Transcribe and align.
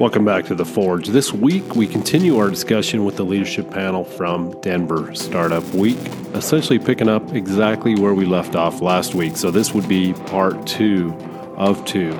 Welcome 0.00 0.24
back 0.24 0.46
to 0.46 0.54
The 0.54 0.64
Forge. 0.64 1.08
This 1.08 1.30
week, 1.30 1.76
we 1.76 1.86
continue 1.86 2.38
our 2.38 2.48
discussion 2.48 3.04
with 3.04 3.16
the 3.16 3.22
leadership 3.22 3.70
panel 3.70 4.02
from 4.02 4.58
Denver 4.62 5.14
Startup 5.14 5.62
Week, 5.74 5.98
essentially 6.32 6.78
picking 6.78 7.06
up 7.06 7.34
exactly 7.34 7.94
where 7.96 8.14
we 8.14 8.24
left 8.24 8.56
off 8.56 8.80
last 8.80 9.14
week. 9.14 9.36
So, 9.36 9.50
this 9.50 9.74
would 9.74 9.86
be 9.86 10.14
part 10.14 10.66
two 10.66 11.12
of 11.58 11.84
two 11.84 12.18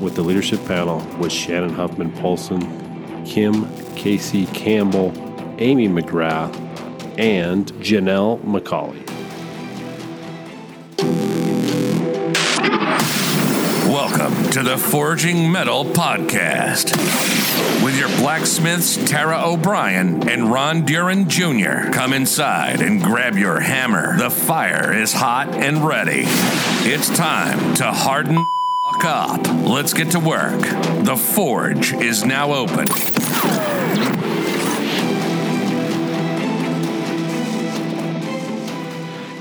with 0.00 0.14
the 0.14 0.22
leadership 0.22 0.64
panel 0.66 1.04
with 1.18 1.32
Shannon 1.32 1.70
Huffman 1.70 2.12
Polson, 2.12 3.24
Kim 3.24 3.66
Casey 3.96 4.46
Campbell, 4.46 5.12
Amy 5.58 5.88
McGrath, 5.88 6.54
and 7.18 7.72
Jannell 7.82 8.40
MacAulay. 8.44 9.15
Welcome 14.18 14.50
to 14.52 14.62
the 14.62 14.78
Forging 14.78 15.52
Metal 15.52 15.84
Podcast 15.84 16.96
with 17.84 17.98
your 17.98 18.08
blacksmiths 18.16 18.96
Tara 18.96 19.42
O'Brien 19.44 20.26
and 20.26 20.50
Ron 20.50 20.86
Duran 20.86 21.28
Jr. 21.28 21.90
Come 21.92 22.14
inside 22.14 22.80
and 22.80 23.02
grab 23.02 23.36
your 23.36 23.60
hammer. 23.60 24.16
The 24.16 24.30
fire 24.30 24.90
is 24.90 25.12
hot 25.12 25.48
and 25.54 25.86
ready. 25.86 26.22
It's 26.88 27.14
time 27.14 27.74
to 27.74 27.92
harden 27.92 28.38
up. 29.04 29.46
Let's 29.68 29.92
get 29.92 30.12
to 30.12 30.20
work. 30.20 30.62
The 31.04 31.16
Forge 31.16 31.92
is 31.92 32.24
now 32.24 32.54
open. 32.54 32.86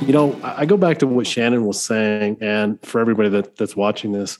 You 0.05 0.13
know, 0.13 0.37
I 0.43 0.65
go 0.65 0.75
back 0.75 0.99
to 0.99 1.07
what 1.07 1.25
Shannon 1.25 1.65
was 1.65 1.81
saying, 1.81 2.37
and 2.41 2.79
for 2.81 2.99
everybody 2.99 3.29
that, 3.29 3.55
that's 3.55 3.75
watching 3.75 4.11
this, 4.11 4.37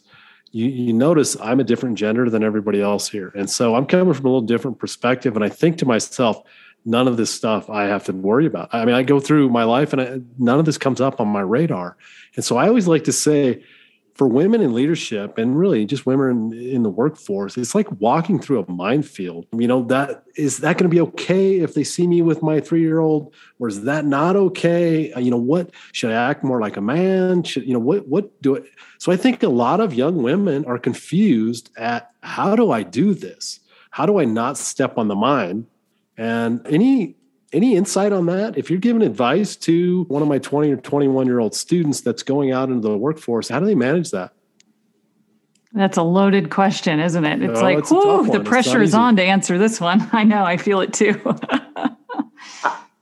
you, 0.56 0.68
you 0.70 0.94
notice 0.94 1.36
I'm 1.42 1.60
a 1.60 1.66
different 1.66 1.98
gender 1.98 2.30
than 2.30 2.42
everybody 2.42 2.82
else 2.82 3.10
here. 3.10 3.34
And 3.36 3.50
so 3.50 3.76
I'm 3.76 3.86
coming 3.86 4.14
from 4.14 4.26
a 4.26 4.30
little 4.30 4.40
different 4.40 4.80
perspective. 4.80 5.36
And 5.36 5.44
I 5.44 5.50
think 5.50 5.78
to 5.80 5.86
myself, 5.86 6.42
none 6.86 7.10
of 7.10 7.18
this 7.18 7.30
stuff 7.30 7.70
I 7.70 7.84
have 7.88 8.06
to 8.06 8.14
worry 8.14 8.46
about. 8.46 8.70
I 8.72 8.86
mean, 8.86 8.96
I 8.96 9.04
go 9.04 9.20
through 9.20 9.50
my 9.50 9.66
life 9.66 9.92
and 9.92 10.02
I, 10.02 10.22
none 10.40 10.58
of 10.58 10.64
this 10.64 10.78
comes 10.78 11.02
up 11.02 11.20
on 11.20 11.28
my 11.28 11.42
radar. 11.42 11.98
And 12.38 12.46
so 12.46 12.56
I 12.56 12.70
always 12.70 12.88
like 12.88 13.04
to 13.04 13.12
say, 13.12 13.66
for 14.16 14.28
women 14.28 14.62
in 14.62 14.74
leadership 14.74 15.38
and 15.38 15.60
really 15.60 15.86
just 15.86 16.06
women 16.06 16.54
in, 16.54 16.76
in, 16.76 16.84
the 16.84 16.90
workforce, 16.90 17.58
it's 17.58 17.76
like 17.76 17.92
walking 18.00 18.40
through 18.40 18.64
a 18.64 18.72
minefield. 18.72 19.46
You 19.52 19.68
know, 19.68 19.84
that 19.84 20.24
is 20.38 20.60
that 20.60 20.78
going 20.78 20.90
to 20.90 20.94
be 20.96 21.02
okay 21.02 21.60
if 21.60 21.74
they 21.74 21.84
see 21.84 22.08
me 22.08 22.22
with 22.22 22.42
my 22.42 22.62
three 22.62 22.82
year 22.82 23.00
old, 23.00 23.34
or 23.60 23.68
is 23.68 23.84
that 23.84 24.06
not 24.06 24.38
okay? 24.38 25.12
Uh, 25.12 25.20
you 25.20 25.30
know, 25.30 25.38
what 25.38 25.70
should 25.92 26.12
I 26.12 26.30
act 26.30 26.46
more 26.46 26.62
like 26.62 26.78
a 26.78 26.82
man? 26.82 27.44
Should 27.44 27.68
you 27.68 27.74
know 27.74 27.80
what 27.80 28.08
what 28.08 28.42
do 28.42 28.56
it? 28.56 28.66
So 29.00 29.12
I 29.12 29.18
think 29.18 29.44
a 29.44 29.50
lot 29.50 29.82
of 29.82 29.94
young 29.94 30.24
women 30.24 30.64
are 30.66 30.80
confused 30.80 31.70
at 31.78 32.12
how 32.24 32.56
do 32.56 32.72
I 32.72 32.84
do 32.84 33.14
this? 33.14 33.60
How 33.92 34.06
do 34.06 34.20
I 34.20 34.26
not 34.26 34.58
step 34.58 34.98
on 34.98 35.10
the 35.10 35.16
mine? 35.16 35.68
And 36.18 36.66
any 36.68 37.18
any 37.56 37.76
insight 37.76 38.12
on 38.12 38.26
that? 38.28 38.58
If 38.58 38.70
you're 38.70 38.80
giving 38.80 39.02
advice 39.02 39.56
to 39.58 40.04
one 40.04 40.22
of 40.22 40.28
my 40.28 40.38
20 40.38 40.72
or 40.72 40.78
21 40.78 41.26
year 41.26 41.40
old 41.40 41.56
students 41.56 42.02
that's 42.02 42.22
going 42.22 42.52
out 42.52 42.70
into 42.70 42.88
the 42.88 42.98
workforce, 42.98 43.48
how 43.48 43.60
do 43.60 43.66
they 43.66 43.76
manage 43.76 44.12
that? 44.12 44.34
That's 45.74 45.98
a 45.98 46.04
loaded 46.04 46.52
question, 46.52 47.00
isn't 47.00 47.26
it? 47.26 47.42
It's 47.42 47.60
oh, 47.60 47.64
like, 47.64 47.78
it's 47.80 47.92
whoo, 47.92 48.30
the 48.30 48.42
pressure 48.42 48.82
is 48.82 48.94
on 48.94 49.16
to 49.18 49.24
answer 49.24 49.58
this 49.58 49.82
one. 49.82 50.08
I 50.14 50.24
know, 50.24 50.44
I 50.44 50.58
feel 50.58 50.82
it 50.82 50.94
too. 50.94 51.20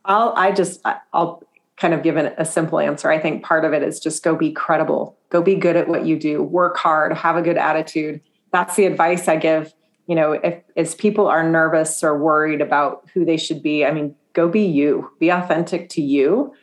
I'll, 0.05 0.33
I 0.35 0.51
just, 0.51 0.81
I'll 1.13 1.43
kind 1.77 1.93
of 1.93 2.03
give 2.03 2.17
an, 2.17 2.33
a 2.37 2.45
simple 2.45 2.79
answer. 2.79 3.11
I 3.11 3.19
think 3.19 3.43
part 3.43 3.63
of 3.65 3.73
it 3.73 3.83
is 3.83 3.99
just 3.99 4.23
go 4.23 4.35
be 4.35 4.51
credible, 4.51 5.17
go 5.29 5.41
be 5.41 5.55
good 5.55 5.75
at 5.75 5.87
what 5.87 6.05
you 6.05 6.17
do, 6.17 6.41
work 6.41 6.77
hard, 6.77 7.13
have 7.13 7.35
a 7.35 7.41
good 7.41 7.57
attitude. 7.57 8.21
That's 8.51 8.75
the 8.75 8.85
advice 8.85 9.27
I 9.27 9.37
give. 9.37 9.73
You 10.07 10.15
know, 10.15 10.33
if 10.33 10.61
as 10.75 10.95
people 10.95 11.27
are 11.27 11.47
nervous 11.47 12.03
or 12.03 12.17
worried 12.17 12.59
about 12.59 13.07
who 13.13 13.23
they 13.23 13.37
should 13.37 13.63
be, 13.63 13.85
I 13.85 13.91
mean, 13.91 14.15
go 14.33 14.49
be 14.49 14.61
you, 14.61 15.11
be 15.19 15.29
authentic 15.29 15.89
to 15.89 16.01
you. 16.01 16.53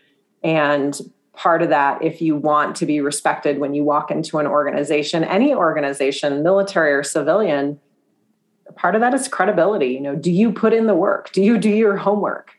And 0.42 0.98
part 1.34 1.62
of 1.62 1.70
that, 1.70 2.02
if 2.02 2.20
you 2.20 2.36
want 2.36 2.76
to 2.76 2.86
be 2.86 3.00
respected 3.00 3.58
when 3.58 3.72
you 3.72 3.82
walk 3.82 4.10
into 4.10 4.38
an 4.38 4.46
organization, 4.46 5.24
any 5.24 5.54
organization, 5.54 6.42
military 6.42 6.92
or 6.92 7.02
civilian, 7.02 7.80
part 8.76 8.94
of 8.94 9.00
that 9.00 9.14
is 9.14 9.28
credibility. 9.28 9.88
You 9.88 10.00
know, 10.00 10.16
do 10.16 10.30
you 10.30 10.52
put 10.52 10.72
in 10.72 10.86
the 10.86 10.94
work? 10.94 11.32
Do 11.32 11.42
you 11.42 11.58
do 11.58 11.70
your 11.70 11.96
homework? 11.96 12.52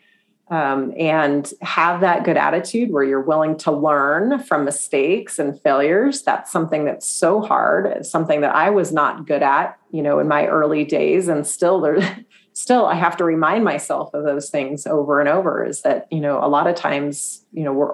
Um, 0.50 0.94
and 1.00 1.50
have 1.62 2.02
that 2.02 2.26
good 2.26 2.36
attitude 2.36 2.92
where 2.92 3.06
you're 3.06 3.22
willing 3.22 3.56
to 3.60 3.72
learn 3.72 4.40
from 4.40 4.66
mistakes 4.66 5.40
and 5.40 5.58
failures. 5.62 6.24
That's 6.24 6.52
something 6.52 6.84
that's 6.84 7.08
so 7.08 7.40
hard. 7.40 7.86
It's 7.86 8.10
something 8.10 8.42
that 8.42 8.54
I 8.54 8.70
was 8.70 8.92
not 8.92 9.26
good 9.26 9.44
at, 9.44 9.80
you 9.92 10.02
know, 10.02 10.20
in 10.20 10.28
my 10.28 10.48
early 10.48 10.84
days, 10.84 11.30
and 11.30 11.48
still 11.48 11.80
there, 11.80 12.26
still 12.54 12.86
I 12.86 12.96
have 12.96 13.18
to 13.18 13.24
remind 13.24 13.64
myself 13.64 14.14
of 14.14 14.24
those 14.24 14.50
things 14.50 14.86
over 14.86 15.20
and 15.20 15.30
over 15.30 15.66
is 15.66 15.82
that, 15.82 16.08
you 16.12 16.20
know, 16.20 16.44
a 16.44 16.48
lot 16.48 16.68
of 16.68 16.76
times, 16.76 17.46
you 17.54 17.64
know, 17.64 17.74
we're 17.74 17.94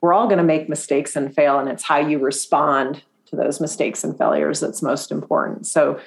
we're 0.00 0.12
all 0.12 0.26
going 0.26 0.38
to 0.38 0.44
make 0.44 0.68
mistakes 0.68 1.16
and 1.16 1.34
fail 1.34 1.58
and 1.58 1.68
it's 1.68 1.82
how 1.82 1.98
you 1.98 2.18
respond 2.18 3.02
to 3.26 3.34
those 3.34 3.60
mistakes 3.60 4.04
and 4.04 4.16
failures 4.16 4.60
that's 4.60 4.82
most 4.82 5.10
important. 5.10 5.66
So 5.66 5.98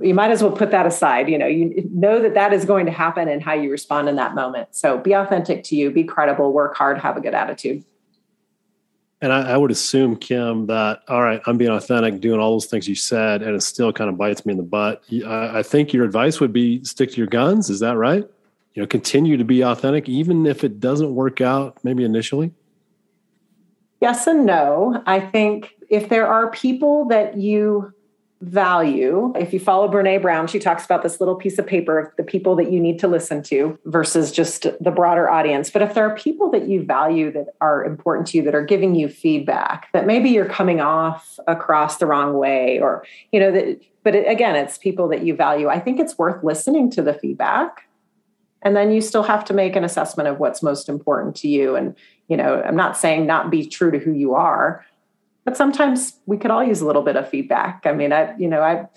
you 0.00 0.14
might 0.14 0.30
as 0.30 0.42
well 0.42 0.52
put 0.52 0.70
that 0.70 0.86
aside, 0.86 1.28
you 1.28 1.38
know, 1.38 1.46
you 1.46 1.88
know 1.92 2.20
that 2.20 2.34
that 2.34 2.52
is 2.52 2.64
going 2.64 2.86
to 2.86 2.92
happen 2.92 3.28
and 3.28 3.42
how 3.42 3.52
you 3.52 3.70
respond 3.70 4.08
in 4.08 4.16
that 4.16 4.34
moment. 4.34 4.74
So 4.74 4.98
be 4.98 5.12
authentic 5.12 5.64
to 5.64 5.76
you, 5.76 5.90
be 5.90 6.04
credible, 6.04 6.52
work 6.52 6.76
hard, 6.76 6.98
have 6.98 7.16
a 7.16 7.20
good 7.20 7.34
attitude. 7.34 7.84
And 9.22 9.32
I, 9.32 9.52
I, 9.52 9.56
would 9.56 9.70
assume, 9.70 10.16
Kim, 10.16 10.66
that 10.66 11.00
all 11.08 11.22
right, 11.22 11.40
I'm 11.46 11.56
being 11.56 11.70
authentic, 11.70 12.20
doing 12.20 12.38
all 12.38 12.52
those 12.52 12.66
things 12.66 12.86
you 12.86 12.94
said, 12.94 13.42
and 13.42 13.56
it 13.56 13.62
still 13.62 13.92
kind 13.92 14.10
of 14.10 14.18
bites 14.18 14.44
me 14.44 14.52
in 14.52 14.58
the 14.58 14.62
butt. 14.62 15.02
I, 15.26 15.60
I 15.60 15.62
think 15.62 15.92
your 15.92 16.04
advice 16.04 16.38
would 16.38 16.52
be 16.52 16.84
stick 16.84 17.12
to 17.12 17.16
your 17.16 17.26
guns. 17.26 17.70
Is 17.70 17.80
that 17.80 17.96
right? 17.96 18.24
You 18.74 18.82
know, 18.82 18.86
continue 18.86 19.38
to 19.38 19.44
be 19.44 19.62
authentic, 19.62 20.06
even 20.06 20.44
if 20.44 20.64
it 20.64 20.80
doesn't 20.80 21.14
work 21.14 21.40
out, 21.40 21.82
maybe 21.82 22.04
initially. 22.04 22.52
Yes 24.02 24.26
and 24.26 24.44
no. 24.44 25.02
I 25.06 25.20
think 25.20 25.74
if 25.88 26.10
there 26.10 26.26
are 26.26 26.50
people 26.50 27.06
that 27.08 27.38
you 27.38 27.94
value. 28.42 29.32
If 29.34 29.52
you 29.54 29.58
follow 29.58 29.88
Brene 29.88 30.20
Brown, 30.20 30.46
she 30.46 30.58
talks 30.58 30.84
about 30.84 31.02
this 31.02 31.20
little 31.20 31.36
piece 31.36 31.58
of 31.58 31.66
paper 31.66 31.98
of 31.98 32.16
the 32.16 32.22
people 32.22 32.54
that 32.56 32.70
you 32.70 32.78
need 32.78 32.98
to 32.98 33.08
listen 33.08 33.42
to 33.44 33.78
versus 33.86 34.30
just 34.30 34.66
the 34.78 34.90
broader 34.90 35.30
audience. 35.30 35.70
But 35.70 35.82
if 35.82 35.94
there 35.94 36.08
are 36.08 36.14
people 36.14 36.50
that 36.50 36.68
you 36.68 36.82
value 36.84 37.32
that 37.32 37.54
are 37.60 37.84
important 37.84 38.26
to 38.28 38.36
you, 38.36 38.42
that 38.42 38.54
are 38.54 38.64
giving 38.64 38.94
you 38.94 39.08
feedback, 39.08 39.90
that 39.92 40.06
maybe 40.06 40.28
you're 40.28 40.48
coming 40.48 40.80
off 40.80 41.38
across 41.46 41.96
the 41.96 42.06
wrong 42.06 42.34
way, 42.34 42.78
or, 42.78 43.06
you 43.32 43.40
know, 43.40 43.50
that, 43.50 43.80
but 44.02 44.14
it, 44.14 44.28
again, 44.28 44.54
it's 44.54 44.76
people 44.76 45.08
that 45.08 45.22
you 45.24 45.34
value. 45.34 45.68
I 45.68 45.80
think 45.80 45.98
it's 45.98 46.18
worth 46.18 46.44
listening 46.44 46.90
to 46.92 47.02
the 47.02 47.14
feedback. 47.14 47.88
And 48.62 48.76
then 48.76 48.90
you 48.90 49.00
still 49.00 49.22
have 49.22 49.44
to 49.46 49.54
make 49.54 49.76
an 49.76 49.84
assessment 49.84 50.28
of 50.28 50.40
what's 50.40 50.62
most 50.62 50.88
important 50.88 51.36
to 51.36 51.48
you. 51.48 51.76
And, 51.76 51.94
you 52.28 52.36
know, 52.36 52.62
I'm 52.62 52.76
not 52.76 52.96
saying 52.96 53.26
not 53.26 53.50
be 53.50 53.66
true 53.66 53.90
to 53.90 53.98
who 53.98 54.12
you 54.12 54.34
are, 54.34 54.84
but 55.46 55.56
sometimes 55.56 56.18
we 56.26 56.36
could 56.36 56.50
all 56.50 56.62
use 56.62 56.80
a 56.80 56.86
little 56.86 57.02
bit 57.02 57.14
of 57.14 57.28
feedback. 57.28 57.82
I 57.84 57.92
mean, 57.92 58.12
I, 58.12 58.36
you 58.36 58.48
know, 58.48 58.62
I, 58.62 58.88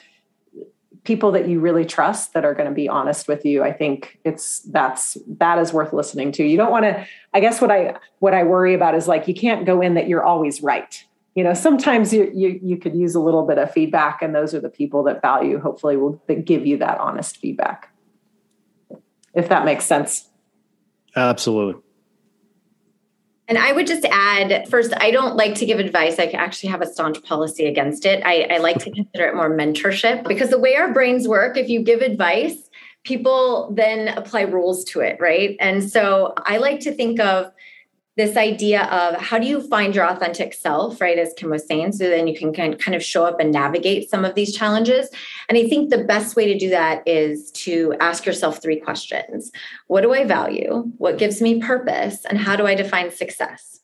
people 1.04 1.32
that 1.32 1.48
you 1.48 1.60
really 1.60 1.86
trust 1.86 2.34
that 2.34 2.44
are 2.44 2.56
going 2.56 2.68
to 2.68 2.76
be 2.76 2.90
honest 2.90 3.30
with 3.30 3.46
you 3.46 3.64
i 3.64 3.72
think 3.72 4.20
it's 4.26 4.60
that's 4.64 5.18
that 5.26 5.58
is 5.58 5.72
worth 5.72 5.94
listening 5.94 6.30
to. 6.34 6.44
You 6.44 6.58
don't 6.58 6.72
want 6.72 6.84
to 6.84 7.08
i 7.34 7.40
guess 7.40 7.62
what 7.62 7.72
i 7.72 7.96
what 8.20 8.34
i 8.34 8.44
worry 8.44 8.74
about 8.74 8.96
is 8.96 9.08
like 9.08 9.26
you 9.26 9.34
can't 9.34 9.66
go 9.66 9.80
in 9.80 9.94
that 9.94 10.10
you're 10.10 10.26
always 10.26 10.62
right. 10.62 11.02
You 11.36 11.44
know 11.46 11.54
sometimes 11.54 12.14
you 12.14 12.30
you, 12.36 12.60
you 12.62 12.78
could 12.78 12.96
use 12.96 13.16
a 13.16 13.22
little 13.22 13.46
bit 13.46 13.58
of 13.58 13.72
feedback 13.72 14.22
and 14.22 14.36
those 14.36 14.54
are 14.54 14.60
the 14.60 14.70
people 14.70 15.04
that 15.04 15.22
value 15.22 15.58
hopefully 15.58 15.96
will 15.96 16.22
give 16.44 16.68
you 16.68 16.78
that 16.78 16.98
honest 17.00 17.38
feedback. 17.38 17.94
If 19.34 19.48
that 19.50 19.64
makes 19.64 19.86
sense. 19.86 20.28
Absolutely 21.16 21.82
and 23.50 23.58
I 23.58 23.72
would 23.72 23.88
just 23.88 24.06
add 24.06 24.70
first, 24.70 24.94
I 24.98 25.10
don't 25.10 25.36
like 25.36 25.56
to 25.56 25.66
give 25.66 25.80
advice. 25.80 26.20
I 26.20 26.26
actually 26.26 26.70
have 26.70 26.82
a 26.82 26.86
staunch 26.86 27.22
policy 27.24 27.66
against 27.66 28.06
it. 28.06 28.22
I, 28.24 28.48
I 28.52 28.58
like 28.60 28.78
to 28.78 28.92
consider 28.92 29.26
it 29.26 29.36
more 29.36 29.50
mentorship 29.50 30.28
because 30.28 30.52
the 30.52 30.60
way 30.60 30.76
our 30.76 30.94
brains 30.94 31.28
work, 31.28 31.58
if 31.58 31.68
you 31.68 31.82
give 31.82 32.02
advice, 32.02 32.70
people 33.04 33.74
then 33.74 34.10
apply 34.10 34.42
rules 34.42 34.84
to 34.86 35.00
it, 35.00 35.18
right? 35.20 35.58
And 35.60 35.90
so 35.90 36.36
I 36.38 36.58
like 36.58 36.80
to 36.82 36.94
think 36.94 37.20
of 37.20 37.52
this 38.20 38.38
idea 38.38 38.84
of 38.84 39.16
how 39.20 39.40
do 39.40 39.48
you 39.48 39.68
find 39.68 39.96
your 39.96 40.06
authentic 40.06 40.54
self, 40.54 41.02
right? 41.02 41.18
As 41.18 41.34
Kim 41.36 41.50
was 41.50 41.66
saying, 41.66 41.94
so 41.94 42.10
then 42.10 42.28
you 42.28 42.38
can 42.38 42.54
kind 42.54 42.96
of 42.96 43.04
show 43.04 43.26
up 43.26 43.40
and 43.40 43.52
navigate 43.52 44.10
some 44.10 44.26
of 44.26 44.36
these 44.36 44.56
challenges. 44.56 45.10
And 45.48 45.58
I 45.58 45.68
think 45.68 45.90
the 45.90 46.04
best 46.04 46.36
way 46.36 46.52
to 46.52 46.60
do 46.60 46.70
that 46.70 47.02
is 47.08 47.52
to 47.52 47.96
ask 48.00 48.26
yourself 48.26 48.62
three 48.62 48.80
questions 48.80 49.52
What 49.88 50.02
do 50.02 50.14
I 50.14 50.26
value? 50.26 50.92
What 50.98 51.18
gives 51.18 51.42
me 51.42 51.60
purpose? 51.60 52.26
And 52.26 52.38
how 52.38 52.56
do 52.56 52.68
I 52.68 52.76
define 52.76 53.12
success? 53.12 53.80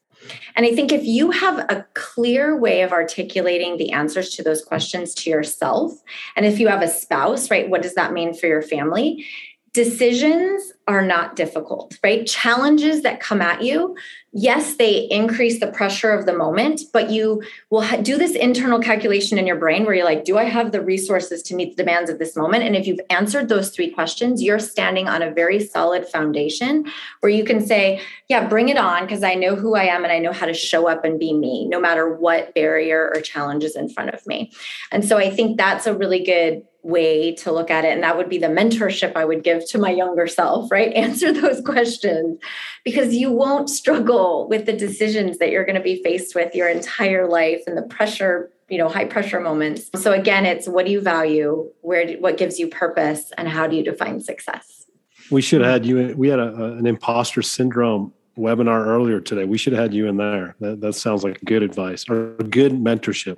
And 0.56 0.66
I 0.66 0.74
think 0.74 0.92
if 0.92 1.04
you 1.04 1.32
have 1.32 1.60
a 1.70 1.86
clear 1.94 2.58
way 2.58 2.82
of 2.82 2.92
articulating 2.92 3.78
the 3.78 3.92
answers 3.92 4.30
to 4.32 4.44
those 4.44 4.64
questions 4.64 5.14
to 5.16 5.30
yourself, 5.30 5.94
and 6.36 6.46
if 6.46 6.60
you 6.60 6.68
have 6.68 6.82
a 6.82 6.88
spouse, 6.88 7.52
right, 7.52 7.70
what 7.70 7.82
does 7.82 7.96
that 7.96 8.14
mean 8.14 8.34
for 8.34 8.48
your 8.48 8.62
family? 8.62 9.26
Decisions 9.74 10.72
are 10.88 11.06
not 11.06 11.36
difficult, 11.36 11.98
right? 12.04 12.26
Challenges 12.26 13.02
that 13.02 13.20
come 13.20 13.42
at 13.42 13.62
you 13.62 13.96
yes, 14.38 14.76
they 14.76 15.08
increase 15.10 15.62
the 15.62 15.68
pressure 15.68 16.12
of 16.12 16.26
the 16.26 16.36
moment, 16.36 16.82
but 16.92 17.10
you 17.10 17.42
will 17.70 17.82
ha- 17.82 17.96
do 17.96 18.18
this 18.18 18.36
internal 18.36 18.80
calculation 18.80 19.38
in 19.38 19.48
your 19.48 19.56
brain 19.56 19.86
where 19.86 19.96
you're 19.96 20.04
like, 20.04 20.26
do 20.26 20.38
I 20.38 20.44
have 20.44 20.74
the 20.74 20.82
resources 20.82 21.42
to 21.44 21.56
meet 21.56 21.76
the 21.76 21.84
demands 21.84 22.10
of 22.10 22.20
this 22.20 22.36
moment? 22.36 22.64
And 22.66 22.76
if 22.76 22.86
you've 22.86 23.00
answered 23.10 23.48
those 23.48 23.70
three 23.70 23.90
questions, 23.90 24.44
you're 24.44 24.60
standing 24.60 25.08
on 25.08 25.22
a 25.22 25.32
very 25.32 25.66
solid 25.66 26.06
foundation 26.06 26.86
where 27.22 27.32
you 27.32 27.46
can 27.46 27.66
say, 27.66 28.02
yeah, 28.28 28.46
bring 28.46 28.68
it 28.68 28.78
on 28.78 29.04
because 29.04 29.24
I 29.24 29.36
know 29.36 29.56
who 29.56 29.76
I 29.76 29.86
am 29.86 30.04
and 30.04 30.12
I 30.12 30.20
know 30.20 30.34
how 30.34 30.48
to 30.48 30.54
show 30.54 30.90
up 30.90 31.06
and 31.06 31.18
be 31.18 31.34
me, 31.34 31.66
no 31.70 31.80
matter 31.80 32.14
what 32.14 32.54
barrier 32.54 33.10
or 33.16 33.22
challenge 33.22 33.64
is 33.64 33.78
in 33.78 33.88
front 33.88 34.10
of 34.14 34.28
me. 34.28 34.52
And 34.92 35.06
so 35.06 35.18
I 35.18 35.30
think 35.30 35.58
that's 35.58 35.88
a 35.88 35.96
really 35.96 36.26
good 36.26 36.62
way 36.86 37.34
to 37.34 37.52
look 37.52 37.72
at 37.72 37.84
it. 37.84 37.92
And 37.92 38.04
that 38.04 38.16
would 38.16 38.30
be 38.30 38.38
the 38.38 38.48
mentorship 38.48 39.14
I 39.16 39.26
would 39.26 39.44
give 39.44 39.68
to 39.70 39.80
my 39.80 39.90
younger 39.90 40.28
self, 40.28 40.72
right? 40.72 40.94
Answer 40.96 41.34
those 41.34 41.62
questions. 41.62 42.40
Because 42.84 43.14
you 43.14 43.32
won't 43.32 43.70
struggle 43.70 44.48
with 44.48 44.66
the 44.66 44.74
decisions 44.74 45.40
that 45.40 45.50
you're 45.50 45.66
going 45.66 45.76
to 45.76 45.82
be 45.82 46.02
faced 46.04 46.36
with 46.36 46.54
your 46.54 46.70
entire 46.70 47.28
life 47.28 47.62
and 47.68 47.78
the 47.78 47.84
pressure 47.84 48.52
you 48.68 48.80
know 48.80 48.90
high 48.90 49.06
pressure 49.06 49.40
moments. 49.40 49.92
So 49.96 50.12
again 50.12 50.46
it's 50.46 50.68
what 50.68 50.86
do 50.86 50.92
you 50.92 51.02
value? 51.02 51.70
Where 51.82 52.14
what 52.14 52.38
gives 52.38 52.58
you 52.60 52.68
purpose? 52.68 53.32
And 53.38 53.48
how 53.48 53.68
do 53.68 53.76
you 53.76 53.84
define 53.84 54.22
success? 54.22 54.88
We 55.30 55.42
should 55.42 55.62
have 55.62 55.72
had 55.72 55.86
you 55.86 56.16
we 56.18 56.30
had 56.30 56.40
a, 56.40 56.54
an 56.78 56.88
imposter 56.88 57.44
syndrome 57.44 58.12
webinar 58.38 58.86
earlier 58.86 59.22
today. 59.22 59.46
We 59.46 59.58
should 59.58 59.74
have 59.74 59.84
had 59.84 59.94
you 59.94 60.08
in 60.08 60.18
there. 60.18 60.56
That, 60.60 60.82
that 60.82 60.94
sounds 60.94 61.24
like 61.24 61.40
good 61.46 61.62
advice 61.62 62.10
or 62.10 62.36
good 62.50 62.74
mentorship. 62.74 63.38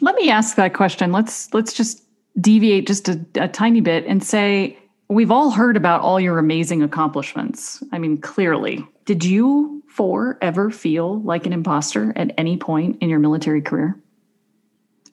Let 0.00 0.14
me 0.16 0.28
ask 0.28 0.56
that 0.56 0.74
question. 0.74 1.10
Let's 1.10 1.52
let's 1.54 1.72
just 1.72 2.03
deviate 2.40 2.86
just 2.86 3.08
a, 3.08 3.24
a 3.36 3.48
tiny 3.48 3.80
bit 3.80 4.04
and 4.06 4.22
say, 4.22 4.78
we've 5.08 5.30
all 5.30 5.50
heard 5.50 5.76
about 5.76 6.00
all 6.00 6.18
your 6.18 6.38
amazing 6.38 6.82
accomplishments. 6.82 7.82
I 7.92 7.98
mean, 7.98 8.18
clearly. 8.18 8.84
Did 9.04 9.24
you 9.24 9.82
four 9.88 10.38
ever 10.40 10.70
feel 10.70 11.20
like 11.20 11.46
an 11.46 11.52
imposter 11.52 12.12
at 12.16 12.32
any 12.36 12.56
point 12.56 12.98
in 13.00 13.08
your 13.08 13.18
military 13.18 13.62
career? 13.62 14.00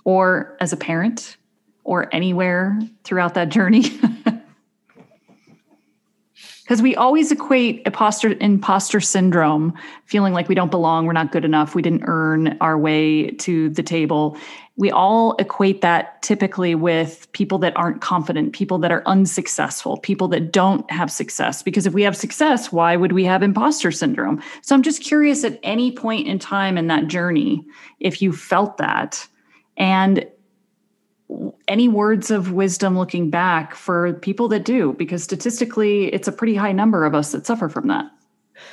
Or 0.03 0.57
as 0.59 0.73
a 0.73 0.77
parent? 0.77 1.37
Or 1.83 2.13
anywhere 2.13 2.79
throughout 3.03 3.33
that 3.35 3.49
journey? 3.49 3.83
because 6.71 6.81
we 6.81 6.95
always 6.95 7.33
equate 7.33 7.81
imposter 7.85 8.33
imposter 8.39 9.01
syndrome 9.01 9.73
feeling 10.05 10.31
like 10.31 10.47
we 10.47 10.55
don't 10.55 10.71
belong 10.71 11.05
we're 11.05 11.11
not 11.11 11.29
good 11.29 11.43
enough 11.43 11.75
we 11.75 11.81
didn't 11.81 12.03
earn 12.05 12.57
our 12.61 12.77
way 12.77 13.31
to 13.31 13.69
the 13.71 13.83
table. 13.83 14.37
We 14.77 14.89
all 14.89 15.35
equate 15.35 15.81
that 15.81 16.21
typically 16.21 16.73
with 16.75 17.29
people 17.33 17.57
that 17.57 17.75
aren't 17.75 17.99
confident 17.99 18.53
people 18.53 18.77
that 18.77 18.91
are 18.93 19.03
unsuccessful 19.05 19.97
people 19.97 20.29
that 20.29 20.53
don't 20.53 20.89
have 20.89 21.11
success. 21.11 21.61
Because 21.61 21.85
if 21.85 21.91
we 21.91 22.03
have 22.03 22.15
success 22.15 22.71
why 22.71 22.95
would 22.95 23.11
we 23.11 23.25
have 23.25 23.43
imposter 23.43 23.91
syndrome? 23.91 24.41
So 24.61 24.73
i'm 24.73 24.81
just 24.81 25.03
curious 25.03 25.43
at 25.43 25.59
any 25.63 25.91
point 25.91 26.25
in 26.25 26.39
time 26.39 26.77
in 26.77 26.87
that 26.87 27.07
journey 27.07 27.65
if 27.99 28.21
you 28.21 28.31
felt 28.31 28.77
that 28.77 29.27
and 29.75 30.25
any 31.67 31.87
words 31.87 32.31
of 32.31 32.51
wisdom 32.51 32.97
looking 32.97 33.29
back 33.29 33.75
for 33.75 34.13
people 34.13 34.47
that 34.49 34.65
do 34.65 34.93
because 34.93 35.23
statistically 35.23 36.13
it's 36.13 36.27
a 36.27 36.31
pretty 36.31 36.55
high 36.55 36.71
number 36.71 37.05
of 37.05 37.15
us 37.15 37.31
that 37.31 37.45
suffer 37.45 37.69
from 37.69 37.87
that 37.87 38.11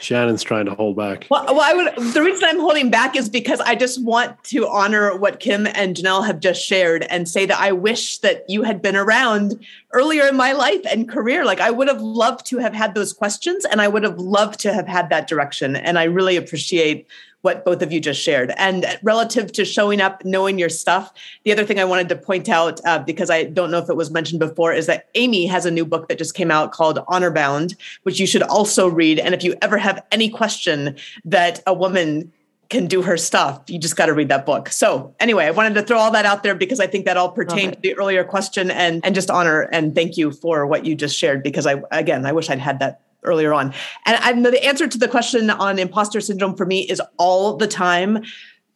Shannon's 0.01 0.43
trying 0.43 0.67
to 0.67 0.75
hold 0.75 0.97
back. 0.97 1.27
Well, 1.31 1.45
well, 1.47 1.61
I 1.61 1.73
would. 1.73 2.15
The 2.15 2.23
reason 2.23 2.49
I'm 2.49 2.61
holding 2.61 2.91
back 2.91 3.17
is 3.17 3.29
because 3.29 3.61
I 3.61 3.75
just 3.75 4.03
want 4.03 4.43
to 4.45 4.69
honor 4.69 5.17
what 5.17 5.41
Kim 5.41 5.67
and 5.67 5.97
Jannell 5.97 6.27
have 6.27 6.41
just 6.41 6.65
shared 6.65 7.05
and 7.11 7.29
say 7.29 7.47
that 7.47 7.59
I 7.59 7.73
wish 7.73 8.19
that 8.19 8.45
you 8.49 8.63
had 8.63 8.81
been 8.81 8.97
around 8.97 9.65
earlier 9.93 10.27
in 10.27 10.37
my 10.37 10.53
life 10.53 10.81
and 10.89 11.09
career. 11.09 11.45
Like 11.45 11.61
I 11.61 11.71
would 11.71 11.89
have 11.89 12.01
loved 12.01 12.47
to 12.47 12.59
have 12.59 12.75
had 12.75 12.95
those 12.95 13.13
questions, 13.13 13.65
and 13.65 13.81
I 13.81 13.89
would 13.89 14.05
have 14.05 14.19
loved 14.19 14.61
to 14.61 14.73
have 14.73 14.87
had 14.87 15.11
that 15.11 15.29
direction. 15.29 15.77
And 15.77 15.99
I 15.99 16.05
really 16.05 16.37
appreciate 16.37 17.07
what 17.43 17.65
both 17.65 17.83
of 17.83 17.93
you 17.93 18.01
just 18.01 18.21
shared. 18.21 18.53
And 18.57 18.85
relative 19.03 19.53
to 19.53 19.65
showing 19.65 20.01
up, 20.01 20.25
knowing 20.25 20.59
your 20.59 20.69
stuff, 20.69 21.13
the 21.45 21.53
other 21.53 21.65
thing 21.65 21.79
I 21.79 21.85
wanted 21.85 22.09
to 22.11 22.17
point 22.17 22.49
out, 22.49 22.81
uh, 22.85 22.99
because 22.99 23.31
I 23.31 23.45
don't 23.45 23.71
know 23.71 23.79
if 23.79 23.89
it 23.89 23.97
was 23.97 24.11
mentioned 24.11 24.41
before, 24.41 24.73
is 24.73 24.87
that 24.87 25.09
Amy 25.15 25.47
has 25.47 25.65
a 25.65 25.71
new 25.71 25.85
book 25.85 26.09
that 26.09 26.19
just 26.19 26.35
came 26.35 26.51
out 26.51 26.73
called 26.73 26.99
Honor 27.09 27.31
Bound, 27.31 27.77
which 28.03 28.19
you 28.19 28.27
should 28.27 28.43
also 28.43 28.89
read. 28.89 29.19
And 29.19 29.35
if 29.35 29.45
you 29.45 29.55
ever 29.63 29.79
have 29.79 30.03
any 30.11 30.29
question 30.29 30.97
that 31.25 31.63
a 31.67 31.73
woman 31.73 32.33
can 32.71 32.87
do 32.87 33.01
her 33.03 33.17
stuff. 33.17 33.63
You 33.69 33.79
just 33.79 33.97
got 33.97 34.07
to 34.07 34.13
read 34.13 34.29
that 34.29 34.45
book. 34.45 34.69
So 34.69 35.15
anyway, 35.21 35.47
I 35.47 35.53
wanted 35.53 35.75
to 35.75 35.83
throw 35.83 35.99
all 35.99 36.11
that 36.11 36.27
out 36.27 36.43
there 36.43 36.55
because 36.55 36.81
I 36.81 36.87
think 36.87 37.07
that 37.07 37.17
all 37.17 37.31
pertained 37.33 37.75
to 37.75 37.81
the 37.81 37.97
earlier 37.97 38.25
question 38.25 38.71
and 38.71 39.05
and 39.05 39.15
just 39.15 39.31
honor 39.31 39.63
and 39.73 39.95
thank 39.95 40.17
you 40.17 40.33
for 40.33 40.67
what 40.67 40.85
you 40.85 40.95
just 40.95 41.17
shared 41.17 41.43
because 41.43 41.67
I 41.67 41.77
again 41.91 42.27
I 42.27 42.33
wish 42.33 42.51
I'd 42.51 42.59
had 42.59 42.81
that 42.81 43.01
earlier 43.23 43.53
on. 43.53 43.75
And, 44.07 44.19
and 44.23 44.47
the 44.47 44.65
answer 44.65 44.87
to 44.87 44.99
the 44.99 45.09
question 45.09 45.51
on 45.51 45.79
imposter 45.79 46.21
syndrome 46.21 46.57
for 46.57 46.67
me 46.67 46.81
is 46.81 47.01
all 47.19 47.57
the 47.57 47.67
time 47.67 48.25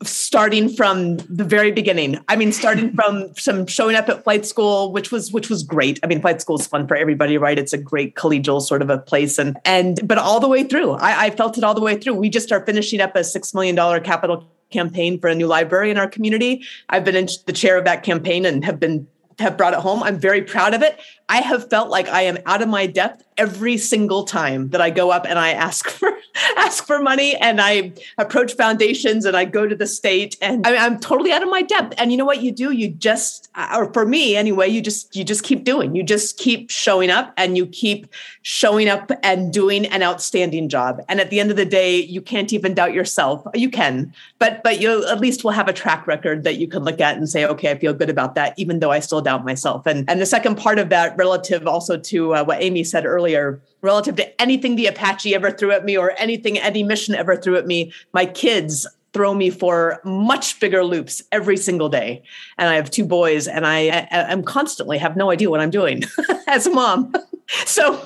starting 0.03 0.69
from 0.69 1.19
the 1.19 1.45
very 1.45 1.71
beginning. 1.71 2.19
I 2.29 2.37
mean 2.37 2.53
starting 2.53 2.93
from 2.97 3.35
some 3.37 3.67
showing 3.67 3.97
up 3.97 4.09
at 4.09 4.25
flight 4.25 4.45
school 4.47 4.93
which 4.93 5.13
was 5.13 5.33
which 5.33 5.49
was 5.49 5.63
great. 5.63 6.01
I 6.03 6.07
mean 6.07 6.21
flight 6.21 6.41
school 6.41 6.59
is 6.59 6.67
fun 6.67 6.87
for 6.87 6.97
everybody 6.97 7.39
right? 7.39 7.59
It's 7.59 7.73
a 7.73 7.79
great 7.79 8.15
collegial 8.15 8.61
sort 8.61 8.83
of 8.83 8.91
a 8.91 8.99
place. 8.99 9.39
And 9.39 9.57
and 9.65 10.07
but 10.07 10.19
all 10.19 10.41
the 10.41 10.49
way 10.49 10.65
through 10.65 10.93
i, 10.93 11.27
I 11.27 11.31
felt 11.31 11.59
it 11.59 11.65
all 11.65 11.75
the 11.75 11.81
way 11.81 11.97
through. 11.97 12.15
We 12.15 12.31
just 12.31 12.53
are 12.53 12.65
finishing 12.65 13.01
up 13.01 13.17
a 13.17 13.25
six 13.25 13.55
million 13.55 13.75
dollar 13.75 14.01
capital 14.01 14.49
campaign 14.71 15.21
for 15.21 15.29
a 15.29 15.35
new 15.35 15.47
library 15.47 15.91
in 15.91 15.99
our 15.99 16.09
community. 16.09 16.65
I've 16.89 17.05
been 17.05 17.17
in 17.17 17.29
the 17.47 17.53
chair 17.53 17.77
of 17.79 17.85
that 17.85 18.03
campaign 18.03 18.47
and 18.47 18.65
have 18.65 18.81
been 18.81 19.07
have 19.39 19.57
brought 19.57 19.73
it 19.73 19.81
home. 19.81 20.03
I'm 20.03 20.19
very 20.19 20.43
proud 20.43 20.75
of 20.75 20.83
it 20.83 20.99
I 21.33 21.37
have 21.37 21.71
felt 21.71 21.89
like 21.89 22.09
I 22.09 22.23
am 22.25 22.37
out 22.45 22.61
of 22.61 22.69
my 22.69 22.87
depth 22.87 23.25
every 23.39 23.79
single 23.79 24.25
time 24.25 24.69
that 24.69 24.83
I 24.83 24.91
go 24.91 25.11
up 25.11 25.25
and 25.27 25.39
I 25.39 25.53
ask 25.53 25.89
for 25.99 26.13
ask 26.57 26.87
for 26.87 26.99
money 26.99 27.35
and 27.37 27.61
I 27.61 27.93
approach 28.19 28.55
foundations 28.55 29.25
and 29.25 29.37
I 29.37 29.45
go 29.45 29.67
to 29.67 29.75
the 29.75 29.87
state 29.87 30.37
and 30.41 30.67
I 30.67 30.73
am 30.73 30.99
totally 30.99 31.31
out 31.33 31.43
of 31.43 31.51
my 31.51 31.63
depth. 31.63 31.95
And 31.99 32.11
you 32.11 32.17
know 32.17 32.25
what 32.25 32.43
you 32.43 32.53
do? 32.53 32.71
You 32.71 32.89
just, 32.89 33.51
or 33.75 33.93
for 33.93 34.07
me 34.07 34.37
anyway, 34.37 34.69
you 34.69 34.81
just 34.81 35.15
you 35.15 35.25
just 35.25 35.43
keep 35.43 35.65
doing. 35.65 35.95
You 35.95 36.03
just 36.03 36.39
keep 36.39 36.71
showing 36.71 37.11
up 37.11 37.33
and 37.37 37.57
you 37.57 37.67
keep 37.67 38.07
showing 38.43 38.89
up 38.89 39.11
and 39.23 39.53
doing 39.53 39.87
an 39.87 40.03
outstanding 40.03 40.69
job. 40.69 41.03
And 41.09 41.21
at 41.21 41.31
the 41.31 41.41
end 41.41 41.51
of 41.51 41.57
the 41.57 41.67
day, 41.67 41.97
you 42.01 42.21
can't 42.21 42.53
even 42.53 42.75
doubt 42.75 42.95
yourself. 42.95 43.47
You 43.55 43.71
can, 43.71 44.13
but 44.39 44.63
but 44.63 44.81
you 44.81 45.07
at 45.07 45.21
least 45.21 45.45
will 45.45 45.51
have 45.51 45.69
a 45.69 45.73
track 45.73 46.07
record 46.07 46.45
that 46.45 46.57
you 46.57 46.67
can 46.67 46.85
look 46.85 47.01
at 47.01 47.17
and 47.17 47.29
say, 47.29 47.45
okay, 47.47 47.71
I 47.71 47.79
feel 47.79 47.95
good 47.95 48.11
about 48.11 48.35
that, 48.37 48.55
even 48.59 48.81
though 48.81 48.91
I 48.91 49.01
still 49.01 49.21
doubt 49.21 49.45
myself. 49.45 49.87
And 49.87 50.09
and 50.09 50.21
the 50.21 50.27
second 50.27 50.57
part 50.57 50.79
of 50.79 50.89
that 50.91 51.17
relative 51.23 51.67
also 51.69 51.97
to 51.97 52.35
uh, 52.35 52.45
what 52.45 52.61
Amy 52.61 52.83
said 52.83 53.05
earlier, 53.07 53.61
relative 53.81 54.17
to 54.17 54.27
anything 54.41 54.75
the 54.75 54.87
Apache 54.87 55.35
ever 55.35 55.51
threw 55.53 55.71
at 55.71 55.85
me 55.85 55.97
or 55.97 56.15
anything 56.19 56.59
any 56.59 56.83
mission 56.83 57.15
ever 57.15 57.37
threw 57.37 57.57
at 57.57 57.67
me. 57.67 57.93
My 58.13 58.27
kids 58.27 58.87
throw 59.13 59.35
me 59.35 59.51
for 59.51 60.01
much 60.05 60.59
bigger 60.59 60.83
loops 60.85 61.23
every 61.31 61.57
single 61.57 61.89
day. 61.89 62.23
And 62.59 62.69
I 62.69 62.75
have 62.75 62.91
two 62.91 63.05
boys, 63.05 63.47
and 63.47 63.67
I, 63.67 64.09
am 64.11 64.43
constantly 64.43 64.99
have 64.99 65.17
no 65.17 65.31
idea 65.31 65.51
what 65.51 65.61
I'm 65.61 65.71
doing 65.71 66.03
as 66.47 66.67
a 66.67 66.71
mom. 66.71 67.13
so, 67.67 68.01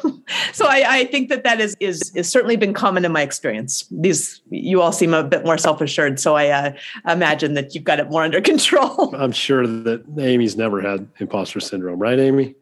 so 0.52 0.66
I, 0.66 0.84
I, 0.86 1.04
think 1.04 1.28
that 1.28 1.44
that 1.44 1.60
is 1.60 1.76
is 1.78 2.10
is 2.16 2.28
certainly 2.28 2.56
been 2.56 2.74
common 2.74 3.04
in 3.04 3.12
my 3.12 3.22
experience. 3.22 3.84
These 3.90 4.40
you 4.50 4.80
all 4.80 4.92
seem 4.92 5.14
a 5.14 5.22
bit 5.22 5.44
more 5.44 5.58
self 5.58 5.80
assured, 5.80 6.18
so 6.18 6.34
I 6.34 6.48
uh, 6.48 6.72
imagine 7.06 7.54
that 7.54 7.74
you've 7.74 7.84
got 7.84 8.00
it 8.00 8.10
more 8.10 8.24
under 8.24 8.40
control. 8.52 9.14
I'm 9.14 9.32
sure 9.32 9.66
that 9.66 10.04
Amy's 10.18 10.56
never 10.56 10.80
had 10.80 11.08
imposter 11.18 11.60
syndrome, 11.60 11.98
right, 12.00 12.18
Amy? 12.18 12.54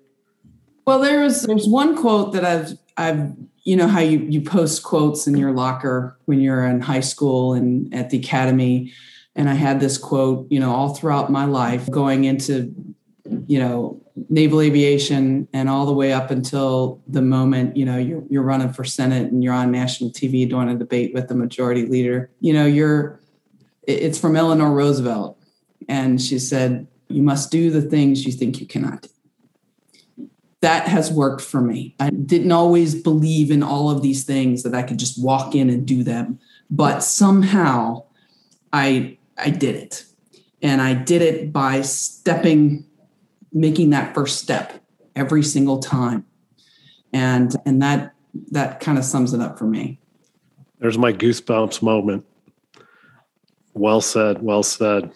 Well, 0.86 0.98
there's 0.98 1.42
there's 1.42 1.66
one 1.66 1.96
quote 1.96 2.32
that 2.32 2.44
I've 2.44 2.78
I've 2.96 3.32
you 3.64 3.76
know 3.76 3.88
how 3.88 4.00
you 4.00 4.18
you 4.18 4.40
post 4.42 4.82
quotes 4.82 5.26
in 5.26 5.36
your 5.36 5.52
locker 5.52 6.18
when 6.26 6.40
you're 6.40 6.64
in 6.64 6.80
high 6.80 7.00
school 7.00 7.54
and 7.54 7.92
at 7.94 8.10
the 8.10 8.18
academy, 8.18 8.92
and 9.34 9.48
I 9.48 9.54
had 9.54 9.80
this 9.80 9.96
quote 9.96 10.46
you 10.50 10.60
know 10.60 10.72
all 10.72 10.94
throughout 10.94 11.30
my 11.30 11.46
life 11.46 11.90
going 11.90 12.24
into 12.24 12.74
you 13.46 13.58
know 13.58 14.00
naval 14.28 14.60
aviation 14.60 15.48
and 15.54 15.68
all 15.68 15.86
the 15.86 15.92
way 15.92 16.12
up 16.12 16.30
until 16.30 17.02
the 17.08 17.22
moment 17.22 17.76
you 17.76 17.86
know 17.86 17.96
you're 17.96 18.22
you're 18.28 18.42
running 18.42 18.72
for 18.72 18.84
senate 18.84 19.32
and 19.32 19.42
you're 19.42 19.54
on 19.54 19.72
national 19.72 20.10
TV 20.10 20.48
doing 20.48 20.68
a 20.68 20.76
debate 20.76 21.14
with 21.14 21.28
the 21.28 21.34
majority 21.34 21.86
leader. 21.86 22.30
You 22.40 22.52
know 22.52 22.66
you're 22.66 23.20
it's 23.84 24.18
from 24.18 24.36
Eleanor 24.36 24.72
Roosevelt, 24.72 25.38
and 25.88 26.20
she 26.20 26.38
said 26.38 26.86
you 27.08 27.22
must 27.22 27.50
do 27.50 27.70
the 27.70 27.82
things 27.82 28.26
you 28.26 28.32
think 28.32 28.60
you 28.60 28.66
cannot 28.66 29.02
do 29.02 29.08
that 30.64 30.88
has 30.88 31.12
worked 31.12 31.42
for 31.42 31.60
me. 31.60 31.94
I 32.00 32.08
didn't 32.08 32.50
always 32.50 32.94
believe 32.94 33.50
in 33.50 33.62
all 33.62 33.90
of 33.90 34.00
these 34.00 34.24
things 34.24 34.62
that 34.62 34.74
I 34.74 34.82
could 34.82 34.98
just 34.98 35.22
walk 35.22 35.54
in 35.54 35.68
and 35.68 35.86
do 35.86 36.02
them, 36.02 36.38
but 36.70 37.00
somehow 37.00 38.04
I 38.72 39.18
I 39.36 39.50
did 39.50 39.76
it. 39.76 40.06
And 40.62 40.80
I 40.80 40.94
did 40.94 41.20
it 41.20 41.52
by 41.52 41.82
stepping 41.82 42.86
making 43.52 43.90
that 43.90 44.14
first 44.14 44.38
step 44.38 44.82
every 45.14 45.42
single 45.42 45.80
time. 45.80 46.24
And 47.12 47.54
and 47.66 47.82
that 47.82 48.14
that 48.50 48.80
kind 48.80 48.96
of 48.96 49.04
sums 49.04 49.34
it 49.34 49.42
up 49.42 49.58
for 49.58 49.66
me. 49.66 50.00
There's 50.78 50.96
my 50.96 51.12
goosebumps 51.12 51.82
moment. 51.82 52.24
Well 53.74 54.00
said, 54.00 54.40
well 54.40 54.62
said. 54.62 55.12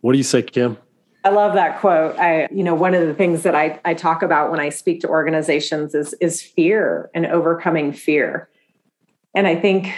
What 0.00 0.12
do 0.12 0.18
you 0.18 0.24
say, 0.24 0.42
Kim? 0.42 0.78
I 1.26 1.30
love 1.30 1.54
that 1.54 1.80
quote. 1.80 2.16
I, 2.20 2.46
you 2.52 2.62
know, 2.62 2.76
one 2.76 2.94
of 2.94 3.04
the 3.04 3.12
things 3.12 3.42
that 3.42 3.56
I, 3.56 3.80
I 3.84 3.94
talk 3.94 4.22
about 4.22 4.52
when 4.52 4.60
I 4.60 4.68
speak 4.68 5.00
to 5.00 5.08
organizations 5.08 5.92
is, 5.92 6.14
is 6.20 6.40
fear 6.40 7.10
and 7.16 7.26
overcoming 7.26 7.92
fear. 7.92 8.48
and 9.34 9.44
I 9.44 9.56
think 9.56 9.92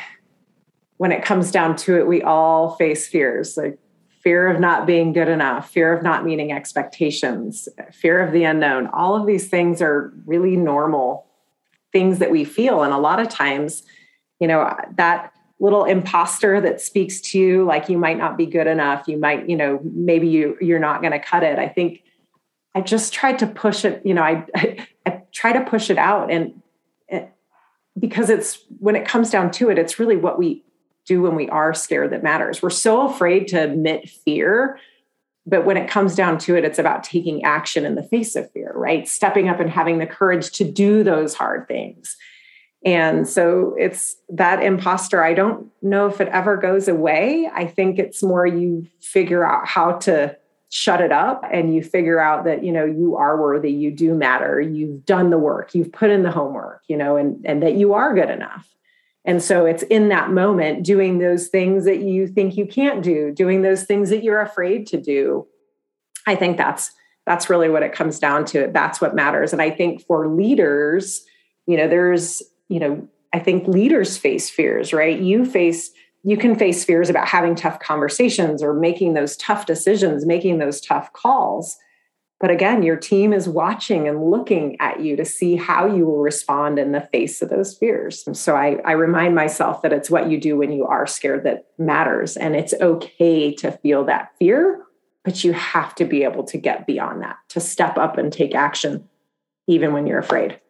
when 0.96 1.12
it 1.12 1.22
comes 1.22 1.50
down 1.50 1.76
to 1.76 1.98
it, 1.98 2.06
we 2.06 2.22
all 2.22 2.76
face 2.76 3.06
fears 3.06 3.58
like 3.58 3.78
fear 4.22 4.48
of 4.48 4.58
not 4.58 4.86
being 4.86 5.12
good 5.12 5.28
enough, 5.28 5.70
fear 5.70 5.92
of 5.92 6.02
not 6.02 6.24
meeting 6.24 6.50
expectations, 6.50 7.68
fear 7.92 8.20
of 8.20 8.32
the 8.32 8.44
unknown. 8.44 8.86
All 8.86 9.14
of 9.14 9.26
these 9.26 9.50
things 9.50 9.82
are 9.82 10.10
really 10.24 10.56
normal 10.56 11.26
things 11.92 12.20
that 12.20 12.30
we 12.30 12.46
feel. 12.46 12.82
And 12.82 12.94
a 12.94 12.98
lot 12.98 13.20
of 13.20 13.28
times, 13.28 13.82
you 14.40 14.48
know, 14.48 14.74
that 14.96 15.34
little 15.60 15.84
imposter 15.84 16.60
that 16.60 16.80
speaks 16.80 17.20
to 17.20 17.38
you 17.38 17.64
like 17.64 17.88
you 17.88 17.98
might 17.98 18.18
not 18.18 18.36
be 18.36 18.46
good 18.46 18.66
enough, 18.66 19.08
you 19.08 19.18
might, 19.18 19.48
you 19.48 19.56
know, 19.56 19.80
maybe 19.82 20.28
you 20.28 20.56
you're 20.60 20.78
not 20.78 21.00
going 21.00 21.12
to 21.12 21.18
cut 21.18 21.42
it. 21.42 21.58
I 21.58 21.68
think 21.68 22.02
I 22.74 22.80
just 22.80 23.12
tried 23.12 23.38
to 23.40 23.46
push 23.46 23.84
it, 23.84 24.02
you 24.04 24.14
know, 24.14 24.22
I, 24.22 24.46
I, 24.54 24.86
I 25.04 25.22
try 25.32 25.52
to 25.52 25.64
push 25.64 25.90
it 25.90 25.98
out 25.98 26.30
and 26.30 26.62
it, 27.08 27.32
because 27.98 28.30
it's 28.30 28.58
when 28.78 28.94
it 28.94 29.06
comes 29.06 29.30
down 29.30 29.50
to 29.52 29.70
it, 29.70 29.78
it's 29.78 29.98
really 29.98 30.16
what 30.16 30.38
we 30.38 30.64
do 31.04 31.22
when 31.22 31.34
we 31.34 31.48
are 31.48 31.74
scared 31.74 32.10
that 32.12 32.22
matters. 32.22 32.62
We're 32.62 32.70
so 32.70 33.08
afraid 33.08 33.48
to 33.48 33.56
admit 33.56 34.08
fear. 34.08 34.78
But 35.46 35.64
when 35.64 35.78
it 35.78 35.88
comes 35.88 36.14
down 36.14 36.36
to 36.40 36.56
it, 36.56 36.64
it's 36.64 36.78
about 36.78 37.02
taking 37.02 37.42
action 37.42 37.86
in 37.86 37.94
the 37.94 38.02
face 38.02 38.36
of 38.36 38.50
fear, 38.52 38.70
right? 38.76 39.08
Stepping 39.08 39.48
up 39.48 39.60
and 39.60 39.70
having 39.70 39.98
the 39.98 40.06
courage 40.06 40.50
to 40.52 40.70
do 40.70 41.02
those 41.02 41.34
hard 41.34 41.66
things. 41.66 42.18
And 42.84 43.28
so 43.28 43.74
it's 43.78 44.16
that 44.28 44.62
imposter. 44.62 45.22
I 45.22 45.34
don't 45.34 45.66
know 45.82 46.06
if 46.06 46.20
it 46.20 46.28
ever 46.28 46.56
goes 46.56 46.86
away. 46.86 47.50
I 47.52 47.66
think 47.66 47.98
it's 47.98 48.22
more 48.22 48.46
you 48.46 48.86
figure 49.00 49.44
out 49.44 49.66
how 49.66 49.92
to 49.92 50.36
shut 50.70 51.00
it 51.00 51.10
up 51.10 51.42
and 51.50 51.74
you 51.74 51.82
figure 51.82 52.20
out 52.20 52.44
that 52.44 52.62
you 52.62 52.70
know 52.70 52.84
you 52.84 53.16
are 53.16 53.40
worthy 53.40 53.72
you 53.72 53.90
do 53.90 54.14
matter 54.14 54.60
you've 54.60 55.02
done 55.06 55.30
the 55.30 55.38
work 55.38 55.74
you've 55.74 55.90
put 55.90 56.10
in 56.10 56.22
the 56.24 56.30
homework 56.30 56.82
you 56.88 56.94
know 56.94 57.16
and 57.16 57.42
and 57.46 57.62
that 57.62 57.72
you 57.76 57.94
are 57.94 58.14
good 58.14 58.28
enough 58.28 58.68
and 59.28 59.42
so 59.42 59.66
it's 59.66 59.82
in 59.82 60.08
that 60.08 60.30
moment 60.30 60.84
doing 60.84 61.18
those 61.18 61.48
things 61.48 61.84
that 61.84 62.00
you 62.00 62.26
think 62.26 62.56
you 62.56 62.64
can't 62.64 63.02
do, 63.02 63.30
doing 63.30 63.60
those 63.60 63.84
things 63.84 64.08
that 64.08 64.22
you're 64.22 64.40
afraid 64.40 64.86
to 64.86 64.98
do. 64.98 65.46
I 66.26 66.34
think 66.34 66.56
that's 66.56 66.92
that's 67.26 67.50
really 67.50 67.68
what 67.68 67.82
it 67.82 67.92
comes 67.92 68.18
down 68.18 68.46
to. 68.46 68.70
That's 68.72 69.02
what 69.02 69.14
matters. 69.14 69.52
And 69.52 69.60
I 69.60 69.70
think 69.70 70.00
for 70.06 70.28
leaders, 70.28 71.26
you 71.66 71.76
know, 71.76 71.86
there's, 71.86 72.42
you 72.68 72.80
know, 72.80 73.08
I 73.32 73.38
think 73.38 73.66
leaders 73.68 74.16
face 74.16 74.48
fears, 74.48 74.92
right? 74.92 75.18
You 75.18 75.44
face 75.44 75.90
you 76.24 76.36
can 76.36 76.56
face 76.56 76.84
fears 76.84 77.08
about 77.08 77.28
having 77.28 77.54
tough 77.54 77.78
conversations 77.78 78.62
or 78.62 78.74
making 78.74 79.14
those 79.14 79.36
tough 79.36 79.66
decisions, 79.66 80.26
making 80.26 80.58
those 80.58 80.80
tough 80.80 81.12
calls. 81.12 81.78
But 82.40 82.50
again, 82.50 82.82
your 82.82 82.96
team 82.96 83.32
is 83.32 83.48
watching 83.48 84.06
and 84.06 84.30
looking 84.30 84.76
at 84.80 85.00
you 85.00 85.16
to 85.16 85.24
see 85.24 85.56
how 85.56 85.86
you 85.86 86.06
will 86.06 86.20
respond 86.20 86.78
in 86.78 86.92
the 86.92 87.08
face 87.12 87.40
of 87.40 87.50
those 87.50 87.76
fears. 87.76 88.24
And 88.26 88.36
so 88.36 88.56
I, 88.56 88.78
I 88.84 88.92
remind 88.92 89.34
myself 89.34 89.82
that 89.82 89.92
it's 89.92 90.10
what 90.10 90.30
you 90.30 90.40
do 90.40 90.56
when 90.56 90.70
you 90.70 90.86
are 90.86 91.06
scared 91.06 91.44
that 91.44 91.66
matters. 91.78 92.36
And 92.36 92.54
it's 92.54 92.74
okay 92.80 93.52
to 93.54 93.72
feel 93.72 94.04
that 94.04 94.32
fear, 94.38 94.84
but 95.24 95.42
you 95.42 95.52
have 95.52 95.94
to 95.96 96.04
be 96.04 96.22
able 96.22 96.44
to 96.44 96.58
get 96.58 96.86
beyond 96.86 97.22
that, 97.22 97.36
to 97.50 97.60
step 97.60 97.96
up 97.98 98.18
and 98.18 98.32
take 98.32 98.54
action, 98.54 99.08
even 99.66 99.92
when 99.92 100.06
you're 100.06 100.20
afraid. 100.20 100.60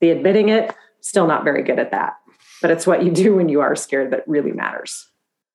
The 0.00 0.10
admitting 0.10 0.50
it, 0.50 0.74
still 1.08 1.26
not 1.26 1.44
very 1.44 1.62
good 1.62 1.78
at 1.78 1.90
that. 1.90 2.18
But 2.60 2.70
it's 2.70 2.86
what 2.86 3.04
you 3.04 3.10
do 3.10 3.36
when 3.36 3.48
you 3.48 3.60
are 3.60 3.76
scared 3.76 4.10
that 4.12 4.26
really 4.26 4.52
matters 4.52 5.08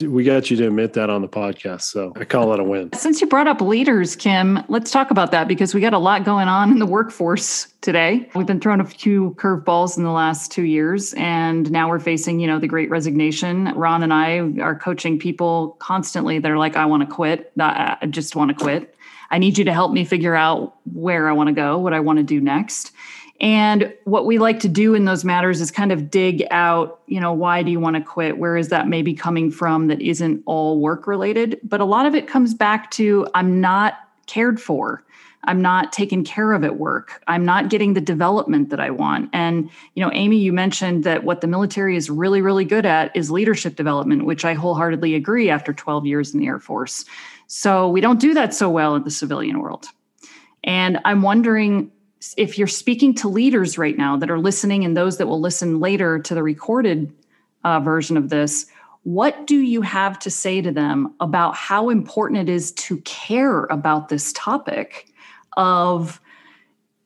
we 0.07 0.24
got 0.24 0.50
you 0.50 0.57
to 0.57 0.67
admit 0.67 0.93
that 0.93 1.10
on 1.10 1.22
the 1.22 1.27
podcast. 1.27 1.83
So 1.83 2.13
I 2.15 2.25
call 2.25 2.53
it 2.53 2.60
a 2.60 2.63
win. 2.63 2.91
Since 2.93 3.22
you 3.22 3.27
brought 3.27 3.48
up 3.48 3.62
leaders, 3.62 4.15
Kim, 4.15 4.63
let's 4.67 4.91
talk 4.91 5.12
about 5.12 5.31
that 5.31 5.48
because 5.48 5.74
we 5.74 5.81
got 5.81 5.93
a 5.93 6.00
lot 6.00 6.24
going 6.24 6.48
on 6.48 6.72
in 6.72 6.79
the 6.79 6.86
workforce 6.86 7.67
today. 7.81 8.29
We've 8.36 8.48
been 8.48 8.60
thrown 8.60 8.81
a 8.81 8.86
few 8.86 9.36
curveballs 9.39 9.98
in 9.98 10.03
the 10.03 10.12
last 10.12 10.51
two 10.51 10.63
years, 10.63 11.13
and 11.13 11.72
now 11.72 11.89
we're 11.89 12.00
facing, 12.00 12.39
you 12.39 12.48
know, 12.48 12.60
the 12.60 12.67
great 12.67 12.89
resignation. 12.89 13.74
Ron 13.75 14.03
and 14.03 14.13
I 14.13 14.39
are 14.62 14.75
coaching 14.75 15.19
people 15.19 15.77
constantly. 15.79 16.39
They're 16.39 16.57
like, 16.57 16.75
I 16.75 16.86
want 16.86 17.07
to 17.07 17.13
quit. 17.13 17.51
I 17.60 18.07
just 18.10 18.36
want 18.36 18.50
to 18.50 18.55
quit. 18.55 18.95
I 19.31 19.38
need 19.38 19.57
you 19.57 19.65
to 19.65 19.74
help 19.74 19.91
me 19.91 20.05
figure 20.05 20.36
out 20.36 20.75
where 20.91 21.27
I 21.27 21.31
want 21.31 21.48
to 21.48 21.53
go, 21.53 21.79
what 21.79 21.93
I 21.93 22.00
want 22.00 22.17
to 22.17 22.24
do 22.24 22.39
next. 22.39 22.91
And 23.43 23.93
what 24.05 24.25
we 24.25 24.39
like 24.39 24.62
to 24.62 24.69
do 24.69 24.93
in 24.93 25.03
those 25.03 25.25
matters 25.25 25.59
is 25.59 25.69
kind 25.69 25.91
of 25.91 26.09
dig 26.09 26.47
out, 26.50 27.01
you 27.07 27.19
know, 27.19 27.33
why 27.33 27.62
do 27.62 27.71
you 27.71 27.79
want 27.79 27.97
to 27.97 28.01
quit? 28.01 28.38
Where 28.38 28.55
is 28.55 28.69
that 28.69 28.88
maybe 28.88 29.13
coming 29.13 29.51
from 29.51 29.88
that 29.88 30.01
isn't 30.01 30.41
all 30.45 30.79
work 30.79 31.07
related? 31.07 31.59
But 31.62 31.81
a 31.81 31.85
lot 31.85 32.05
of 32.05 32.15
it 32.15 32.25
comes 32.25 32.53
back 32.53 32.89
to 32.91 33.27
I'm 33.35 33.59
not 33.59 33.95
cared 34.27 34.62
for. 34.62 35.03
I'm 35.43 35.62
not 35.62 35.91
taken 35.91 36.23
care 36.23 36.53
of 36.53 36.63
at 36.63 36.77
work. 36.77 37.21
I'm 37.27 37.43
not 37.43 37.69
getting 37.69 37.95
the 37.95 38.00
development 38.00 38.69
that 38.69 38.79
I 38.79 38.91
want. 38.91 39.29
And, 39.33 39.69
you 39.95 40.05
know, 40.05 40.09
Amy, 40.13 40.38
you 40.38 40.53
mentioned 40.53 41.03
that 41.03 41.25
what 41.25 41.41
the 41.41 41.47
military 41.47 41.97
is 41.97 42.09
really, 42.09 42.41
really 42.41 42.63
good 42.63 42.85
at 42.85 43.13
is 43.13 43.29
leadership 43.29 43.75
development, 43.75 44.25
which 44.25 44.45
I 44.45 44.53
wholeheartedly 44.53 45.15
agree 45.15 45.50
after 45.50 45.73
12 45.73 46.05
years 46.05 46.33
in 46.33 46.39
the 46.39 46.47
Air 46.47 46.59
Force. 46.59 47.03
So 47.47 47.89
we 47.89 48.00
don't 48.00 48.21
do 48.21 48.33
that 48.35 48.53
so 48.53 48.69
well 48.69 48.95
in 48.95 49.03
the 49.03 49.12
civilian 49.12 49.59
world. 49.59 49.88
And 50.63 50.97
I'm 51.03 51.21
wondering 51.21 51.91
if 52.38 52.58
you're 52.58 52.68
speaking 52.68 53.13
to 53.15 53.27
leaders 53.27 53.77
right 53.77 53.98
now 53.98 54.18
that 54.18 54.32
are 54.32 54.39
listening 54.39 54.86
and 54.86 54.96
those 54.96 55.18
that 55.18 55.27
will 55.27 55.42
listen 55.42 55.80
later 55.80 56.20
to 56.20 56.36
the 56.36 56.44
recorded 56.44 57.13
uh, 57.63 57.80
version 57.80 58.18
of 58.18 58.30
this, 58.30 58.65
what 59.03 59.46
do 59.48 59.58
you 59.58 59.82
have 59.82 60.18
to 60.20 60.30
say 60.30 60.62
to 60.62 60.72
them 60.72 61.13
about 61.20 61.56
how 61.56 61.89
important 61.89 62.39
it 62.39 62.51
is 62.51 62.72
to 62.74 62.98
care 63.01 63.65
about 63.65 64.10
this 64.10 64.32
topic 64.34 65.08
of 65.58 66.22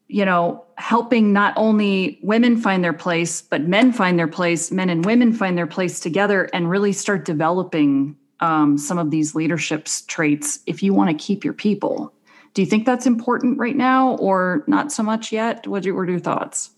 you 0.08 0.24
know 0.24 0.64
helping 0.78 1.34
not 1.34 1.54
only 1.58 2.20
women 2.22 2.56
find 2.56 2.84
their 2.84 2.94
place 2.94 3.42
but 3.42 3.64
men 3.64 3.92
find 3.92 4.18
their 4.18 4.28
place 4.28 4.72
men 4.72 4.90
and 4.90 5.04
women 5.04 5.34
find 5.34 5.58
their 5.58 5.68
place 5.68 6.00
together 6.00 6.50
and 6.54 6.70
really 6.70 6.94
start 6.94 7.26
developing 7.26 8.16
um, 8.40 8.78
some 8.78 8.98
of 8.98 9.12
these 9.12 9.36
leadership 9.36 9.88
traits 10.08 10.60
if 10.66 10.82
you 10.82 10.94
want 10.94 11.10
to 11.10 11.26
keep 11.26 11.44
your 11.44 11.54
people 11.54 12.14
do 12.58 12.64
you 12.64 12.66
think 12.66 12.88
that's 12.88 13.06
important 13.06 13.60
right 13.60 13.76
now 13.76 14.16
or 14.16 14.64
not 14.66 14.92
so 14.92 15.04
much 15.04 15.32
yet? 15.32 15.68
What 15.68 15.86
are 15.86 16.06
your 16.10 16.20
thoughts? 16.20 16.72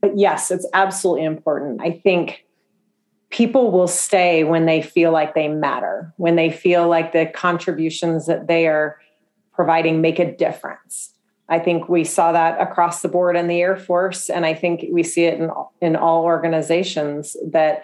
But 0.00 0.16
Yes, 0.16 0.52
it's 0.52 0.68
absolutely 0.72 1.24
important. 1.24 1.80
I 1.82 1.90
think 1.90 2.44
people 3.30 3.72
will 3.72 3.88
stay 3.88 4.44
when 4.44 4.66
they 4.66 4.82
feel 4.82 5.10
like 5.10 5.34
they 5.34 5.48
matter, 5.48 6.14
when 6.16 6.36
they 6.36 6.52
feel 6.52 6.86
like 6.86 7.10
the 7.10 7.26
contributions 7.34 8.26
that 8.26 8.46
they 8.46 8.68
are 8.68 9.00
providing 9.52 10.00
make 10.00 10.20
a 10.20 10.32
difference. 10.32 11.12
I 11.48 11.58
think 11.58 11.88
we 11.88 12.04
saw 12.04 12.30
that 12.30 12.60
across 12.60 13.02
the 13.02 13.08
board 13.08 13.36
in 13.36 13.48
the 13.48 13.60
Air 13.60 13.76
Force, 13.76 14.30
and 14.30 14.46
I 14.46 14.54
think 14.54 14.84
we 14.92 15.02
see 15.02 15.24
it 15.24 15.40
in, 15.40 15.50
in 15.80 15.96
all 15.96 16.22
organizations 16.22 17.36
that 17.50 17.82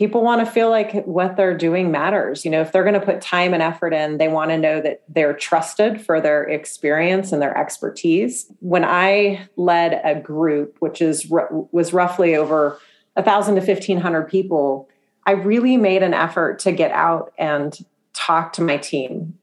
people 0.00 0.22
want 0.22 0.42
to 0.42 0.50
feel 0.50 0.70
like 0.70 1.04
what 1.04 1.36
they're 1.36 1.54
doing 1.54 1.90
matters. 1.90 2.42
You 2.42 2.50
know, 2.50 2.62
if 2.62 2.72
they're 2.72 2.84
going 2.84 2.98
to 2.98 3.04
put 3.04 3.20
time 3.20 3.52
and 3.52 3.62
effort 3.62 3.92
in, 3.92 4.16
they 4.16 4.28
want 4.28 4.50
to 4.50 4.56
know 4.56 4.80
that 4.80 5.02
they're 5.10 5.34
trusted 5.34 6.00
for 6.00 6.22
their 6.22 6.42
experience 6.44 7.32
and 7.32 7.42
their 7.42 7.54
expertise. 7.54 8.50
When 8.60 8.82
I 8.82 9.46
led 9.56 10.00
a 10.02 10.18
group, 10.18 10.78
which 10.78 11.02
is 11.02 11.26
was 11.28 11.92
roughly 11.92 12.34
over 12.34 12.78
a 13.14 13.22
thousand 13.22 13.56
to 13.56 13.60
fifteen 13.60 13.98
hundred 13.98 14.22
people, 14.22 14.88
I 15.26 15.32
really 15.32 15.76
made 15.76 16.02
an 16.02 16.14
effort 16.14 16.60
to 16.60 16.72
get 16.72 16.92
out 16.92 17.34
and 17.36 17.78
talk 18.14 18.54
to 18.54 18.62
my 18.62 18.78
team. 18.78 19.38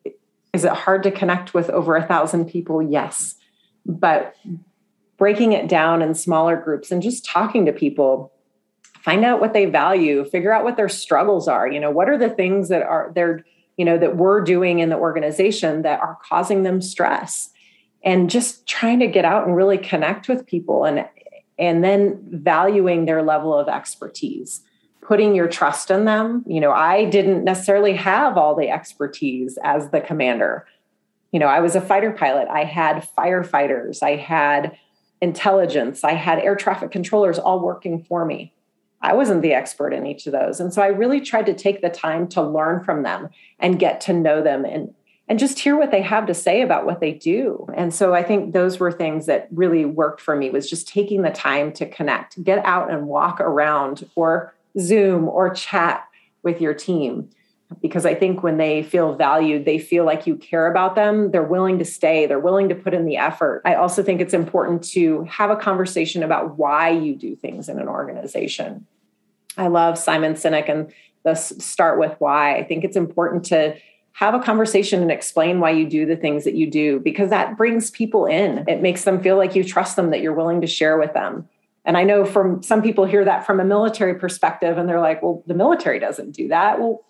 Is 0.54 0.66
it 0.66 0.72
hard 0.72 1.04
to 1.04 1.12
connect 1.12 1.54
with 1.54 1.70
over 1.70 1.96
a 1.96 2.04
thousand 2.04 2.46
people? 2.46 2.82
Yes, 2.82 3.36
but 3.86 4.36
breaking 5.20 5.52
it 5.52 5.70
down 5.70 6.02
in 6.02 6.16
smaller 6.16 6.58
groups 6.58 6.92
and 6.92 7.04
just 7.04 7.26
talking 7.26 7.68
to 7.68 7.72
people 7.72 8.32
find 9.04 9.24
out 9.24 9.40
what 9.40 9.54
they 9.54 9.66
value 9.66 10.26
figure 10.26 10.54
out 10.54 10.64
what 10.64 10.78
their 10.78 10.90
struggles 10.90 11.48
are 11.48 11.68
you 11.68 11.80
know 11.80 11.92
what 11.92 12.10
are 12.10 12.18
the 12.18 12.30
things 12.30 12.70
that 12.70 12.84
are 12.84 13.12
they're 13.16 13.44
you 13.78 13.86
know 13.86 13.98
that 13.98 14.18
we're 14.18 14.42
doing 14.42 14.80
in 14.80 14.90
the 14.90 14.98
organization 14.98 15.84
that 15.84 16.02
are 16.02 16.18
causing 16.28 16.64
them 16.64 16.82
stress? 16.82 17.52
And 18.04 18.30
just 18.30 18.68
trying 18.68 19.00
to 19.00 19.08
get 19.08 19.26
out 19.26 19.48
and 19.48 19.56
really 19.56 19.78
connect 19.78 20.28
with 20.28 20.46
people 20.46 20.84
and 20.84 21.08
and 21.60 21.84
then 21.84 22.20
valuing 22.30 23.06
their 23.06 23.24
level 23.24 23.58
of 23.58 23.70
expertise 23.70 24.62
putting 25.02 25.34
your 25.34 25.48
trust 25.48 25.90
in 25.90 26.04
them. 26.06 26.44
You 26.48 26.60
know 26.60 26.72
i 26.72 27.06
didn't 27.06 27.44
necessarily 27.44 27.94
have 27.94 28.38
all 28.38 28.56
the 28.56 28.70
expertise 28.70 29.58
as 29.64 29.90
the 29.92 30.02
commander. 30.02 30.66
You 31.32 31.40
know 31.40 31.48
i 31.48 31.60
was 31.60 31.76
a 31.76 31.82
fighter 31.82 32.12
pilot. 32.12 32.48
I 32.50 32.64
had 32.64 33.08
firefighters. 33.18 34.02
I 34.02 34.16
had 34.16 34.78
intelligence. 35.22 36.04
I 36.04 36.14
had 36.14 36.40
air 36.40 36.56
traffic 36.56 36.92
controllers 36.92 37.40
all 37.40 37.60
working 37.60 38.04
for 38.04 38.26
me 38.26 38.54
I 39.02 39.14
wasn't 39.14 39.42
the 39.42 39.54
expert 39.54 39.94
in 39.94 40.08
each 40.08 40.26
of 40.26 40.34
those. 40.34 40.60
And 40.60 40.74
so 40.74 40.82
I 40.82 40.88
really 40.88 41.22
tried 41.22 41.46
to 41.48 41.54
take 41.54 41.82
the 41.82 41.90
time 41.90 42.28
to 42.30 42.42
learn 42.42 42.84
from 42.84 43.04
them 43.04 43.30
and 43.60 43.80
get 43.80 44.02
to 44.02 44.14
know 44.14 44.42
them 44.42 44.66
and 44.66 44.94
and 45.30 45.40
just 45.40 45.60
hear 45.60 45.78
what 45.78 45.92
they 45.92 46.02
have 46.02 46.26
to 46.28 46.34
say 46.34 46.62
about 46.62 46.86
what 46.86 47.02
they 47.02 47.12
do. 47.12 47.68
And 47.76 47.94
so 47.94 48.14
I 48.14 48.24
think 48.24 48.54
those 48.54 48.80
were 48.80 48.94
things 48.94 49.26
that 49.26 49.50
really 49.52 49.84
worked 49.84 50.22
for 50.22 50.38
me 50.38 50.50
was 50.50 50.70
just 50.70 50.88
taking 50.88 51.22
the 51.22 51.32
time 51.32 51.74
to 51.74 51.86
connect, 51.86 52.42
get 52.46 52.64
out 52.66 52.90
and 52.90 53.08
walk 53.08 53.42
around 53.42 54.10
or 54.16 54.56
Zoom 54.80 55.28
or 55.28 55.50
chat 55.50 56.08
with 56.44 56.62
your 56.62 56.74
team. 56.74 57.30
Because 57.82 58.06
I 58.06 58.16
think 58.16 58.44
when 58.44 58.58
they 58.58 58.82
feel 58.84 59.16
valued, 59.16 59.66
they 59.66 59.78
feel 59.78 60.06
like 60.06 60.26
you 60.26 60.36
care 60.36 60.68
about 60.72 60.96
them. 60.96 61.32
They're 61.32 61.44
willing 61.44 61.80
to 61.80 61.86
stay, 61.86 62.26
they're 62.26 62.40
willing 62.40 62.70
to 62.70 62.76
put 62.76 62.94
in 62.94 63.06
the 63.06 63.18
effort. 63.18 63.62
I 63.66 63.76
also 63.76 64.02
think 64.04 64.22
it's 64.22 64.34
important 64.34 64.84
to 64.92 65.24
have 65.24 65.50
a 65.50 65.56
conversation 65.56 66.24
about 66.24 66.58
why 66.58 66.90
you 66.90 67.16
do 67.16 67.36
things 67.36 67.70
in 67.70 67.80
an 67.80 67.88
organization. 67.88 68.86
I 69.58 69.68
love 69.68 69.98
Simon 69.98 70.34
Sinek 70.34 70.70
and 70.70 70.94
the 71.24 71.36
start 71.36 72.00
with 72.00 72.16
why. 72.20 72.56
I 72.56 72.64
think 72.64 72.84
it's 72.84 72.96
important 72.96 73.44
to 73.46 73.76
have 74.14 74.34
a 74.34 74.40
conversation 74.40 75.02
and 75.02 75.12
explain 75.12 75.60
why 75.60 75.72
you 75.72 75.88
do 75.88 76.06
the 76.06 76.16
things 76.16 76.44
that 76.44 76.56
you 76.56 76.70
do 76.70 77.00
because 77.00 77.30
that 77.30 77.58
brings 77.58 77.92
people 77.92 78.26
in. 78.26 78.64
It 78.68 78.82
makes 78.82 79.04
them 79.04 79.22
feel 79.22 79.38
like 79.38 79.56
you 79.56 79.64
trust 79.64 79.96
them, 79.96 80.10
that 80.12 80.22
you're 80.22 80.34
willing 80.34 80.62
to 80.62 80.68
share 80.68 80.98
with 80.98 81.14
them. 81.14 81.48
And 81.86 81.98
I 81.98 82.04
know 82.04 82.26
from 82.26 82.64
some 82.64 82.82
people 82.82 83.06
hear 83.06 83.24
that 83.26 83.46
from 83.46 83.60
a 83.60 83.64
military 83.64 84.16
perspective 84.16 84.78
and 84.78 84.90
they're 84.90 85.00
like, 85.00 85.22
well, 85.22 85.44
the 85.46 85.54
military 85.54 86.00
doesn't 86.00 86.32
do 86.32 86.48
that. 86.48 86.80
Well, 86.80 87.04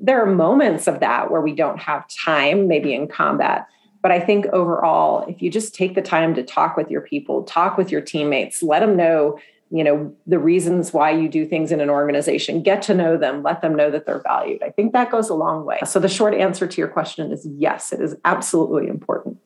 there 0.00 0.22
are 0.22 0.26
moments 0.26 0.86
of 0.86 1.00
that 1.00 1.30
where 1.30 1.40
we 1.40 1.54
don't 1.54 1.78
have 1.78 2.06
time, 2.08 2.68
maybe 2.68 2.94
in 2.94 3.08
combat. 3.08 3.66
But 4.02 4.12
I 4.12 4.20
think 4.20 4.46
overall, 4.46 5.24
if 5.28 5.40
you 5.40 5.50
just 5.50 5.74
take 5.74 5.94
the 5.94 6.02
time 6.02 6.34
to 6.34 6.42
talk 6.42 6.76
with 6.76 6.90
your 6.90 7.00
people, 7.00 7.42
talk 7.42 7.78
with 7.78 7.90
your 7.90 8.02
teammates, 8.02 8.62
let 8.62 8.80
them 8.80 8.96
know, 8.96 9.38
you 9.70 9.82
know, 9.82 10.14
the 10.26 10.38
reasons 10.38 10.92
why 10.92 11.10
you 11.10 11.28
do 11.28 11.46
things 11.46 11.72
in 11.72 11.80
an 11.80 11.88
organization, 11.88 12.62
get 12.62 12.82
to 12.82 12.94
know 12.94 13.16
them, 13.16 13.42
let 13.42 13.62
them 13.62 13.74
know 13.74 13.90
that 13.90 14.04
they're 14.04 14.22
valued. 14.22 14.62
I 14.62 14.70
think 14.70 14.92
that 14.92 15.10
goes 15.10 15.30
a 15.30 15.34
long 15.34 15.64
way. 15.64 15.78
So 15.86 16.00
the 16.00 16.08
short 16.08 16.34
answer 16.34 16.66
to 16.66 16.80
your 16.80 16.88
question 16.88 17.32
is 17.32 17.46
yes, 17.46 17.92
it 17.92 18.00
is 18.00 18.14
absolutely 18.24 18.88
important. 18.88 19.38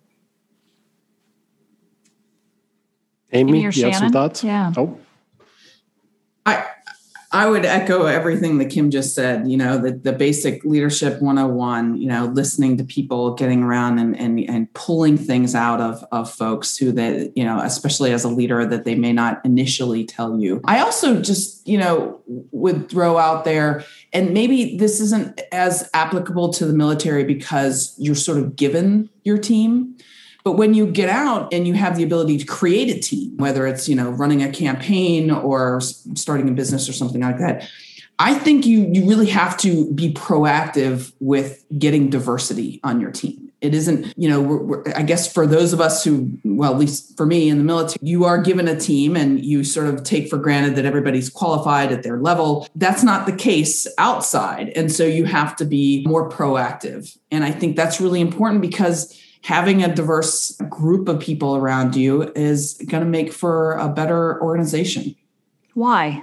Amy, 3.33 3.61
you 3.61 3.85
have 3.85 3.95
some 3.95 4.11
thoughts? 4.11 4.43
Yeah. 4.43 4.73
Oh. 4.77 4.99
I 6.47 6.65
I 7.31 7.47
would 7.47 7.67
echo 7.67 8.07
everything 8.07 8.57
that 8.59 8.71
Kim 8.71 8.91
just 8.91 9.15
said, 9.15 9.51
you 9.51 9.59
know, 9.59 9.77
the, 9.77 9.93
the 9.93 10.15
basic 10.15 10.65
leadership 10.65 11.21
101, 11.21 11.99
you 11.99 12.09
know, 12.09 12.25
listening 12.25 12.79
to 12.79 12.85
people, 12.85 13.35
getting 13.35 13.63
around 13.63 13.99
and, 13.99 14.19
and, 14.19 14.41
and 14.49 14.73
pulling 14.73 15.19
things 15.19 15.55
out 15.55 15.79
of, 15.79 16.03
of 16.11 16.31
folks 16.31 16.79
who 16.79 16.91
that, 16.93 17.37
you 17.37 17.45
know, 17.45 17.61
especially 17.61 18.13
as 18.13 18.25
a 18.25 18.29
leader 18.29 18.65
that 18.65 18.87
they 18.87 18.95
may 18.95 19.13
not 19.13 19.45
initially 19.45 20.07
tell 20.07 20.41
you. 20.41 20.63
I 20.65 20.81
also 20.81 21.21
just, 21.21 21.69
you 21.69 21.77
know, 21.77 22.19
would 22.27 22.89
throw 22.89 23.19
out 23.19 23.45
there, 23.45 23.85
and 24.15 24.33
maybe 24.33 24.79
this 24.79 24.99
isn't 24.99 25.39
as 25.53 25.91
applicable 25.93 26.55
to 26.55 26.65
the 26.65 26.73
military 26.73 27.25
because 27.25 27.95
you're 27.99 28.15
sort 28.15 28.39
of 28.39 28.57
given 28.57 29.11
your 29.25 29.37
team 29.37 29.99
but 30.49 30.57
when 30.57 30.73
you 30.73 30.87
get 30.87 31.11
out 31.11 31.53
and 31.53 31.69
you 31.69 31.75
have 31.75 31.99
the 31.99 32.03
ability 32.03 32.39
to 32.39 32.45
create 32.47 32.89
a 32.89 32.99
team, 32.99 33.37
whether 33.37 33.67
it's, 33.67 33.87
you 33.87 33.95
know, 33.95 34.09
running 34.09 34.43
a 34.43 34.51
campaign 34.51 35.31
or 35.31 35.83
starting 35.83 36.49
a 36.49 36.53
business 36.53 36.89
or 36.89 36.95
something 36.95 37.21
like 37.21 37.37
that, 37.37 37.69
I 38.19 38.33
think 38.33 38.65
you 38.65 38.89
you 38.91 39.07
really 39.07 39.27
have 39.27 39.59
to 39.59 39.93
be 39.93 40.15
proactive 40.15 41.13
with 41.21 41.67
getting 41.79 42.09
diversity 42.09 42.81
on 42.83 42.99
your 42.99 43.11
team. 43.11 43.53
It 43.61 43.75
isn't, 43.75 44.15
you 44.17 44.27
know, 44.27 44.41
we're, 44.41 44.63
we're, 44.63 44.85
I 44.97 45.03
guess 45.03 45.31
for 45.31 45.47
those 45.47 45.75
of 45.75 45.83
us 45.83 46.03
who, 46.03 46.31
well, 46.45 46.73
at 46.73 46.79
least 46.79 47.15
for 47.19 47.27
me 47.27 47.51
in 47.51 47.59
the 47.59 47.65
military, 47.65 47.99
you 48.01 48.25
are 48.25 48.41
given 48.41 48.69
a 48.69 48.81
team 48.81 49.19
and 49.19 49.45
you 49.45 49.65
sort 49.65 49.89
of 49.89 50.03
take 50.03 50.31
for 50.31 50.39
granted 50.39 50.77
that 50.77 50.87
everybody's 50.87 51.29
qualified 51.29 51.93
at 51.93 52.05
their 52.05 52.17
level. 52.17 52.67
That's 52.75 53.03
not 53.03 53.27
the 53.27 53.37
case 53.37 53.87
outside. 53.99 54.71
And 54.71 54.91
so 54.91 55.05
you 55.05 55.27
have 55.27 55.57
to 55.57 55.67
be 55.67 56.07
more 56.07 56.31
proactive. 56.31 57.19
And 57.31 57.45
I 57.45 57.51
think 57.51 57.77
that's 57.77 58.01
really 58.01 58.23
important 58.23 58.63
because 58.63 59.15
having 59.49 59.83
a 59.83 59.95
diverse 59.95 60.53
group 60.69 61.09
of 61.09 61.19
people 61.19 61.57
around 61.57 61.97
you 61.97 62.31
is 62.37 62.75
going 62.87 63.03
to 63.03 63.09
make 63.09 63.33
for 63.33 63.73
a 63.79 63.89
better 63.89 64.39
organization. 64.43 65.17
Why? 65.73 66.23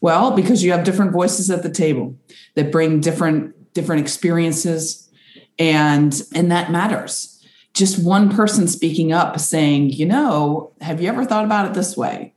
Well, 0.00 0.30
because 0.30 0.64
you 0.64 0.72
have 0.72 0.82
different 0.82 1.12
voices 1.12 1.50
at 1.50 1.62
the 1.62 1.68
table 1.68 2.16
that 2.54 2.72
bring 2.72 3.00
different 3.00 3.74
different 3.74 4.00
experiences 4.00 5.10
and 5.58 6.22
and 6.34 6.50
that 6.50 6.72
matters. 6.72 7.44
Just 7.74 8.02
one 8.02 8.34
person 8.34 8.66
speaking 8.66 9.12
up 9.12 9.38
saying, 9.38 9.90
"You 9.90 10.06
know, 10.06 10.72
have 10.80 11.02
you 11.02 11.10
ever 11.10 11.26
thought 11.26 11.44
about 11.44 11.66
it 11.66 11.74
this 11.74 11.98
way?" 11.98 12.32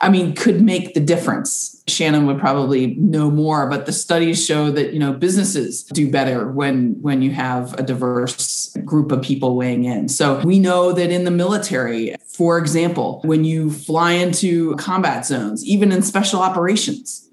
I 0.00 0.08
mean, 0.08 0.34
could 0.34 0.60
make 0.60 0.94
the 0.94 1.00
difference. 1.00 1.82
Shannon 1.86 2.26
would 2.26 2.38
probably 2.38 2.94
know 2.96 3.30
more, 3.30 3.68
but 3.68 3.86
the 3.86 3.92
studies 3.92 4.44
show 4.44 4.70
that 4.70 4.92
you 4.92 4.98
know 4.98 5.12
businesses 5.12 5.84
do 5.84 6.10
better 6.10 6.50
when 6.50 7.00
when 7.02 7.22
you 7.22 7.30
have 7.30 7.78
a 7.78 7.82
diverse 7.82 8.76
group 8.84 9.12
of 9.12 9.22
people 9.22 9.56
weighing 9.56 9.84
in. 9.84 10.08
So 10.08 10.40
we 10.40 10.58
know 10.58 10.92
that 10.92 11.10
in 11.10 11.24
the 11.24 11.30
military, 11.30 12.16
for 12.26 12.58
example, 12.58 13.20
when 13.24 13.44
you 13.44 13.70
fly 13.70 14.12
into 14.12 14.74
combat 14.76 15.26
zones, 15.26 15.64
even 15.64 15.92
in 15.92 16.02
special 16.02 16.40
operations, 16.40 17.24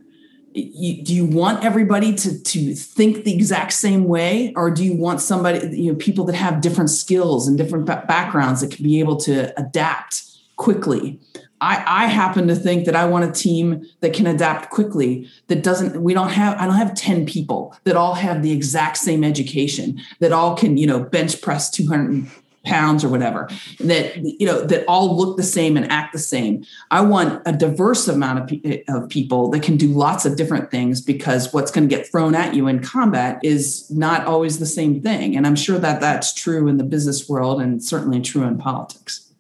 you, 0.53 1.03
do 1.03 1.13
you 1.13 1.25
want 1.25 1.63
everybody 1.63 2.13
to 2.13 2.41
to 2.41 2.75
think 2.75 3.23
the 3.23 3.33
exact 3.33 3.73
same 3.73 4.05
way 4.05 4.53
or 4.55 4.69
do 4.69 4.83
you 4.83 4.95
want 4.95 5.21
somebody 5.21 5.77
you 5.77 5.91
know 5.91 5.97
people 5.97 6.25
that 6.25 6.35
have 6.35 6.61
different 6.61 6.89
skills 6.89 7.47
and 7.47 7.57
different 7.57 7.85
backgrounds 7.85 8.61
that 8.61 8.71
can 8.71 8.83
be 8.83 8.99
able 8.99 9.15
to 9.17 9.57
adapt 9.59 10.23
quickly 10.57 11.19
I, 11.61 11.83
I 11.85 12.05
happen 12.07 12.47
to 12.47 12.55
think 12.55 12.85
that 12.85 12.95
I 12.95 13.05
want 13.05 13.23
a 13.23 13.31
team 13.31 13.85
that 13.99 14.13
can 14.13 14.25
adapt 14.25 14.71
quickly. 14.71 15.29
That 15.47 15.63
doesn't. 15.63 16.01
We 16.01 16.13
don't 16.13 16.31
have. 16.31 16.57
I 16.57 16.65
don't 16.65 16.75
have 16.75 16.95
ten 16.95 17.25
people 17.25 17.75
that 17.83 17.95
all 17.95 18.15
have 18.15 18.41
the 18.41 18.51
exact 18.51 18.97
same 18.97 19.23
education. 19.23 20.01
That 20.19 20.31
all 20.31 20.57
can, 20.57 20.77
you 20.77 20.87
know, 20.87 20.99
bench 20.99 21.39
press 21.41 21.69
two 21.69 21.87
hundred 21.87 22.27
pounds 22.65 23.03
or 23.03 23.09
whatever. 23.09 23.47
That 23.79 24.17
you 24.17 24.45
know 24.45 24.65
that 24.65 24.85
all 24.87 25.15
look 25.15 25.37
the 25.37 25.43
same 25.43 25.77
and 25.77 25.91
act 25.91 26.13
the 26.13 26.19
same. 26.19 26.65
I 26.89 27.01
want 27.01 27.41
a 27.45 27.51
diverse 27.51 28.07
amount 28.07 28.51
of, 28.51 28.59
eh, 28.65 28.81
of 28.87 29.09
people 29.09 29.49
that 29.51 29.61
can 29.61 29.77
do 29.77 29.87
lots 29.87 30.25
of 30.25 30.37
different 30.37 30.71
things 30.71 30.99
because 30.99 31.53
what's 31.53 31.71
going 31.71 31.87
to 31.87 31.95
get 31.95 32.09
thrown 32.09 32.35
at 32.35 32.55
you 32.55 32.67
in 32.67 32.81
combat 32.81 33.39
is 33.43 33.89
not 33.91 34.25
always 34.25 34.59
the 34.59 34.65
same 34.65 35.01
thing. 35.01 35.37
And 35.37 35.45
I'm 35.45 35.55
sure 35.55 35.77
that 35.79 36.01
that's 36.01 36.33
true 36.33 36.67
in 36.67 36.77
the 36.77 36.83
business 36.83 37.29
world 37.29 37.61
and 37.61 37.83
certainly 37.83 38.19
true 38.19 38.43
in 38.43 38.57
politics. 38.57 39.30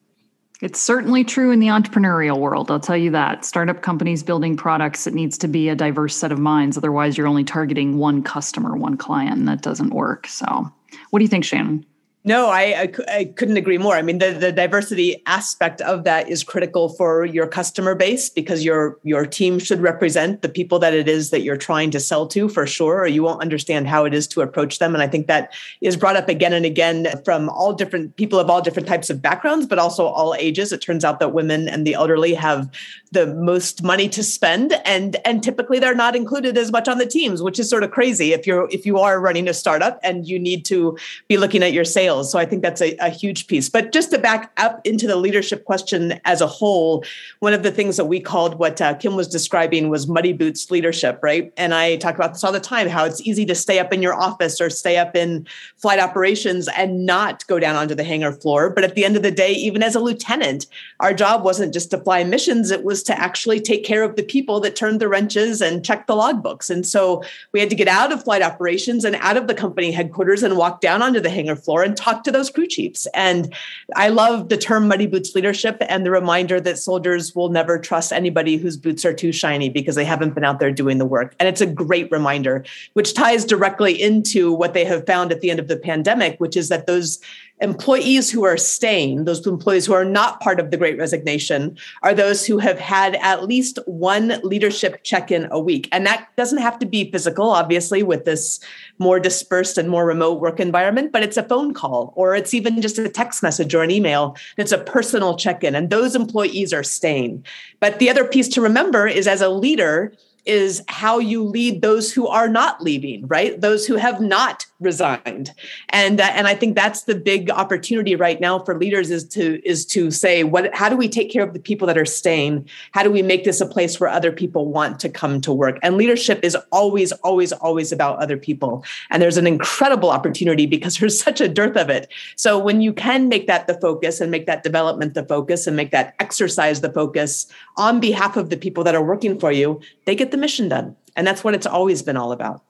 It's 0.61 0.79
certainly 0.79 1.23
true 1.23 1.49
in 1.49 1.59
the 1.59 1.67
entrepreneurial 1.67 2.37
world. 2.37 2.69
I'll 2.69 2.79
tell 2.79 2.95
you 2.95 3.09
that. 3.11 3.43
Startup 3.43 3.81
companies 3.81 4.21
building 4.21 4.55
products, 4.55 5.07
it 5.07 5.15
needs 5.15 5.35
to 5.39 5.47
be 5.47 5.69
a 5.69 5.75
diverse 5.75 6.15
set 6.15 6.31
of 6.31 6.37
minds. 6.37 6.77
Otherwise, 6.77 7.17
you're 7.17 7.25
only 7.25 7.43
targeting 7.43 7.97
one 7.97 8.21
customer, 8.21 8.75
one 8.77 8.95
client, 8.95 9.39
and 9.39 9.47
that 9.47 9.63
doesn't 9.63 9.89
work. 9.89 10.27
So, 10.27 10.71
what 11.09 11.19
do 11.19 11.25
you 11.25 11.29
think, 11.29 11.45
Shannon? 11.45 11.83
No, 12.23 12.49
I, 12.49 12.61
I, 12.61 12.93
I, 13.11 13.25
couldn't 13.25 13.57
agree 13.57 13.79
more. 13.79 13.95
I 13.95 14.03
mean, 14.03 14.19
the, 14.19 14.31
the 14.31 14.51
diversity 14.51 15.23
aspect 15.25 15.81
of 15.81 16.03
that 16.03 16.29
is 16.29 16.43
critical 16.43 16.89
for 16.89 17.25
your 17.25 17.47
customer 17.47 17.95
base 17.95 18.29
because 18.29 18.63
your 18.63 18.99
your 19.01 19.25
team 19.25 19.57
should 19.57 19.81
represent 19.81 20.43
the 20.43 20.49
people 20.49 20.77
that 20.79 20.93
it 20.93 21.09
is 21.09 21.31
that 21.31 21.41
you're 21.41 21.57
trying 21.57 21.89
to 21.91 21.99
sell 21.99 22.27
to 22.27 22.47
for 22.47 22.67
sure, 22.67 22.99
or 22.99 23.07
you 23.07 23.23
won't 23.23 23.41
understand 23.41 23.87
how 23.87 24.05
it 24.05 24.13
is 24.13 24.27
to 24.27 24.41
approach 24.41 24.77
them. 24.77 24.93
And 24.93 25.01
I 25.01 25.07
think 25.07 25.25
that 25.25 25.51
is 25.81 25.97
brought 25.97 26.15
up 26.15 26.29
again 26.29 26.53
and 26.53 26.63
again 26.63 27.07
from 27.25 27.49
all 27.49 27.73
different 27.73 28.15
people 28.17 28.37
of 28.37 28.51
all 28.51 28.61
different 28.61 28.87
types 28.87 29.09
of 29.09 29.19
backgrounds, 29.19 29.65
but 29.65 29.79
also 29.79 30.05
all 30.05 30.35
ages. 30.35 30.71
It 30.71 30.81
turns 30.81 31.03
out 31.03 31.19
that 31.21 31.33
women 31.33 31.67
and 31.67 31.87
the 31.87 31.95
elderly 31.95 32.35
have 32.35 32.69
the 33.11 33.27
most 33.35 33.83
money 33.83 34.07
to 34.09 34.23
spend, 34.23 34.73
and 34.85 35.17
and 35.25 35.43
typically 35.43 35.79
they're 35.79 35.93
not 35.95 36.15
included 36.15 36.57
as 36.57 36.71
much 36.71 36.87
on 36.87 36.97
the 36.97 37.05
teams, 37.05 37.41
which 37.41 37.59
is 37.59 37.69
sort 37.69 37.83
of 37.83 37.91
crazy 37.91 38.33
if 38.33 38.47
you're 38.47 38.69
if 38.71 38.85
you 38.85 38.97
are 38.99 39.19
running 39.19 39.47
a 39.49 39.53
startup 39.53 39.99
and 40.03 40.27
you 40.27 40.39
need 40.39 40.63
to 40.65 40.97
be 41.27 41.37
looking 41.37 41.61
at 41.63 41.73
your 41.73 41.83
sales. 41.83 42.31
So 42.31 42.39
I 42.39 42.45
think 42.45 42.61
that's 42.61 42.81
a, 42.81 42.95
a 42.97 43.09
huge 43.09 43.47
piece. 43.47 43.69
But 43.69 43.91
just 43.91 44.11
to 44.11 44.17
back 44.17 44.51
up 44.57 44.79
into 44.85 45.07
the 45.07 45.17
leadership 45.17 45.65
question 45.65 46.19
as 46.23 46.39
a 46.41 46.47
whole, 46.47 47.03
one 47.39 47.53
of 47.53 47.63
the 47.63 47.71
things 47.71 47.97
that 47.97 48.05
we 48.05 48.19
called 48.19 48.57
what 48.59 48.79
uh, 48.79 48.93
Kim 48.95 49.15
was 49.15 49.27
describing 49.27 49.89
was 49.89 50.07
muddy 50.07 50.33
boots 50.33 50.71
leadership, 50.71 51.19
right? 51.21 51.51
And 51.57 51.73
I 51.73 51.97
talk 51.97 52.15
about 52.15 52.33
this 52.33 52.43
all 52.43 52.51
the 52.51 52.59
time 52.59 52.87
how 52.87 53.05
it's 53.05 53.21
easy 53.21 53.45
to 53.45 53.55
stay 53.55 53.79
up 53.79 53.91
in 53.91 54.01
your 54.01 54.13
office 54.13 54.61
or 54.61 54.69
stay 54.69 54.97
up 54.97 55.15
in 55.15 55.47
flight 55.77 55.99
operations 55.99 56.67
and 56.69 57.05
not 57.05 57.45
go 57.47 57.59
down 57.59 57.75
onto 57.75 57.95
the 57.95 58.03
hangar 58.03 58.31
floor. 58.31 58.69
But 58.69 58.83
at 58.83 58.95
the 58.95 59.03
end 59.03 59.15
of 59.15 59.23
the 59.23 59.31
day, 59.31 59.51
even 59.51 59.83
as 59.83 59.95
a 59.95 59.99
lieutenant, 59.99 60.67
our 60.99 61.13
job 61.13 61.43
wasn't 61.43 61.73
just 61.73 61.91
to 61.91 61.97
fly 61.97 62.23
missions, 62.23 62.71
it 62.71 62.83
was 62.83 63.00
to 63.03 63.19
actually 63.19 63.59
take 63.59 63.83
care 63.83 64.03
of 64.03 64.15
the 64.15 64.23
people 64.23 64.59
that 64.61 64.75
turned 64.75 64.99
the 64.99 65.07
wrenches 65.07 65.61
and 65.61 65.83
check 65.85 66.07
the 66.07 66.13
logbooks. 66.13 66.69
And 66.69 66.85
so 66.85 67.23
we 67.51 67.59
had 67.59 67.69
to 67.69 67.75
get 67.75 67.87
out 67.87 68.11
of 68.11 68.23
flight 68.23 68.41
operations 68.41 69.05
and 69.05 69.15
out 69.17 69.37
of 69.37 69.47
the 69.47 69.53
company 69.53 69.91
headquarters 69.91 70.43
and 70.43 70.57
walk 70.57 70.81
down 70.81 71.01
onto 71.01 71.19
the 71.19 71.29
hangar 71.29 71.55
floor 71.55 71.83
and 71.83 71.95
talk 71.95 72.23
to 72.23 72.31
those 72.31 72.49
crew 72.49 72.67
chiefs. 72.67 73.07
And 73.13 73.53
I 73.95 74.09
love 74.09 74.49
the 74.49 74.57
term 74.57 74.87
muddy 74.87 75.07
boots 75.07 75.35
leadership 75.35 75.77
and 75.87 76.05
the 76.05 76.11
reminder 76.11 76.59
that 76.61 76.77
soldiers 76.77 77.35
will 77.35 77.49
never 77.49 77.79
trust 77.79 78.11
anybody 78.13 78.57
whose 78.57 78.77
boots 78.77 79.05
are 79.05 79.13
too 79.13 79.31
shiny 79.31 79.69
because 79.69 79.95
they 79.95 80.05
haven't 80.05 80.35
been 80.35 80.43
out 80.43 80.59
there 80.59 80.71
doing 80.71 80.97
the 80.97 81.05
work. 81.05 81.35
And 81.39 81.47
it's 81.47 81.61
a 81.61 81.65
great 81.65 82.11
reminder, 82.11 82.65
which 82.93 83.13
ties 83.13 83.45
directly 83.45 84.01
into 84.01 84.53
what 84.53 84.73
they 84.73 84.85
have 84.85 85.05
found 85.05 85.31
at 85.31 85.41
the 85.41 85.51
end 85.51 85.59
of 85.59 85.67
the 85.67 85.77
pandemic, 85.77 86.39
which 86.39 86.57
is 86.57 86.69
that 86.69 86.87
those 86.87 87.19
employees 87.61 88.29
who 88.31 88.43
are 88.43 88.57
staying, 88.57 89.25
those 89.25 89.45
employees 89.45 89.85
who 89.85 89.93
are 89.93 90.03
not 90.03 90.41
part 90.41 90.59
of 90.59 90.71
the 90.71 90.77
great 90.77 90.97
resignation, 90.97 91.77
are 92.03 92.13
those 92.13 92.45
who 92.45 92.57
have 92.57 92.79
had 92.79 93.15
at 93.17 93.45
least 93.45 93.77
one 93.85 94.39
leadership 94.43 95.03
check 95.03 95.31
in 95.31 95.47
a 95.51 95.59
week. 95.59 95.87
And 95.91 96.05
that 96.05 96.27
doesn't 96.35 96.57
have 96.57 96.79
to 96.79 96.85
be 96.85 97.11
physical, 97.11 97.51
obviously, 97.51 98.03
with 98.03 98.25
this 98.25 98.59
more 98.97 99.19
dispersed 99.19 99.77
and 99.77 99.89
more 99.89 100.05
remote 100.05 100.41
work 100.41 100.59
environment, 100.59 101.11
but 101.11 101.23
it's 101.23 101.37
a 101.37 101.43
phone 101.43 101.73
call 101.73 102.13
or 102.15 102.35
it's 102.35 102.53
even 102.53 102.81
just 102.81 102.97
a 102.97 103.07
text 103.07 103.43
message 103.43 103.73
or 103.73 103.83
an 103.83 103.91
email. 103.91 104.35
It's 104.57 104.71
a 104.71 104.77
personal 104.77 105.37
check 105.37 105.63
in, 105.63 105.75
and 105.75 105.89
those 105.89 106.15
employees 106.15 106.73
are 106.73 106.83
staying. 106.83 107.45
But 107.79 107.99
the 107.99 108.09
other 108.09 108.25
piece 108.25 108.47
to 108.49 108.61
remember 108.61 109.07
is 109.07 109.27
as 109.27 109.41
a 109.41 109.49
leader, 109.49 110.13
is 110.45 110.83
how 110.87 111.19
you 111.19 111.43
lead 111.43 111.81
those 111.81 112.11
who 112.11 112.27
are 112.27 112.47
not 112.47 112.81
leaving, 112.81 113.27
right? 113.27 113.59
Those 113.59 113.85
who 113.85 113.95
have 113.95 114.19
not 114.19 114.65
resigned. 114.79 115.53
And 115.89 116.19
uh, 116.19 116.31
and 116.33 116.47
I 116.47 116.55
think 116.55 116.75
that's 116.75 117.03
the 117.03 117.15
big 117.15 117.51
opportunity 117.51 118.15
right 118.15 118.41
now 118.41 118.59
for 118.59 118.77
leaders 118.77 119.11
is 119.11 119.23
to 119.29 119.61
is 119.67 119.85
to 119.87 120.09
say 120.09 120.43
what 120.43 120.73
how 120.73 120.89
do 120.89 120.97
we 120.97 121.07
take 121.07 121.31
care 121.31 121.43
of 121.43 121.53
the 121.53 121.59
people 121.59 121.87
that 121.87 121.97
are 121.97 122.05
staying? 122.05 122.67
How 122.91 123.03
do 123.03 123.11
we 123.11 123.21
make 123.21 123.43
this 123.43 123.61
a 123.61 123.65
place 123.65 123.99
where 123.99 124.09
other 124.09 124.31
people 124.31 124.65
want 124.65 124.99
to 125.01 125.09
come 125.09 125.39
to 125.41 125.53
work? 125.53 125.77
And 125.83 125.97
leadership 125.97 126.43
is 126.43 126.57
always 126.71 127.11
always 127.11 127.51
always 127.53 127.91
about 127.91 128.17
other 128.17 128.37
people. 128.37 128.83
And 129.11 129.21
there's 129.21 129.37
an 129.37 129.47
incredible 129.47 130.09
opportunity 130.09 130.65
because 130.65 130.97
there's 130.99 131.21
such 131.21 131.39
a 131.39 131.47
dearth 131.47 131.77
of 131.77 131.89
it. 131.89 132.11
So 132.35 132.57
when 132.57 132.81
you 132.81 132.91
can 132.91 133.29
make 133.29 133.47
that 133.47 133.67
the 133.67 133.75
focus 133.75 134.19
and 134.19 134.31
make 134.31 134.47
that 134.47 134.63
development 134.63 135.13
the 135.13 135.25
focus 135.25 135.67
and 135.67 135.75
make 135.75 135.91
that 135.91 136.15
exercise 136.19 136.81
the 136.81 136.91
focus 136.91 137.45
on 137.77 137.99
behalf 137.99 138.35
of 138.35 138.49
the 138.49 138.57
people 138.57 138.83
that 138.83 138.95
are 138.95 139.03
working 139.03 139.39
for 139.39 139.51
you, 139.51 139.79
they 140.05 140.15
get 140.15 140.30
the 140.31 140.37
mission 140.37 140.69
done. 140.69 140.95
And 141.15 141.27
that's 141.27 141.43
what 141.43 141.53
it's 141.53 141.67
always 141.67 142.01
been 142.01 142.17
all 142.17 142.31
about. 142.31 142.63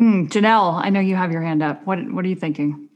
Mm, 0.00 0.28
Jannell, 0.28 0.74
I 0.82 0.90
know 0.90 1.00
you 1.00 1.16
have 1.16 1.32
your 1.32 1.42
hand 1.42 1.62
up. 1.62 1.86
What 1.86 1.98
What 2.12 2.24
are 2.24 2.28
you 2.28 2.36
thinking? 2.36 2.88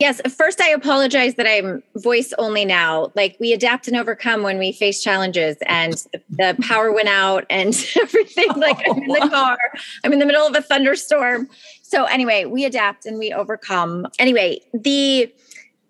Yes, 0.00 0.20
first 0.36 0.60
I 0.60 0.70
apologize 0.70 1.36
that 1.36 1.46
I'm 1.46 1.82
voice 1.96 2.32
only 2.36 2.64
now. 2.64 3.12
Like 3.14 3.36
we 3.38 3.52
adapt 3.52 3.86
and 3.86 3.96
overcome 3.96 4.42
when 4.42 4.58
we 4.58 4.72
face 4.72 5.02
challenges 5.02 5.56
and 5.66 5.94
the 6.28 6.56
power 6.62 6.92
went 6.92 7.08
out 7.08 7.46
and 7.48 7.68
everything 8.00 8.48
like 8.56 8.82
I'm 8.88 8.98
in 8.98 9.08
the 9.08 9.28
car. 9.30 9.56
I'm 10.02 10.12
in 10.12 10.18
the 10.18 10.26
middle 10.26 10.46
of 10.46 10.56
a 10.56 10.60
thunderstorm. 10.60 11.48
So 11.82 12.04
anyway, 12.04 12.44
we 12.44 12.64
adapt 12.64 13.06
and 13.06 13.18
we 13.18 13.32
overcome. 13.32 14.08
Anyway, 14.18 14.60
the 14.72 15.32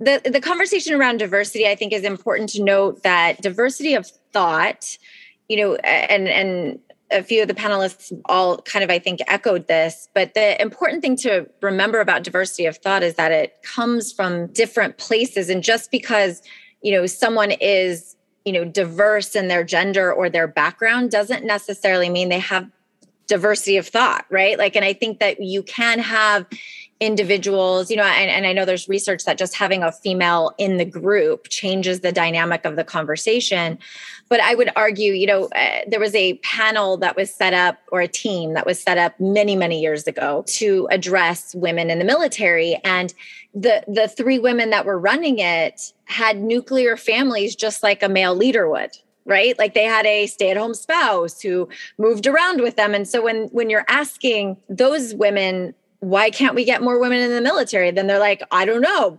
the 0.01 0.21
the 0.25 0.41
conversation 0.41 0.93
around 0.93 1.17
diversity 1.17 1.67
I 1.67 1.75
think 1.75 1.93
is 1.93 2.05
important 2.05 2.51
to 2.51 2.63
note 2.63 3.03
that 3.05 3.41
diversity 3.41 3.95
of 3.95 4.07
thought, 4.33 4.99
you 5.49 5.57
know, 5.57 5.75
and 5.77 6.29
and 6.29 6.79
a 7.11 7.23
few 7.23 7.43
of 7.43 7.49
the 7.49 7.55
panelists 7.55 8.13
all 8.27 8.59
kind 8.63 8.83
of, 8.83 8.91
I 8.91 8.99
think, 8.99 9.21
echoed 9.27 9.69
this. 9.69 10.09
But 10.15 10.35
the 10.35 10.61
important 10.61 11.03
thing 11.03 11.17
to 11.19 11.49
remember 11.61 12.01
about 12.01 12.25
diversity 12.25 12.67
of 12.67 12.79
thought 12.79 13.03
is 13.03 13.15
that 13.15 13.31
it 13.31 13.63
comes 13.63 14.13
from 14.13 14.49
different 14.49 14.99
places. 14.99 15.49
And 15.49 15.63
just 15.63 15.91
because, 15.91 16.43
you 16.83 16.93
know, 16.93 17.07
someone 17.07 17.53
is, 17.53 18.17
you 18.45 18.53
know, 18.53 18.65
diverse 18.65 19.37
in 19.37 19.49
their 19.49 19.65
gender 19.65 20.13
or 20.13 20.29
their 20.29 20.49
background 20.49 21.11
doesn't 21.11 21.45
necessarily 21.45 22.09
mean 22.09 22.31
they 22.31 22.39
have 22.39 22.69
diversity 23.27 23.77
of 23.77 23.87
thought, 23.87 24.27
right? 24.31 24.59
Like, 24.59 24.77
and 24.77 24.85
I 24.85 24.93
think 24.93 25.21
that 25.21 25.41
you 25.41 25.63
can 25.63 25.99
have 25.99 26.47
individuals, 27.05 27.91
you 27.91 27.97
know, 27.97 28.05
and, 28.05 28.31
and 28.31 28.47
I 28.47 28.53
know 28.53 28.65
there's 28.65 28.89
research 28.89 29.25
that 29.25 29.39
just 29.39 29.55
having 29.55 29.83
a 29.83 29.93
female 29.93 30.53
in 30.59 30.79
the 30.79 30.85
group 30.85 31.49
changes 31.49 32.01
the 32.01 32.13
dynamic 32.13 32.65
of 32.65 32.77
the 32.77 32.85
conversation. 32.85 33.79
But 34.29 34.41
I 34.41 34.55
would 34.55 34.71
argue, 34.75 35.13
you 35.13 35.27
know, 35.27 35.45
uh, 35.55 35.81
there 35.87 36.01
was 36.01 36.15
a 36.15 36.35
panel 36.39 36.97
that 36.99 37.15
was 37.17 37.33
set 37.33 37.53
up 37.53 37.79
or 37.93 38.01
a 38.01 38.09
team 38.09 38.55
that 38.55 38.65
was 38.67 38.83
set 38.83 38.97
up 38.97 39.19
many, 39.21 39.55
many 39.55 39.81
years 39.81 40.07
ago 40.07 40.45
to 40.47 40.89
address 40.91 41.55
women 41.55 41.91
in 41.91 41.99
the 41.99 42.05
military. 42.05 42.81
And 42.85 43.13
the 43.55 43.85
the 43.87 44.09
three 44.09 44.39
women 44.39 44.71
that 44.71 44.85
were 44.85 44.99
running 44.99 45.39
it 45.39 45.93
had 46.07 46.41
nuclear 46.41 46.97
families 46.97 47.55
just 47.55 47.83
like 47.83 48.03
a 48.03 48.09
male 48.09 48.35
leader 48.35 48.69
would 48.69 48.91
right 49.27 49.57
like 49.59 49.75
they 49.75 49.85
had 49.85 50.05
a 50.07 50.27
stay-at-home 50.27 50.75
spouse 50.75 51.41
who 51.41 51.69
moved 51.97 52.27
around 52.27 52.61
with 52.61 52.75
them 52.75 52.95
and 52.95 53.07
so 53.07 53.23
when 53.23 53.47
when 53.49 53.71
you're 53.71 53.85
asking 53.89 54.57
those 54.69 55.15
women 55.15 55.73
why 56.05 56.29
can't 56.29 56.55
we 56.55 56.65
get 56.67 56.83
more 56.83 56.99
women 56.99 57.21
in 57.21 57.31
the 57.31 57.41
military? 57.41 57.91
Then 57.91 58.07
they're 58.07 58.19
like, 58.19 58.43
I 58.51 58.67
don't 58.67 58.83
know. 58.83 59.19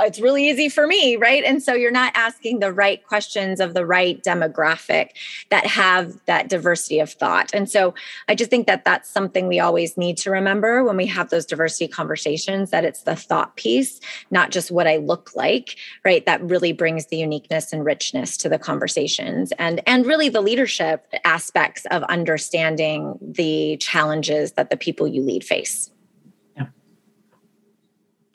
It's 0.00 0.20
really 0.20 0.48
easy 0.48 0.68
for 0.68 0.86
me, 0.86 1.16
right? 1.16 1.42
And 1.42 1.62
so 1.62 1.72
you're 1.72 1.90
not 1.90 2.12
asking 2.14 2.58
the 2.58 2.72
right 2.72 3.04
questions 3.06 3.58
of 3.58 3.72
the 3.72 3.86
right 3.86 4.22
demographic 4.22 5.10
that 5.48 5.66
have 5.66 6.12
that 6.26 6.48
diversity 6.50 7.00
of 7.00 7.10
thought. 7.10 7.50
And 7.54 7.70
so 7.70 7.94
I 8.28 8.34
just 8.34 8.50
think 8.50 8.66
that 8.66 8.84
that's 8.84 9.08
something 9.08 9.48
we 9.48 9.60
always 9.60 9.96
need 9.96 10.18
to 10.18 10.30
remember 10.30 10.84
when 10.84 10.98
we 10.98 11.06
have 11.06 11.30
those 11.30 11.46
diversity 11.46 11.88
conversations 11.88 12.70
that 12.70 12.84
it's 12.84 13.04
the 13.04 13.16
thought 13.16 13.56
piece, 13.56 13.98
not 14.30 14.50
just 14.50 14.70
what 14.70 14.86
I 14.86 14.98
look 14.98 15.30
like, 15.34 15.76
right? 16.04 16.24
That 16.26 16.42
really 16.42 16.72
brings 16.72 17.06
the 17.06 17.16
uniqueness 17.16 17.72
and 17.72 17.82
richness 17.82 18.36
to 18.38 18.50
the 18.50 18.58
conversations 18.58 19.52
and 19.58 19.80
and 19.86 20.04
really 20.04 20.28
the 20.28 20.42
leadership 20.42 21.06
aspects 21.24 21.86
of 21.90 22.02
understanding 22.04 23.18
the 23.22 23.78
challenges 23.78 24.52
that 24.52 24.68
the 24.68 24.76
people 24.76 25.08
you 25.08 25.22
lead 25.22 25.42
face 25.42 25.90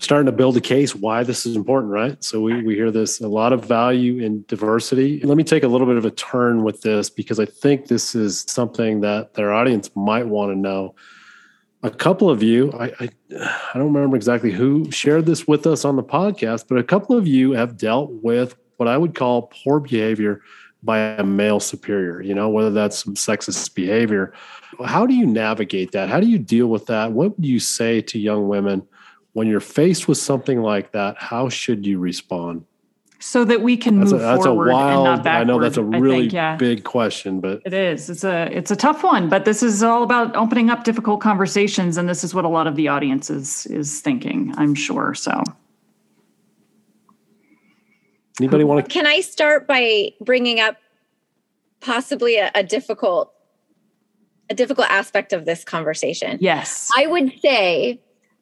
starting 0.02 0.26
to 0.26 0.32
build 0.32 0.58
a 0.58 0.62
case 0.62 0.96
why 0.96 1.24
this 1.24 1.46
is 1.46 1.56
important, 1.56 1.92
right? 1.92 2.22
So 2.24 2.42
we, 2.42 2.64
we 2.64 2.74
hear 2.74 2.90
this 2.90 3.22
a 3.22 3.28
lot 3.28 3.54
of 3.54 3.64
value 3.64 4.18
in 4.18 4.44
diversity. 4.48 5.22
Let 5.22 5.38
me 5.38 5.44
take 5.44 5.62
a 5.62 5.68
little 5.68 5.86
bit 5.86 5.96
of 5.96 6.06
a 6.06 6.12
turn 6.12 6.64
with 6.64 6.82
this 6.82 7.10
because 7.10 7.40
I 7.40 7.46
think 7.46 7.86
this 7.86 8.16
is 8.16 8.44
something 8.48 9.02
that 9.02 9.36
their 9.36 9.54
audience 9.54 9.92
might 9.96 10.26
want 10.26 10.52
to 10.52 10.56
know. 10.58 10.96
A 11.84 11.92
couple 11.92 12.32
of 12.32 12.42
you, 12.42 12.72
I, 12.74 12.86
I, 13.00 13.10
I 13.40 13.72
don't 13.76 13.94
remember 13.94 14.16
exactly 14.16 14.52
who 14.52 14.90
shared 14.92 15.28
this 15.28 15.48
with 15.48 15.68
us 15.68 15.86
on 15.86 15.96
the 15.96 16.04
podcast, 16.04 16.66
but 16.68 16.80
a 16.80 16.84
couple 16.84 17.16
of 17.16 17.28
you 17.28 17.52
have 17.52 17.78
dealt 17.78 18.12
with 18.24 18.56
what 18.78 18.90
I 18.90 18.98
would 18.98 19.14
call 19.14 19.52
poor 19.64 19.80
behavior 19.80 20.42
by 20.82 20.98
a 20.98 21.24
male 21.24 21.60
superior, 21.60 22.22
you 22.22 22.34
know, 22.34 22.50
whether 22.50 22.72
that's 22.72 23.04
some 23.04 23.14
sexist 23.14 23.76
behavior. 23.76 24.34
How 24.84 25.06
do 25.06 25.14
you 25.14 25.28
navigate 25.28 25.92
that? 25.92 26.10
How 26.10 26.20
do 26.20 26.28
you 26.28 26.40
deal 26.40 26.68
with 26.68 26.88
that? 26.88 27.12
What 27.12 27.38
would 27.38 27.46
you 27.46 27.60
say 27.60 28.02
to 28.02 28.18
young 28.18 28.48
women 28.48 28.88
when 29.34 29.48
you're 29.48 29.60
faced 29.60 30.08
with 30.08 30.18
something 30.18 30.62
like 30.62 30.92
that, 30.92 31.18
how 31.18 31.50
should 31.50 31.86
you 31.86 32.00
respond? 32.00 32.66
So 33.20 33.46
that 33.46 33.62
we 33.62 33.78
can 33.78 34.00
that's 34.00 34.12
move 34.12 34.22
a, 34.22 34.24
that's 34.24 34.46
forward 34.46 34.70
a 34.70 34.74
wild, 34.74 34.94
and 34.94 35.04
not 35.04 35.24
backward. 35.24 35.42
I 35.42 35.44
know 35.44 35.62
that's 35.62 35.78
a 35.78 35.84
really 35.84 36.22
think, 36.22 36.34
yeah. 36.34 36.56
big 36.56 36.84
question, 36.84 37.40
but 37.40 37.62
it 37.66 37.74
is. 37.74 38.10
It's 38.10 38.24
a 38.24 38.50
it's 38.52 38.72
a 38.72 38.76
tough 38.76 39.04
one, 39.04 39.30
but 39.30 39.46
this 39.46 39.62
is 39.62 39.84
all 39.84 40.02
about 40.02 40.36
opening 40.36 40.72
up 40.72 40.84
difficult 40.84 41.22
conversations, 41.22 41.98
and 41.98 42.10
this 42.10 42.24
is 42.24 42.34
what 42.34 42.46
a 42.46 42.48
lot 42.48 42.66
of 42.66 42.76
the 42.76 42.88
audience 42.88 43.30
is 43.30 43.68
is 43.68 44.02
thinking. 44.02 44.56
I'm 44.58 44.74
sure. 44.74 45.14
So, 45.14 45.44
anybody 48.40 48.64
want 48.64 48.84
to? 48.84 48.92
Can 48.92 49.06
I 49.06 49.20
start 49.20 49.68
by 49.68 50.14
bringing 50.20 50.60
up 50.60 50.78
possibly 51.80 52.38
a, 52.38 52.50
a 52.56 52.64
difficult 52.64 53.32
a 54.50 54.56
difficult 54.56 54.90
aspect 54.90 55.32
of 55.32 55.46
this 55.46 55.64
conversation? 55.64 56.40
Yes, 56.42 56.90
I 56.98 57.06
would 57.06 57.40
say 57.40 58.02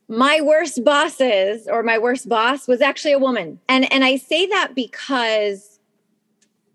my 0.09 0.41
worst 0.41 0.83
bosses 0.83 1.67
or 1.67 1.83
my 1.83 1.99
worst 1.99 2.27
boss 2.27 2.67
was 2.67 2.81
actually 2.81 3.13
a 3.13 3.19
woman. 3.19 3.59
And 3.69 3.91
and 3.93 4.03
I 4.03 4.17
say 4.17 4.47
that 4.47 4.73
because 4.75 5.79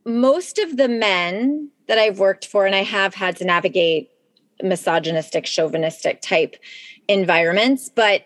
most 0.07 0.59
of 0.59 0.77
the 0.77 0.88
men 0.88 1.70
that 1.88 1.99
I've 1.99 2.20
worked 2.20 2.47
for 2.47 2.64
and 2.64 2.75
I 2.75 2.85
have 2.85 3.14
had 3.14 3.37
to 3.37 3.44
navigate 3.44 4.11
misogynistic 4.62 5.44
chauvinistic 5.44 6.23
type 6.23 6.57
environments, 7.09 7.88
but 7.88 8.23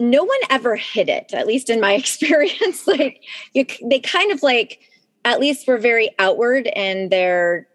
no 0.00 0.24
one 0.24 0.38
ever 0.50 0.76
hit 0.76 1.08
it 1.08 1.32
at 1.32 1.46
least 1.46 1.70
in 1.70 1.80
my 1.80 1.92
experience 1.94 2.86
like 2.86 3.24
you 3.52 3.64
they 3.84 4.00
kind 4.00 4.32
of 4.32 4.42
like 4.42 4.80
at 5.24 5.40
least 5.40 5.66
were 5.66 5.78
very 5.78 6.10
outward 6.18 6.68
in 6.74 7.08
their 7.08 7.67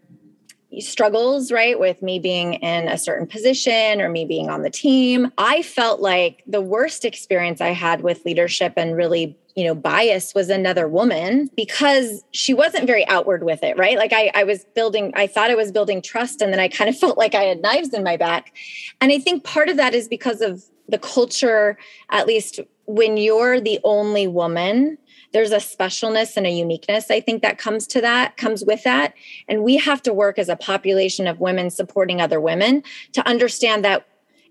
struggles, 0.79 1.51
right, 1.51 1.79
with 1.79 2.01
me 2.01 2.19
being 2.19 2.55
in 2.55 2.87
a 2.87 2.97
certain 2.97 3.27
position 3.27 4.01
or 4.01 4.09
me 4.09 4.25
being 4.25 4.49
on 4.49 4.61
the 4.61 4.69
team. 4.69 5.31
I 5.37 5.61
felt 5.61 6.01
like 6.01 6.43
the 6.47 6.61
worst 6.61 7.05
experience 7.05 7.61
I 7.61 7.69
had 7.69 8.01
with 8.01 8.25
leadership 8.25 8.73
and 8.77 8.95
really 8.95 9.37
you 9.55 9.65
know 9.65 9.75
bias 9.75 10.33
was 10.33 10.49
another 10.49 10.87
woman 10.87 11.49
because 11.55 12.23
she 12.31 12.55
wasn't 12.55 12.87
very 12.87 13.07
outward 13.07 13.43
with 13.43 13.61
it 13.63 13.77
right 13.77 13.97
like 13.97 14.11
I, 14.11 14.31
I 14.33 14.43
was 14.43 14.65
building 14.75 15.13
i 15.15 15.27
thought 15.27 15.51
i 15.51 15.55
was 15.55 15.71
building 15.71 16.01
trust 16.01 16.41
and 16.41 16.51
then 16.51 16.59
i 16.59 16.67
kind 16.67 16.89
of 16.89 16.97
felt 16.99 17.19
like 17.19 17.35
i 17.35 17.43
had 17.43 17.61
knives 17.61 17.93
in 17.93 18.03
my 18.03 18.17
back 18.17 18.51
and 18.99 19.11
i 19.11 19.19
think 19.19 19.43
part 19.43 19.69
of 19.69 19.77
that 19.77 19.93
is 19.93 20.07
because 20.07 20.41
of 20.41 20.63
the 20.89 20.97
culture 20.97 21.77
at 22.09 22.25
least 22.25 22.59
when 22.85 23.15
you're 23.15 23.61
the 23.61 23.79
only 23.83 24.27
woman 24.27 24.97
there's 25.33 25.51
a 25.51 25.57
specialness 25.57 26.37
and 26.37 26.45
a 26.45 26.51
uniqueness 26.51 27.11
i 27.11 27.19
think 27.19 27.41
that 27.41 27.57
comes 27.57 27.85
to 27.87 28.01
that 28.01 28.37
comes 28.37 28.63
with 28.65 28.83
that 28.83 29.13
and 29.47 29.63
we 29.63 29.77
have 29.77 30.01
to 30.01 30.13
work 30.13 30.39
as 30.39 30.49
a 30.49 30.55
population 30.55 31.27
of 31.27 31.39
women 31.39 31.69
supporting 31.69 32.21
other 32.21 32.39
women 32.39 32.83
to 33.11 33.25
understand 33.27 33.83
that 33.83 34.05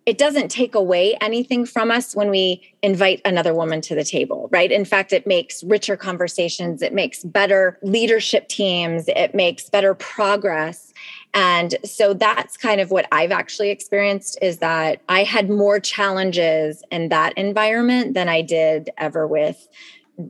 it 0.04 0.18
doesn't 0.18 0.50
take 0.50 0.74
away 0.74 1.16
anything 1.20 1.64
from 1.64 1.90
us 1.90 2.16
when 2.16 2.30
we 2.30 2.60
invite 2.82 3.20
another 3.24 3.54
woman 3.54 3.80
to 3.82 3.94
the 3.94 4.02
table, 4.02 4.48
right? 4.50 4.72
In 4.72 4.84
fact, 4.84 5.12
it 5.12 5.26
makes 5.26 5.62
richer 5.62 5.96
conversations, 5.96 6.82
it 6.82 6.92
makes 6.92 7.22
better 7.22 7.78
leadership 7.82 8.48
teams, 8.48 9.04
it 9.08 9.34
makes 9.34 9.70
better 9.70 9.94
progress. 9.94 10.92
And 11.34 11.76
so 11.84 12.14
that's 12.14 12.56
kind 12.56 12.80
of 12.80 12.90
what 12.90 13.06
I've 13.12 13.30
actually 13.30 13.70
experienced 13.70 14.38
is 14.42 14.58
that 14.58 15.00
I 15.08 15.22
had 15.22 15.48
more 15.48 15.78
challenges 15.78 16.82
in 16.90 17.08
that 17.08 17.32
environment 17.38 18.14
than 18.14 18.28
I 18.28 18.42
did 18.42 18.90
ever 18.98 19.26
with 19.26 19.68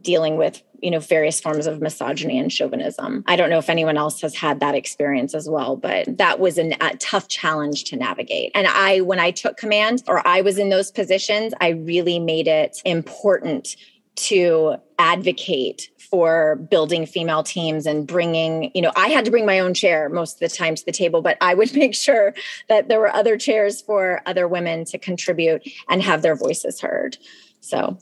dealing 0.00 0.36
with 0.36 0.62
you 0.80 0.90
know 0.90 0.98
various 0.98 1.40
forms 1.40 1.66
of 1.66 1.80
misogyny 1.80 2.38
and 2.38 2.52
chauvinism 2.52 3.22
i 3.26 3.36
don't 3.36 3.50
know 3.50 3.58
if 3.58 3.70
anyone 3.70 3.96
else 3.96 4.20
has 4.20 4.34
had 4.34 4.60
that 4.60 4.74
experience 4.74 5.34
as 5.34 5.48
well 5.48 5.76
but 5.76 6.18
that 6.18 6.40
was 6.40 6.58
an, 6.58 6.74
a 6.80 6.96
tough 6.96 7.28
challenge 7.28 7.84
to 7.84 7.96
navigate 7.96 8.50
and 8.54 8.66
i 8.66 9.00
when 9.00 9.20
i 9.20 9.30
took 9.30 9.56
command 9.56 10.02
or 10.08 10.26
i 10.26 10.40
was 10.40 10.58
in 10.58 10.70
those 10.70 10.90
positions 10.90 11.52
i 11.60 11.68
really 11.68 12.18
made 12.18 12.48
it 12.48 12.78
important 12.84 13.76
to 14.14 14.76
advocate 14.98 15.88
for 16.12 16.56
building 16.56 17.06
female 17.06 17.42
teams 17.42 17.86
and 17.86 18.06
bringing, 18.06 18.70
you 18.74 18.82
know, 18.82 18.92
I 18.94 19.08
had 19.08 19.24
to 19.24 19.30
bring 19.30 19.46
my 19.46 19.60
own 19.60 19.72
chair 19.72 20.10
most 20.10 20.34
of 20.34 20.40
the 20.40 20.54
time 20.54 20.74
to 20.74 20.84
the 20.84 20.92
table, 20.92 21.22
but 21.22 21.38
I 21.40 21.54
would 21.54 21.74
make 21.76 21.94
sure 21.94 22.34
that 22.68 22.88
there 22.88 23.00
were 23.00 23.12
other 23.12 23.38
chairs 23.38 23.80
for 23.80 24.20
other 24.26 24.46
women 24.46 24.84
to 24.86 24.98
contribute 24.98 25.66
and 25.88 26.02
have 26.02 26.20
their 26.20 26.36
voices 26.36 26.80
heard. 26.80 27.16
So 27.60 27.98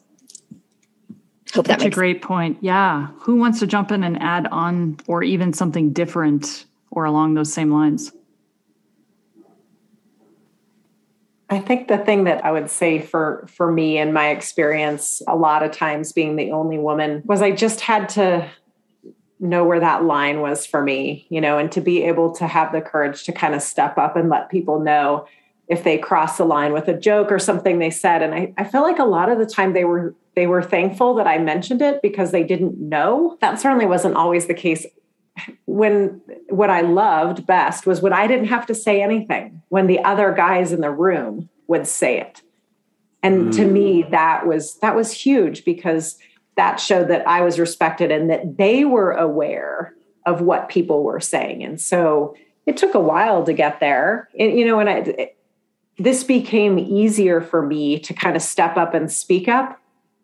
hope 1.55 1.67
that 1.67 1.79
That's 1.79 1.85
a 1.85 1.91
great 1.91 2.17
sense. 2.17 2.27
point. 2.27 2.59
Yeah. 2.61 3.09
Who 3.21 3.37
wants 3.37 3.61
to 3.61 3.67
jump 3.67 3.91
in 3.93 4.05
and 4.05 4.21
add 4.23 4.47
on 4.49 4.99
or 5.07 5.23
even 5.23 5.53
something 5.53 5.93
different 5.93 6.67
or 6.91 7.05
along 7.05 7.35
those 7.35 7.53
same 7.53 7.71
lines? 7.71 8.13
I 11.51 11.59
think 11.59 11.89
the 11.89 11.99
thing 11.99 12.25
that 12.25 12.45
I 12.45 12.53
would 12.53 12.71
say 12.71 13.01
for 13.01 13.45
for 13.49 13.73
me 13.73 13.99
and 13.99 14.15
my 14.15 14.29
experience 14.29 15.21
a 15.27 15.35
lot 15.35 15.65
of 15.65 15.73
times 15.73 16.13
being 16.13 16.37
the 16.37 16.53
only 16.53 16.79
woman 16.79 17.23
was 17.25 17.43
I 17.43 17.51
just 17.51 17.81
had 17.81 18.09
to 18.11 18.49
know 19.41 19.65
where 19.65 19.81
that 19.81 20.05
line 20.05 20.41
was 20.41 20.65
for 20.65 20.83
me, 20.83 21.27
you 21.29 21.41
know, 21.41 21.59
and 21.59 21.73
to 21.73 21.81
be 21.81 22.05
able 22.05 22.33
to 22.35 22.47
have 22.47 22.73
the 22.73 22.81
courage 22.81 23.25
to 23.25 23.33
kind 23.33 23.55
of 23.55 23.63
step 23.63 23.99
up 23.99 24.15
and 24.15 24.29
let 24.29 24.51
people 24.51 24.79
know 24.79 25.27
if 25.71 25.85
they 25.85 25.97
cross 25.97 26.37
the 26.37 26.45
line 26.45 26.73
with 26.73 26.89
a 26.89 26.99
joke 26.99 27.31
or 27.31 27.39
something 27.39 27.79
they 27.79 27.91
said. 27.91 28.23
And 28.23 28.35
I, 28.35 28.53
I 28.59 28.65
feel 28.65 28.83
like 28.83 28.99
a 28.99 29.05
lot 29.05 29.31
of 29.31 29.39
the 29.39 29.47
time 29.47 29.73
they 29.73 29.85
were 29.85 30.15
they 30.35 30.47
were 30.47 30.63
thankful 30.63 31.15
that 31.15 31.27
I 31.27 31.39
mentioned 31.39 31.81
it 31.81 32.03
because 32.03 32.33
they 32.33 32.43
didn't 32.43 32.79
know. 32.79 33.39
That 33.41 33.61
certainly 33.61 33.87
wasn't 33.87 34.17
always 34.17 34.47
the 34.47 34.55
case 34.55 34.85
when 35.67 36.21
what 36.49 36.71
I 36.71 36.83
loved 36.83 37.47
best 37.47 37.87
was 37.87 38.03
when 38.03 38.13
I 38.13 38.27
didn't 38.27 38.47
have 38.47 38.67
to 38.67 38.75
say 38.75 39.01
anything, 39.01 39.63
when 39.69 39.87
the 39.87 40.01
other 40.01 40.33
guys 40.33 40.73
in 40.73 40.81
the 40.81 40.91
room 40.91 41.49
would 41.69 41.87
say 41.87 42.21
it. 42.21 42.43
And 43.23 43.49
mm. 43.49 43.57
to 43.57 43.65
me, 43.65 44.03
that 44.11 44.47
was 44.47 44.77
that 44.81 44.97
was 44.97 45.13
huge 45.13 45.65
because 45.65 46.19
that 46.57 46.81
showed 46.81 47.09
that 47.09 47.27
I 47.29 47.43
was 47.43 47.61
respected 47.61 48.11
and 48.11 48.29
that 48.29 48.59
they 48.59 48.85
were 48.85 49.13
aware 49.13 49.95
of 50.27 50.41
what 50.41 50.69
people 50.69 51.05
were 51.05 51.21
saying. 51.21 51.63
And 51.63 51.81
so 51.81 52.37
it 52.67 52.77
took 52.77 52.95
a 52.95 53.01
while 53.01 53.45
to 53.45 53.53
get 53.53 53.81
there. 53.81 54.29
And, 54.39 54.59
you 54.59 54.67
know, 54.67 54.81
and 54.81 54.91
I, 54.91 54.95
it, 54.99 55.37
this 56.01 56.25
became 56.25 56.79
easier 56.79 57.43
for 57.43 57.61
me 57.65 57.99
to 58.01 58.15
kind 58.15 58.35
of 58.35 58.41
step 58.41 58.79
up 58.79 58.95
and 58.95 59.13
speak 59.13 59.49
up 59.49 59.79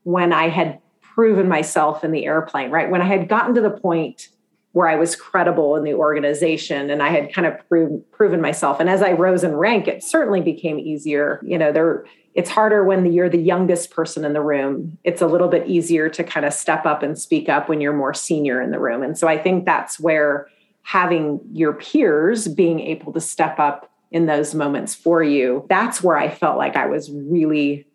when 0.05 0.33
I 0.33 0.49
had 0.49 0.81
proven 1.03 1.49
myself 1.49 2.03
in 2.03 2.13
the 2.13 2.25
airplane, 2.25 2.71
right? 2.71 2.91
When 2.91 3.03
I 3.03 3.05
had 3.05 3.29
gotten 3.29 3.55
to 3.55 3.61
the 3.61 3.71
point 3.71 4.29
where 4.73 4.89
I 4.89 4.97
was 4.97 5.15
credible 5.15 5.77
in 5.77 5.85
the 5.85 5.93
organization 5.93 6.89
and 6.89 7.03
I 7.03 7.11
had 7.11 7.33
kind 7.33 7.47
of 7.47 7.69
proved, 7.69 8.11
proven 8.11 8.41
myself. 8.41 8.81
And 8.81 8.89
as 8.89 9.03
I 9.03 9.13
rose 9.13 9.45
in 9.45 9.55
rank, 9.55 9.87
it 9.87 10.03
certainly 10.03 10.41
became 10.41 10.79
easier. 10.79 11.41
You 11.45 11.59
know, 11.59 11.73
there 11.73 12.07
it's 12.35 12.51
harder 12.51 12.85
when 12.85 13.11
you're 13.13 13.31
the 13.31 13.39
youngest 13.39 13.91
person 13.91 14.25
in 14.25 14.35
the 14.35 14.43
room. 14.43 14.99
It's 15.05 15.23
a 15.23 15.27
little 15.27 15.49
bit 15.49 15.67
easier 15.67 16.09
to 16.11 16.25
kind 16.25 16.45
of 16.45 16.53
step 16.53 16.85
up 16.85 17.03
and 17.03 17.19
speak 17.19 17.49
up 17.49 17.69
when 17.69 17.81
you're 17.81 17.95
more 17.95 18.13
senior 18.13 18.61
in 18.61 18.71
the 18.71 18.79
room. 18.79 19.03
And 19.03 19.17
so 19.17 19.27
I 19.27 19.39
think 19.39 19.65
that's 19.65 19.99
where 19.99 20.47
having 20.83 21.41
your 21.53 21.73
peers 21.73 22.47
being 22.49 22.81
able 22.81 23.13
to 23.15 23.21
step 23.21 23.59
up 23.59 23.91
in 24.11 24.27
those 24.27 24.55
moments 24.55 24.95
for 24.95 25.23
you, 25.23 25.67
that's 25.69 26.03
where 26.03 26.17
I 26.17 26.29
felt 26.29 26.59
like 26.59 26.77
I 26.77 26.87
was 26.87 27.11
really 27.11 27.87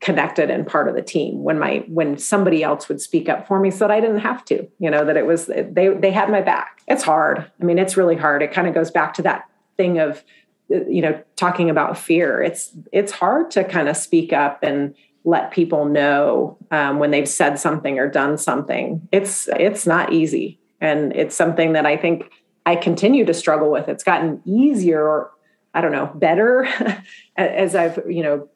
connected 0.00 0.48
and 0.50 0.66
part 0.66 0.88
of 0.88 0.94
the 0.94 1.02
team 1.02 1.42
when 1.42 1.58
my 1.58 1.84
when 1.88 2.16
somebody 2.16 2.62
else 2.62 2.88
would 2.88 3.00
speak 3.00 3.28
up 3.28 3.48
for 3.48 3.58
me 3.58 3.70
so 3.70 3.78
that 3.78 3.90
I 3.90 4.00
didn't 4.00 4.20
have 4.20 4.44
to 4.46 4.68
you 4.78 4.90
know 4.90 5.04
that 5.04 5.16
it 5.16 5.26
was 5.26 5.46
they 5.46 5.88
they 5.88 6.10
had 6.10 6.30
my 6.30 6.40
back. 6.40 6.82
It's 6.86 7.02
hard. 7.02 7.50
I 7.60 7.64
mean 7.64 7.78
it's 7.78 7.96
really 7.96 8.16
hard. 8.16 8.42
It 8.42 8.52
kind 8.52 8.68
of 8.68 8.74
goes 8.74 8.90
back 8.90 9.14
to 9.14 9.22
that 9.22 9.44
thing 9.76 9.98
of 9.98 10.22
you 10.68 11.02
know 11.02 11.20
talking 11.36 11.68
about 11.68 11.98
fear. 11.98 12.40
It's 12.40 12.70
it's 12.92 13.10
hard 13.10 13.50
to 13.52 13.64
kind 13.64 13.88
of 13.88 13.96
speak 13.96 14.32
up 14.32 14.62
and 14.62 14.94
let 15.24 15.50
people 15.50 15.84
know 15.84 16.56
um, 16.70 17.00
when 17.00 17.10
they've 17.10 17.28
said 17.28 17.58
something 17.58 17.98
or 17.98 18.08
done 18.08 18.38
something. 18.38 19.06
It's 19.10 19.48
it's 19.48 19.86
not 19.86 20.12
easy. 20.12 20.60
And 20.80 21.12
it's 21.16 21.34
something 21.34 21.72
that 21.72 21.86
i 21.86 21.96
think 21.96 22.30
i 22.64 22.76
continue 22.76 23.24
to 23.24 23.34
struggle 23.34 23.70
with. 23.72 23.88
It's 23.88 24.04
gotten 24.04 24.40
easier 24.44 25.28
i 25.78 25.80
don't 25.80 25.92
know 25.92 26.10
better 26.16 26.66
as 27.36 27.76
i've 27.76 28.02
you 28.08 28.22
know 28.22 28.48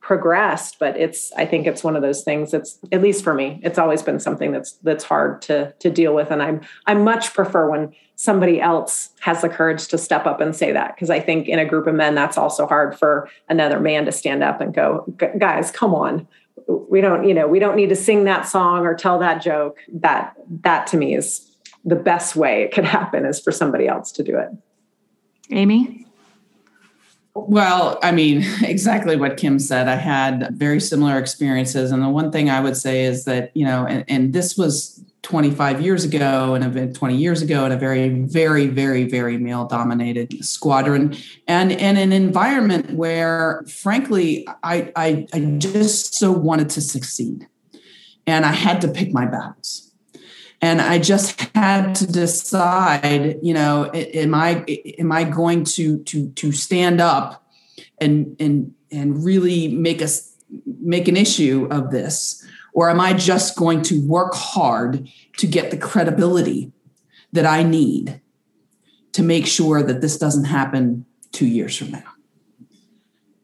progressed 0.00 0.78
but 0.78 0.96
it's 0.96 1.32
i 1.36 1.44
think 1.44 1.66
it's 1.66 1.82
one 1.82 1.96
of 1.96 2.02
those 2.02 2.22
things 2.22 2.52
that's 2.52 2.78
at 2.92 3.02
least 3.02 3.24
for 3.24 3.34
me 3.34 3.60
it's 3.64 3.76
always 3.76 4.02
been 4.02 4.20
something 4.20 4.52
that's 4.52 4.72
that's 4.84 5.02
hard 5.02 5.42
to 5.42 5.72
to 5.80 5.90
deal 5.90 6.14
with. 6.14 6.30
And 6.30 6.40
i'm 6.40 6.60
i 6.86 6.94
much 6.94 7.34
prefer 7.34 7.68
when 7.68 7.92
somebody 8.14 8.60
else 8.60 9.10
has 9.18 9.42
the 9.42 9.48
courage 9.48 9.88
to 9.88 9.98
step 9.98 10.24
up 10.24 10.40
and 10.40 10.54
say 10.54 10.70
that 10.70 10.94
because 10.94 11.10
i 11.10 11.18
think 11.18 11.48
in 11.48 11.58
a 11.58 11.64
group 11.64 11.88
of 11.88 11.94
men 11.96 12.14
that's 12.14 12.38
also 12.38 12.68
hard 12.68 12.96
for 12.96 13.28
another 13.48 13.80
man 13.80 14.04
to 14.04 14.12
stand 14.12 14.44
up 14.44 14.60
and 14.60 14.74
go 14.74 15.04
guys 15.38 15.72
come 15.72 15.92
on. 15.92 16.28
We 16.68 17.00
don't 17.00 17.28
you 17.28 17.34
know 17.34 17.48
we 17.48 17.58
don't 17.58 17.76
need 17.76 17.88
to 17.88 17.96
sing 17.96 18.24
that 18.24 18.46
song 18.46 18.86
or 18.86 18.94
tell 18.94 19.18
that 19.18 19.42
joke. 19.42 19.78
That 19.92 20.34
that 20.62 20.86
to 20.88 20.96
me 20.96 21.16
is 21.16 21.56
the 21.84 21.96
best 21.96 22.36
way 22.36 22.62
it 22.62 22.72
could 22.72 22.84
happen 22.84 23.26
is 23.26 23.40
for 23.40 23.50
somebody 23.50 23.88
else 23.88 24.12
to 24.12 24.22
do 24.22 24.38
it. 24.38 24.50
Amy 25.50 26.05
well, 27.36 27.98
I 28.02 28.12
mean, 28.12 28.44
exactly 28.62 29.16
what 29.16 29.36
Kim 29.36 29.58
said. 29.58 29.88
I 29.88 29.96
had 29.96 30.56
very 30.56 30.80
similar 30.80 31.18
experiences. 31.18 31.92
And 31.92 32.02
the 32.02 32.08
one 32.08 32.32
thing 32.32 32.50
I 32.50 32.60
would 32.60 32.76
say 32.76 33.04
is 33.04 33.24
that, 33.24 33.50
you 33.54 33.64
know, 33.64 33.86
and, 33.86 34.04
and 34.08 34.32
this 34.32 34.56
was 34.56 35.02
25 35.22 35.80
years 35.80 36.04
ago 36.04 36.54
and 36.54 36.78
a 36.78 36.92
20 36.92 37.16
years 37.16 37.42
ago 37.42 37.66
in 37.66 37.72
a 37.72 37.76
very, 37.76 38.08
very, 38.08 38.68
very, 38.68 39.04
very 39.04 39.36
male 39.36 39.66
dominated 39.66 40.44
squadron 40.44 41.16
and, 41.48 41.72
in 41.72 41.96
an 41.96 42.12
environment 42.12 42.92
where, 42.92 43.64
frankly, 43.68 44.46
I, 44.62 44.92
I, 44.94 45.26
I 45.32 45.40
just 45.58 46.14
so 46.14 46.30
wanted 46.30 46.70
to 46.70 46.80
succeed. 46.80 47.48
And 48.28 48.44
I 48.44 48.52
had 48.52 48.80
to 48.82 48.88
pick 48.88 49.12
my 49.12 49.26
battles 49.26 49.85
and 50.66 50.80
i 50.82 50.96
just 51.12 51.40
had 51.54 51.94
to 52.00 52.06
decide 52.22 53.38
you 53.48 53.54
know 53.54 53.90
am 53.94 54.34
i 54.34 54.64
am 55.02 55.10
i 55.20 55.22
going 55.24 55.60
to 55.64 55.84
to 56.10 56.18
to 56.40 56.52
stand 56.52 56.98
up 57.00 57.28
and 58.04 58.16
and 58.44 58.74
and 58.90 59.24
really 59.24 59.60
make 59.86 60.00
us 60.02 60.14
make 60.92 61.08
an 61.08 61.16
issue 61.16 61.66
of 61.70 61.90
this? 61.90 62.14
Or 62.78 62.84
am 62.94 63.00
i 63.00 63.10
just 63.30 63.56
going 63.56 63.80
to 63.90 63.94
work 64.16 64.34
hard 64.34 64.92
to 65.40 65.46
get 65.56 65.70
the 65.70 65.80
credibility 65.88 66.60
that 67.32 67.46
i 67.46 67.62
need 67.62 68.20
to 69.16 69.22
make 69.22 69.46
sure 69.46 69.78
that 69.88 70.00
this 70.00 70.16
doesn't 70.24 70.48
happen 70.58 71.06
2 71.32 71.46
years 71.46 71.74
from 71.78 71.90
now 71.98 72.10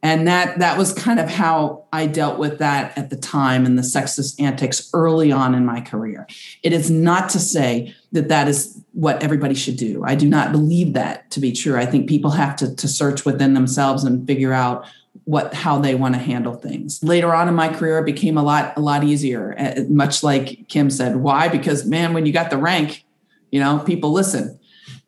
and 0.03 0.27
that 0.27 0.59
that 0.59 0.77
was 0.77 0.93
kind 0.93 1.21
of 1.21 1.31
how 1.31 1.85
i 1.93 2.07
dealt 2.07 2.39
with 2.39 2.59
that 2.59 2.97
at 2.99 3.11
the 3.11 3.17
time 3.17 3.65
and 3.65 3.79
the 3.79 3.83
sexist 3.83 4.41
antics 4.41 4.91
early 4.93 5.33
on 5.33 5.55
in 5.55 5.65
my 5.65 5.81
career. 5.81 6.27
It 6.63 6.73
is 6.73 6.91
not 6.91 7.29
to 7.31 7.39
say 7.39 7.95
that 8.13 8.29
that 8.29 8.49
is 8.49 8.83
what 8.93 9.23
everybody 9.23 9.55
should 9.55 9.77
do. 9.77 10.05
I 10.05 10.15
do 10.15 10.29
not 10.29 10.53
believe 10.53 10.93
that 10.95 11.31
to 11.33 11.41
be 11.41 11.53
true. 11.53 11.77
I 11.77 11.87
think 11.87 12.09
people 12.09 12.31
have 12.33 12.57
to, 12.57 12.75
to 12.75 12.89
search 12.89 13.25
within 13.25 13.55
themselves 13.55 14.05
and 14.05 14.27
figure 14.27 14.53
out 14.53 14.87
what 15.25 15.55
how 15.55 15.79
they 15.79 15.95
want 15.95 16.15
to 16.15 16.21
handle 16.21 16.55
things. 16.55 17.03
Later 17.03 17.35
on 17.35 17.49
in 17.49 17.55
my 17.55 17.69
career 17.69 17.99
it 17.99 18.07
became 18.07 18.37
a 18.37 18.43
lot 18.43 18.77
a 18.77 18.81
lot 18.81 19.05
easier 19.05 19.55
uh, 19.59 19.83
much 19.89 20.23
like 20.23 20.69
kim 20.69 20.91
said 20.91 21.17
why? 21.17 21.49
Because 21.49 21.85
man 21.85 22.13
when 22.13 22.27
you 22.27 22.33
got 22.33 22.51
the 22.51 22.59
rank 22.59 23.05
you 23.51 23.61
know 23.61 23.79
people 23.81 24.11
listen 24.13 24.59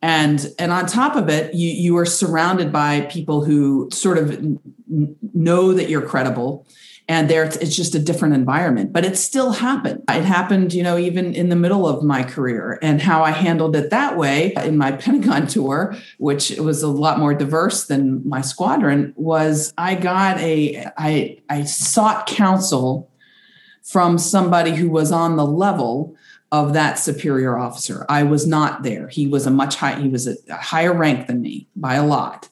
and 0.05 0.53
and 0.59 0.71
on 0.71 0.85
top 0.85 1.15
of 1.15 1.29
it 1.29 1.53
you 1.55 1.69
you 1.69 1.97
are 1.97 2.05
surrounded 2.05 2.71
by 2.71 3.01
people 3.01 3.43
who 3.43 3.89
sort 3.91 4.19
of 4.19 4.39
know 5.33 5.73
that 5.73 5.89
you're 5.89 6.05
credible 6.05 6.67
and 7.07 7.27
there 7.27 7.43
it's 7.43 7.75
just 7.75 7.95
a 7.95 7.99
different 7.99 8.35
environment 8.35 8.93
but 8.93 9.03
it 9.03 9.17
still 9.17 9.51
happened. 9.51 10.03
It 10.07 10.23
happened 10.23 10.75
you 10.75 10.83
know 10.83 10.99
even 10.99 11.33
in 11.33 11.49
the 11.49 11.55
middle 11.55 11.87
of 11.87 12.03
my 12.03 12.21
career 12.21 12.77
and 12.83 13.01
how 13.01 13.23
i 13.23 13.31
handled 13.31 13.75
it 13.75 13.89
that 13.89 14.15
way 14.15 14.53
in 14.63 14.77
my 14.77 14.91
pentagon 15.03 15.47
tour 15.47 15.95
which 16.19 16.51
was 16.51 16.83
a 16.83 16.87
lot 16.87 17.17
more 17.17 17.33
diverse 17.33 17.87
than 17.87 18.21
my 18.29 18.41
squadron 18.41 19.11
was 19.15 19.73
i 19.75 19.95
got 19.95 20.37
a 20.37 20.85
i 20.97 21.39
i 21.49 21.63
sought 21.63 22.27
counsel 22.27 23.09
from 23.81 24.19
somebody 24.19 24.71
who 24.75 24.89
was 24.89 25.11
on 25.11 25.35
the 25.35 25.45
level 25.45 26.15
of 26.63 26.73
that 26.73 26.97
superior 26.97 27.57
officer. 27.57 28.05
I 28.07 28.23
was 28.23 28.47
not 28.47 28.83
there. 28.83 29.07
He 29.07 29.27
was 29.27 29.45
a 29.45 29.51
much 29.51 29.75
high, 29.75 29.99
he 29.99 30.07
was 30.07 30.27
a, 30.27 30.35
a 30.49 30.55
higher 30.55 30.93
rank 30.93 31.27
than 31.27 31.41
me 31.41 31.67
by 31.75 31.95
a 31.95 32.05
lot. 32.05 32.49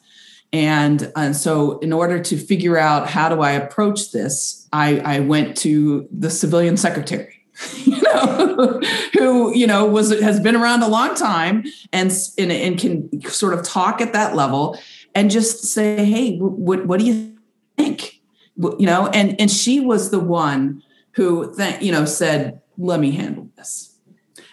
And, 0.51 1.11
and 1.15 1.35
so 1.35 1.79
in 1.79 1.91
order 1.91 2.19
to 2.19 2.37
figure 2.37 2.77
out 2.77 3.09
how 3.09 3.29
do 3.29 3.41
I 3.41 3.51
approach 3.51 4.11
this, 4.11 4.67
I, 4.71 4.99
I 4.99 5.19
went 5.21 5.57
to 5.57 6.07
the 6.11 6.29
civilian 6.29 6.77
secretary. 6.77 7.39
you 7.85 8.01
know, 8.01 8.81
who 9.13 9.55
you 9.55 9.67
know 9.67 9.85
was 9.85 10.09
has 10.19 10.39
been 10.39 10.55
around 10.55 10.81
a 10.81 10.87
long 10.87 11.13
time 11.13 11.63
and, 11.91 12.11
and 12.39 12.51
and 12.51 12.79
can 12.79 13.21
sort 13.29 13.53
of 13.53 13.63
talk 13.63 14.01
at 14.01 14.13
that 14.13 14.35
level 14.35 14.75
and 15.13 15.29
just 15.29 15.63
say, 15.65 16.03
hey, 16.03 16.37
what 16.37 16.87
what 16.87 16.99
do 16.99 17.05
you 17.05 17.37
think? 17.77 18.21
You 18.57 18.87
know, 18.87 19.07
and 19.07 19.39
and 19.39 19.51
she 19.51 19.79
was 19.79 20.09
the 20.09 20.19
one 20.19 20.81
who 21.11 21.55
th- 21.55 21.81
you 21.81 21.91
know 21.91 22.05
said, 22.05 22.59
let 22.77 22.99
me 22.99 23.11
handle 23.11 23.49
this. 23.55 23.92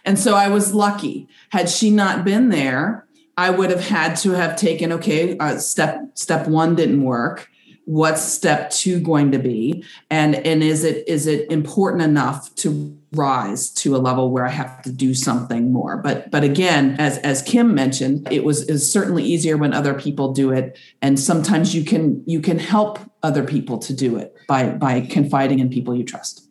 And 0.05 0.19
so 0.19 0.35
I 0.35 0.49
was 0.49 0.75
lucky. 0.75 1.29
Had 1.51 1.69
she 1.69 1.91
not 1.91 2.25
been 2.25 2.49
there, 2.49 3.07
I 3.37 3.51
would 3.51 3.71
have 3.71 3.89
had 3.89 4.17
to 4.17 4.31
have 4.33 4.57
taken 4.57 4.93
okay, 4.93 5.39
uh, 5.39 5.59
step 5.59 6.11
step 6.15 6.47
1 6.47 6.75
didn't 6.75 7.03
work. 7.03 7.51
what's 7.91 8.23
step 8.23 8.71
two 8.71 9.01
going 9.01 9.33
to 9.33 9.39
be 9.39 9.85
and 10.11 10.37
and 10.37 10.63
is 10.63 10.85
it 10.85 11.03
is 11.09 11.27
it 11.27 11.51
important 11.51 12.03
enough 12.03 12.55
to 12.55 12.97
rise 13.13 13.71
to 13.71 13.97
a 13.97 13.99
level 13.99 14.31
where 14.31 14.47
i 14.47 14.49
have 14.51 14.81
to 14.83 14.93
do 14.93 15.13
something 15.13 15.73
more 15.73 15.97
but 15.97 16.31
but 16.31 16.45
again 16.45 16.95
as 17.01 17.19
as 17.19 17.43
kim 17.43 17.75
mentioned 17.75 18.29
it 18.31 18.45
was 18.45 18.63
is 18.69 18.89
certainly 18.91 19.25
easier 19.25 19.57
when 19.57 19.73
other 19.73 19.95
people 19.95 20.33
do 20.33 20.53
it 20.53 20.79
and 21.03 21.19
sometimes 21.19 21.75
you 21.75 21.85
can 21.85 22.23
you 22.27 22.41
can 22.41 22.61
help 22.61 23.01
other 23.25 23.43
people 23.43 23.77
to 23.79 23.93
do 23.93 24.17
it 24.17 24.37
by 24.47 24.69
by 24.69 25.01
confiding 25.01 25.59
in 25.59 25.69
people 25.69 25.93
you 25.93 26.05
trust 26.05 26.50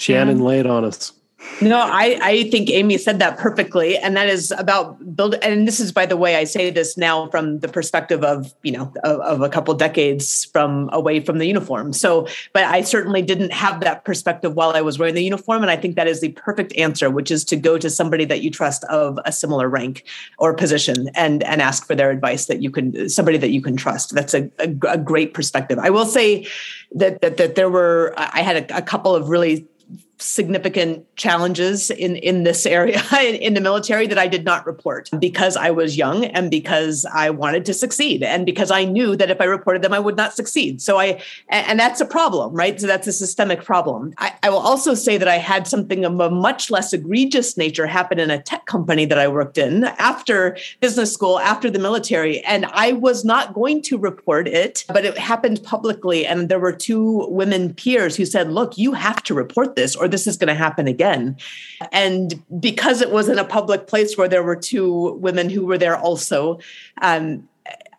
shannon 0.00 0.40
laid 0.40 0.66
on 0.66 0.84
us 0.84 1.12
no, 1.62 1.78
I, 1.78 2.18
I 2.22 2.50
think 2.50 2.70
Amy 2.70 2.96
said 2.96 3.18
that 3.18 3.38
perfectly. 3.38 3.96
And 3.98 4.16
that 4.16 4.28
is 4.28 4.50
about 4.52 5.14
build. 5.14 5.34
And 5.36 5.66
this 5.66 5.78
is, 5.78 5.92
by 5.92 6.06
the 6.06 6.16
way, 6.16 6.36
I 6.36 6.44
say 6.44 6.70
this 6.70 6.96
now 6.96 7.28
from 7.28 7.60
the 7.60 7.68
perspective 7.68 8.24
of, 8.24 8.54
you 8.62 8.72
know, 8.72 8.92
of, 9.04 9.20
of, 9.20 9.42
a 9.42 9.48
couple 9.48 9.74
decades 9.74 10.46
from 10.46 10.88
away 10.92 11.20
from 11.20 11.38
the 11.38 11.46
uniform. 11.46 11.92
So, 11.92 12.26
but 12.52 12.64
I 12.64 12.82
certainly 12.82 13.20
didn't 13.20 13.52
have 13.52 13.80
that 13.80 14.04
perspective 14.04 14.54
while 14.54 14.70
I 14.70 14.80
was 14.80 14.98
wearing 14.98 15.14
the 15.14 15.24
uniform. 15.24 15.62
And 15.62 15.70
I 15.70 15.76
think 15.76 15.96
that 15.96 16.06
is 16.06 16.20
the 16.20 16.30
perfect 16.32 16.74
answer, 16.76 17.10
which 17.10 17.30
is 17.30 17.44
to 17.46 17.56
go 17.56 17.78
to 17.78 17.90
somebody 17.90 18.24
that 18.26 18.42
you 18.42 18.50
trust 18.50 18.84
of 18.84 19.18
a 19.24 19.32
similar 19.32 19.68
rank 19.68 20.04
or 20.38 20.54
position 20.54 21.10
and, 21.14 21.42
and 21.44 21.60
ask 21.60 21.86
for 21.86 21.94
their 21.94 22.10
advice 22.10 22.46
that 22.46 22.62
you 22.62 22.70
can, 22.70 23.08
somebody 23.08 23.38
that 23.38 23.50
you 23.50 23.60
can 23.60 23.76
trust. 23.76 24.14
That's 24.14 24.34
a, 24.34 24.50
a, 24.58 24.74
a 24.88 24.98
great 24.98 25.34
perspective. 25.34 25.78
I 25.78 25.90
will 25.90 26.06
say 26.06 26.46
that, 26.92 27.20
that, 27.20 27.36
that 27.36 27.54
there 27.54 27.70
were, 27.70 28.14
I 28.16 28.40
had 28.40 28.70
a, 28.70 28.78
a 28.78 28.82
couple 28.82 29.14
of 29.14 29.28
really 29.28 29.66
significant 30.20 31.04
challenges 31.16 31.90
in 31.90 32.16
in 32.16 32.44
this 32.44 32.66
area 32.66 33.02
in, 33.20 33.34
in, 33.36 33.54
the 33.54 33.60
military 33.60 34.06
that 34.06 34.18
I 34.18 34.26
did 34.26 34.44
not 34.44 34.66
report 34.66 35.10
because 35.18 35.56
I 35.56 35.70
was 35.70 35.96
young 35.96 36.24
and 36.26 36.50
because 36.50 37.06
I 37.12 37.30
wanted 37.30 37.64
to 37.66 37.74
succeed 37.74 38.22
and 38.22 38.44
because 38.44 38.70
I 38.70 38.84
knew 38.84 39.16
that 39.16 39.30
if 39.30 39.40
I 39.40 39.44
reported 39.44 39.82
them 39.82 39.92
I 39.92 39.98
would 39.98 40.16
not 40.16 40.34
succeed. 40.34 40.82
So 40.82 40.98
I 40.98 41.22
and 41.48 41.78
that's 41.78 42.00
a 42.00 42.04
problem, 42.04 42.54
right? 42.54 42.80
So 42.80 42.86
that's 42.86 43.06
a 43.06 43.12
systemic 43.12 43.64
problem. 43.64 44.12
I, 44.18 44.34
I 44.42 44.50
will 44.50 44.58
also 44.58 44.94
say 44.94 45.16
that 45.16 45.28
I 45.28 45.38
had 45.38 45.66
something 45.66 46.04
of 46.04 46.18
a 46.20 46.30
much 46.30 46.70
less 46.70 46.92
egregious 46.92 47.56
nature 47.56 47.86
happen 47.86 48.18
in 48.18 48.30
a 48.30 48.40
tech 48.42 48.66
company 48.66 49.06
that 49.06 49.18
I 49.18 49.28
worked 49.28 49.58
in 49.58 49.84
after 49.84 50.56
business 50.80 51.12
school, 51.12 51.38
after 51.40 51.70
the 51.70 51.78
military, 51.78 52.40
and 52.44 52.66
I 52.72 52.92
was 52.92 53.24
not 53.24 53.54
going 53.54 53.82
to 53.82 53.98
report 53.98 54.48
it, 54.48 54.84
but 54.88 55.04
it 55.04 55.16
happened 55.16 55.62
publicly, 55.62 56.26
and 56.26 56.48
there 56.48 56.60
were 56.60 56.72
two 56.72 57.26
women 57.30 57.74
peers 57.74 58.16
who 58.16 58.26
said, 58.26 58.52
"Look, 58.52 58.76
you 58.76 58.92
have 58.92 59.22
to 59.24 59.34
report 59.34 59.76
this, 59.76 59.96
or 59.96 60.08
this 60.10 60.26
is 60.26 60.36
going 60.36 60.48
to 60.48 60.54
happen 60.54 60.86
again. 60.86 61.36
And 61.92 62.42
because 62.60 63.00
it 63.00 63.10
was 63.10 63.28
in 63.28 63.38
a 63.38 63.44
public 63.44 63.86
place 63.86 64.16
where 64.16 64.28
there 64.28 64.42
were 64.42 64.56
two 64.56 65.12
women 65.14 65.50
who 65.50 65.66
were 65.66 65.78
there 65.78 65.96
also, 65.96 66.58
um, 67.02 67.48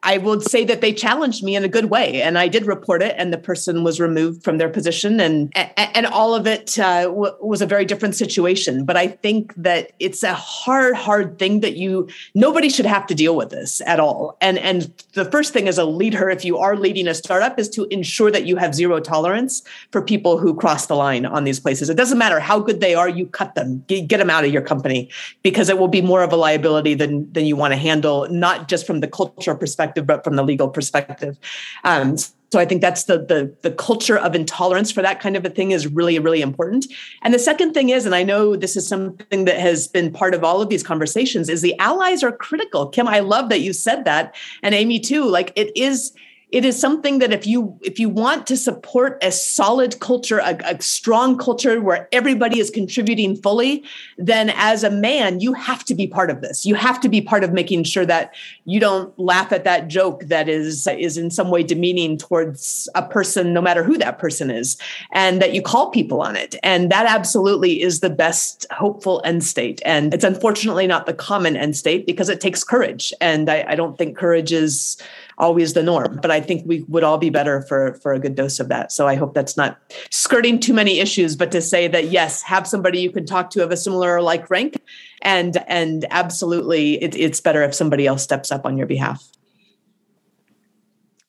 I 0.04 0.18
would 0.18 0.42
say 0.42 0.66
that 0.66 0.82
they 0.82 0.94
challenged 0.94 1.44
me 1.44 1.56
in 1.56 1.64
a 1.64 1.68
good 1.68 1.86
way, 1.86 2.24
and 2.24 2.40
I 2.40 2.48
did 2.48 2.66
report 2.66 3.04
it, 3.04 3.14
and 3.20 3.32
the 3.32 3.38
person 3.38 3.84
was 3.84 4.00
removed 4.00 4.44
from 4.44 4.58
their 4.58 4.70
position, 4.70 5.20
and 5.20 5.52
and 5.78 6.08
all 6.08 6.34
of 6.34 6.48
it 6.48 6.80
uh, 6.80 7.04
w- 7.04 7.36
was 7.40 7.62
a 7.62 7.68
very 7.68 7.86
different 7.86 8.16
situation. 8.16 8.84
But 8.84 8.98
I 8.98 9.08
think 9.08 9.54
that 9.58 9.92
it's 10.00 10.24
a 10.24 10.34
hard, 10.34 10.96
hard 10.96 11.38
thing 11.38 11.60
that 11.60 11.78
you 11.78 12.10
nobody 12.34 12.68
should 12.68 12.88
have 12.88 13.06
to 13.08 13.16
deal 13.16 13.36
with 13.36 13.52
this 13.52 13.80
at 13.86 14.00
all. 14.00 14.38
And 14.42 14.58
and 14.58 14.92
the 15.14 15.26
first 15.26 15.54
thing 15.54 15.68
as 15.68 15.78
a 15.78 15.86
leader, 15.86 16.32
if 16.32 16.44
you 16.44 16.58
are 16.58 16.76
leading 16.76 17.08
a 17.08 17.14
startup, 17.14 17.60
is 17.60 17.70
to 17.70 17.86
ensure 17.92 18.32
that 18.32 18.48
you 18.48 18.56
have 18.56 18.74
zero 18.74 19.00
tolerance 19.00 19.62
for 19.92 20.02
people 20.02 20.40
who 20.40 20.56
cross 20.56 20.88
the 20.88 20.96
line 20.96 21.28
on 21.28 21.44
these 21.44 21.60
places. 21.60 21.92
It 21.92 21.98
doesn't 21.98 22.18
matter 22.18 22.40
how 22.40 22.60
good 22.60 22.80
they 22.80 22.96
are, 22.96 23.08
you 23.08 23.28
cut 23.28 23.54
them, 23.54 23.84
get, 23.88 24.08
get 24.08 24.18
them 24.18 24.32
out 24.32 24.46
of 24.46 24.52
your 24.52 24.64
company, 24.64 25.12
because 25.44 25.70
it 25.70 25.78
will 25.78 25.88
be 25.88 26.02
more 26.02 26.24
of 26.24 26.34
a 26.34 26.38
liability 26.38 26.96
than 26.96 27.32
than 27.34 27.46
you 27.46 27.56
want 27.56 27.72
to 27.72 27.78
handle, 27.78 28.28
not 28.32 28.68
just 28.68 28.88
from 28.88 29.02
the 29.02 29.08
cultural 29.08 29.56
perspective 29.56 29.91
perspective, 29.92 30.08
but 30.08 30.24
from 30.24 30.36
the 30.36 30.44
legal 30.44 30.70
perspective. 30.70 31.38
Um, 31.84 32.18
so 32.18 32.60
I 32.60 32.66
think 32.66 32.82
that's 32.82 33.06
the, 33.06 33.18
the 33.18 33.56
the 33.62 33.72
culture 33.72 34.18
of 34.18 34.36
intolerance 34.36 34.92
for 34.92 35.02
that 35.02 35.22
kind 35.22 35.38
of 35.38 35.46
a 35.46 35.50
thing 35.50 35.72
is 35.72 35.88
really 35.88 36.20
really 36.20 36.42
important. 36.42 36.86
And 37.22 37.34
the 37.34 37.40
second 37.40 37.74
thing 37.74 37.90
is, 37.90 38.06
and 38.06 38.14
I 38.14 38.24
know 38.24 38.58
this 38.58 38.76
is 38.76 38.88
something 38.88 39.46
that 39.46 39.58
has 39.58 39.88
been 39.88 40.12
part 40.12 40.34
of 40.34 40.44
all 40.44 40.62
of 40.62 40.70
these 40.70 40.84
conversations, 40.84 41.48
is 41.50 41.62
the 41.62 41.78
allies 41.80 42.24
are 42.24 42.32
critical. 42.32 42.88
Kim, 42.88 43.08
I 43.08 43.20
love 43.20 43.50
that 43.50 43.62
you 43.62 43.74
said 43.74 44.04
that, 44.06 44.36
and 44.64 44.76
Amy 44.76 45.00
too. 45.00 45.24
Like 45.24 45.54
it 45.56 45.72
is 45.78 46.12
it 46.52 46.66
is 46.66 46.80
something 46.80 47.20
that 47.20 47.32
if 47.32 47.48
you 47.48 47.78
if 47.82 48.00
you 48.00 48.10
want 48.10 48.46
to 48.48 48.58
support 48.58 49.18
a 49.22 49.32
solid 49.32 50.00
culture 50.00 50.40
a, 50.40 50.58
a, 50.66 50.82
strong 50.82 51.38
culture 51.38 51.82
where 51.82 52.10
everybody 52.12 52.60
is 52.60 52.70
contributing 52.70 53.36
fully 53.36 53.84
then 54.18 54.52
as 54.56 54.84
a 54.84 54.90
man 54.90 55.40
you 55.40 55.54
have 55.54 55.84
to 55.86 55.96
be 55.96 56.08
part 56.08 56.30
of 56.30 56.42
this. 56.42 56.66
You 56.66 56.76
have 56.76 57.00
to 57.02 57.10
be 57.10 57.22
part 57.22 57.44
of 57.44 57.54
making 57.54 57.84
sure 57.84 58.06
that 58.06 58.34
you 58.66 58.80
don't 58.80 59.18
laugh 59.18 59.52
at 59.52 59.64
that 59.64 59.88
joke 59.88 60.26
that 60.26 60.50
is 60.50 60.88
is 60.88 61.18
in 61.18 61.32
some 61.32 61.50
way 61.50 61.64
demeaning 61.64 62.18
towards 62.18 62.90
a 62.96 63.04
person 63.04 63.54
no 63.54 63.62
matter 63.62 63.84
who 63.84 63.98
that 63.98 64.20
person 64.20 64.52
is 64.52 64.78
and 65.12 65.42
that 65.42 65.54
you 65.54 65.62
call 65.62 65.90
people 65.90 66.22
on 66.22 66.36
it. 66.36 66.56
And 66.64 66.92
that 66.92 67.06
absolutely 67.06 67.82
is 67.82 68.00
the 68.00 68.10
best 68.10 68.66
hopeful 68.72 69.22
end 69.24 69.44
state. 69.44 69.82
And 69.86 70.14
it's 70.14 70.24
unfortunately 70.24 70.88
not 70.88 71.06
the 71.06 71.14
common 71.14 71.56
end 71.56 71.76
state 71.78 72.06
because 72.06 72.30
it 72.30 72.42
takes 72.42 72.64
courage. 72.64 73.14
And 73.22 73.50
i, 73.50 73.64
I 73.68 73.76
don't 73.76 73.98
think 73.98 74.18
courage 74.18 74.52
is 74.52 74.98
always 75.42 75.74
the 75.74 75.84
norm. 75.84 76.20
But 76.22 76.32
I 76.32 76.40
think 76.40 76.66
we 76.66 76.86
would 76.88 77.04
all 77.04 77.18
be 77.18 77.30
better 77.30 77.64
for 77.64 77.96
for 77.96 78.14
a 78.14 78.20
good 78.20 78.36
dose 78.36 78.62
of 78.62 78.70
that. 78.70 78.92
So 78.94 79.08
I 79.08 79.16
hope 79.16 79.34
that's 79.34 79.58
not 79.58 79.78
skirting 80.10 80.60
too 80.60 80.74
many 80.74 81.00
issues, 81.00 81.36
but 81.36 81.52
to 81.52 81.62
say 81.62 81.90
that 81.90 82.06
yes, 82.12 82.42
have 82.44 82.66
somebody 82.66 83.02
you 83.02 83.12
can 83.12 83.26
talk 83.26 83.50
to 83.52 83.64
of 83.64 83.72
a 83.72 83.78
similar 83.78 84.16
or 84.16 84.22
like 84.22 84.50
rank, 84.50 84.82
and 85.24 85.58
and 85.68 86.06
absolutely, 86.12 87.04
it, 87.04 87.16
it's 87.16 87.42
better 87.42 87.64
if 87.64 87.76
somebody 87.76 88.08
else 88.08 88.24
steps 88.24 88.52
up 88.52 88.66
on 88.66 88.78
your 88.78 88.88
behalf. 88.88 89.28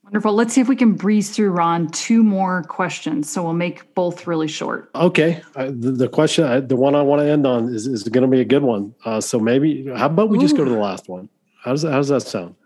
Wonderful. 0.04 0.34
Let's 0.34 0.52
see 0.52 0.60
if 0.60 0.68
we 0.68 0.76
can 0.76 0.92
breeze 0.92 1.30
through, 1.30 1.52
Ron. 1.52 1.88
Two 1.88 2.22
more 2.22 2.64
questions. 2.64 3.30
So 3.30 3.42
we'll 3.42 3.54
make 3.54 3.94
both 3.94 4.26
really 4.26 4.46
short. 4.46 4.90
Okay. 4.94 5.40
I, 5.56 5.68
the, 5.68 5.90
the, 5.90 6.06
question, 6.06 6.44
I, 6.44 6.60
the 6.60 6.76
one 6.76 6.94
I 6.94 7.00
want 7.00 7.22
to 7.22 7.26
end 7.26 7.46
on 7.46 7.74
is, 7.74 7.86
is 7.86 8.02
going 8.02 8.20
to 8.20 8.28
be 8.28 8.42
a 8.42 8.44
good 8.44 8.62
one. 8.62 8.94
Uh, 9.06 9.22
so 9.22 9.40
maybe, 9.40 9.88
how 9.88 10.04
about 10.04 10.28
we 10.28 10.36
Ooh. 10.36 10.42
just 10.42 10.54
go 10.54 10.64
to 10.66 10.70
the 10.70 10.76
last 10.76 11.08
one? 11.08 11.30
How 11.64 11.70
does 11.70 11.80
that, 11.80 11.92
how 11.92 11.96
does 11.96 12.08
that 12.08 12.20
sound? 12.20 12.56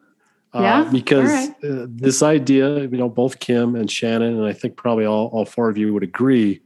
Uh, 0.57 0.63
yeah, 0.63 0.81
uh, 0.81 0.91
because 0.91 1.29
right. 1.29 1.55
uh, 1.65 1.87
this 1.87 2.23
idea, 2.23 2.81
you 2.81 2.97
know, 2.97 3.11
both 3.11 3.41
Kim 3.41 3.77
and 3.77 3.91
Shannon, 3.91 4.39
and 4.39 4.47
I 4.47 4.55
think 4.55 4.77
probably 4.77 5.05
all, 5.05 5.27
all 5.27 5.45
four 5.45 5.69
of 5.69 5.77
you 5.77 5.93
would 5.93 6.03
agree, 6.03 6.63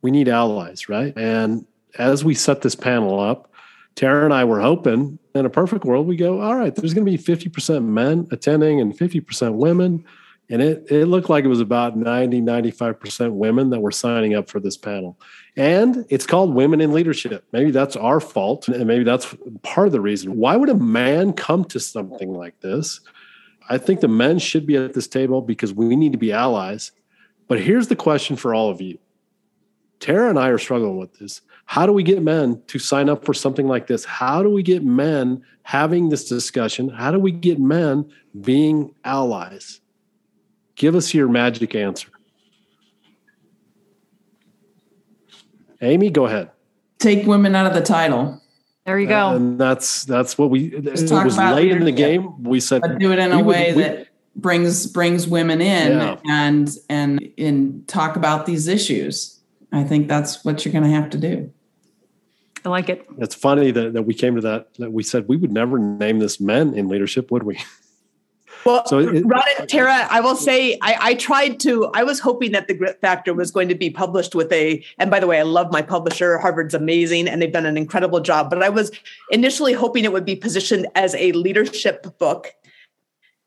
we 0.00 0.10
need 0.10 0.28
allies, 0.28 0.88
right? 0.88 1.12
And 1.14 1.66
as 1.98 2.24
we 2.24 2.34
set 2.34 2.62
this 2.62 2.74
panel 2.74 3.20
up, 3.20 3.52
Tara 3.96 4.24
and 4.24 4.32
I 4.32 4.44
were 4.44 4.60
hoping 4.60 5.18
in 5.34 5.44
a 5.44 5.50
perfect 5.50 5.84
world, 5.84 6.06
we 6.06 6.16
go, 6.16 6.40
all 6.40 6.56
right, 6.56 6.74
there's 6.74 6.94
going 6.94 7.04
to 7.04 7.10
be 7.10 7.18
50% 7.18 7.84
men 7.84 8.26
attending 8.30 8.80
and 8.80 8.96
50% 8.96 9.54
women. 9.56 10.04
And 10.52 10.60
it, 10.60 10.84
it 10.90 11.06
looked 11.06 11.30
like 11.30 11.46
it 11.46 11.48
was 11.48 11.60
about 11.62 11.96
90, 11.96 12.42
95% 12.42 13.32
women 13.32 13.70
that 13.70 13.80
were 13.80 13.90
signing 13.90 14.34
up 14.34 14.50
for 14.50 14.60
this 14.60 14.76
panel. 14.76 15.18
And 15.56 16.04
it's 16.10 16.26
called 16.26 16.54
Women 16.54 16.82
in 16.82 16.92
Leadership. 16.92 17.46
Maybe 17.52 17.70
that's 17.70 17.96
our 17.96 18.20
fault. 18.20 18.68
And 18.68 18.86
maybe 18.86 19.02
that's 19.02 19.34
part 19.62 19.86
of 19.86 19.94
the 19.94 20.00
reason. 20.02 20.36
Why 20.36 20.56
would 20.56 20.68
a 20.68 20.74
man 20.74 21.32
come 21.32 21.64
to 21.64 21.80
something 21.80 22.34
like 22.34 22.60
this? 22.60 23.00
I 23.70 23.78
think 23.78 24.00
the 24.00 24.08
men 24.08 24.38
should 24.38 24.66
be 24.66 24.76
at 24.76 24.92
this 24.92 25.08
table 25.08 25.40
because 25.40 25.72
we 25.72 25.96
need 25.96 26.12
to 26.12 26.18
be 26.18 26.32
allies. 26.32 26.92
But 27.48 27.58
here's 27.58 27.88
the 27.88 27.96
question 27.96 28.36
for 28.36 28.54
all 28.54 28.68
of 28.68 28.82
you 28.82 28.98
Tara 30.00 30.28
and 30.28 30.38
I 30.38 30.48
are 30.48 30.58
struggling 30.58 30.98
with 30.98 31.18
this. 31.18 31.40
How 31.64 31.86
do 31.86 31.94
we 31.94 32.02
get 32.02 32.22
men 32.22 32.60
to 32.66 32.78
sign 32.78 33.08
up 33.08 33.24
for 33.24 33.32
something 33.32 33.68
like 33.68 33.86
this? 33.86 34.04
How 34.04 34.42
do 34.42 34.50
we 34.50 34.62
get 34.62 34.84
men 34.84 35.42
having 35.62 36.10
this 36.10 36.28
discussion? 36.28 36.90
How 36.90 37.10
do 37.10 37.18
we 37.18 37.32
get 37.32 37.58
men 37.58 38.12
being 38.42 38.94
allies? 39.02 39.80
Give 40.76 40.94
us 40.94 41.12
your 41.14 41.28
magic 41.28 41.74
answer. 41.74 42.08
Amy, 45.80 46.10
go 46.10 46.26
ahead. 46.26 46.50
Take 46.98 47.26
women 47.26 47.54
out 47.54 47.66
of 47.66 47.74
the 47.74 47.80
title. 47.80 48.40
There 48.84 48.98
you 48.98 49.06
go. 49.06 49.30
and 49.36 49.58
that's 49.58 50.04
that's 50.04 50.36
what 50.36 50.50
we. 50.50 50.70
Just 50.70 51.12
it 51.12 51.24
was 51.24 51.36
late 51.36 51.70
in 51.70 51.84
the 51.84 51.92
game. 51.92 52.42
We 52.42 52.58
said 52.60 52.80
but 52.80 52.98
do 52.98 53.12
it 53.12 53.18
in 53.18 53.32
a 53.32 53.42
way 53.42 53.74
we, 53.74 53.82
that 53.82 54.08
brings 54.34 54.86
brings 54.86 55.28
women 55.28 55.60
in 55.60 55.98
yeah. 55.98 56.16
and 56.28 56.70
and 56.88 57.32
and 57.38 57.86
talk 57.86 58.16
about 58.16 58.46
these 58.46 58.66
issues. 58.66 59.40
I 59.72 59.84
think 59.84 60.08
that's 60.08 60.44
what 60.44 60.64
you're 60.64 60.72
going 60.72 60.84
to 60.84 60.90
have 60.90 61.10
to 61.10 61.18
do. 61.18 61.52
I 62.64 62.68
like 62.68 62.88
it. 62.88 63.06
It's 63.18 63.34
funny 63.34 63.70
that, 63.70 63.94
that 63.94 64.02
we 64.02 64.14
came 64.14 64.34
to 64.36 64.40
that 64.42 64.74
that 64.74 64.92
we 64.92 65.02
said 65.02 65.28
we 65.28 65.36
would 65.36 65.52
never 65.52 65.78
name 65.78 66.18
this 66.18 66.40
men 66.40 66.74
in 66.74 66.88
leadership, 66.88 67.30
would 67.30 67.42
we? 67.44 67.60
Well, 68.64 68.84
so 68.86 68.98
it, 68.98 69.24
Ron 69.26 69.42
and 69.58 69.68
Tara, 69.68 70.06
I 70.10 70.20
will 70.20 70.36
say 70.36 70.78
I, 70.82 70.96
I, 71.00 71.14
tried 71.14 71.58
to. 71.60 71.90
I 71.94 72.04
was 72.04 72.20
hoping 72.20 72.52
that 72.52 72.68
the 72.68 72.74
Grit 72.74 73.00
Factor 73.00 73.34
was 73.34 73.50
going 73.50 73.68
to 73.68 73.74
be 73.74 73.90
published 73.90 74.34
with 74.34 74.52
a. 74.52 74.84
And 74.98 75.10
by 75.10 75.20
the 75.20 75.26
way, 75.26 75.38
I 75.38 75.42
love 75.42 75.72
my 75.72 75.82
publisher. 75.82 76.38
Harvard's 76.38 76.74
amazing, 76.74 77.28
and 77.28 77.42
they've 77.42 77.52
done 77.52 77.66
an 77.66 77.76
incredible 77.76 78.20
job. 78.20 78.50
But 78.50 78.62
I 78.62 78.68
was 78.68 78.92
initially 79.30 79.72
hoping 79.72 80.04
it 80.04 80.12
would 80.12 80.24
be 80.24 80.36
positioned 80.36 80.86
as 80.94 81.14
a 81.16 81.32
leadership 81.32 82.18
book 82.18 82.54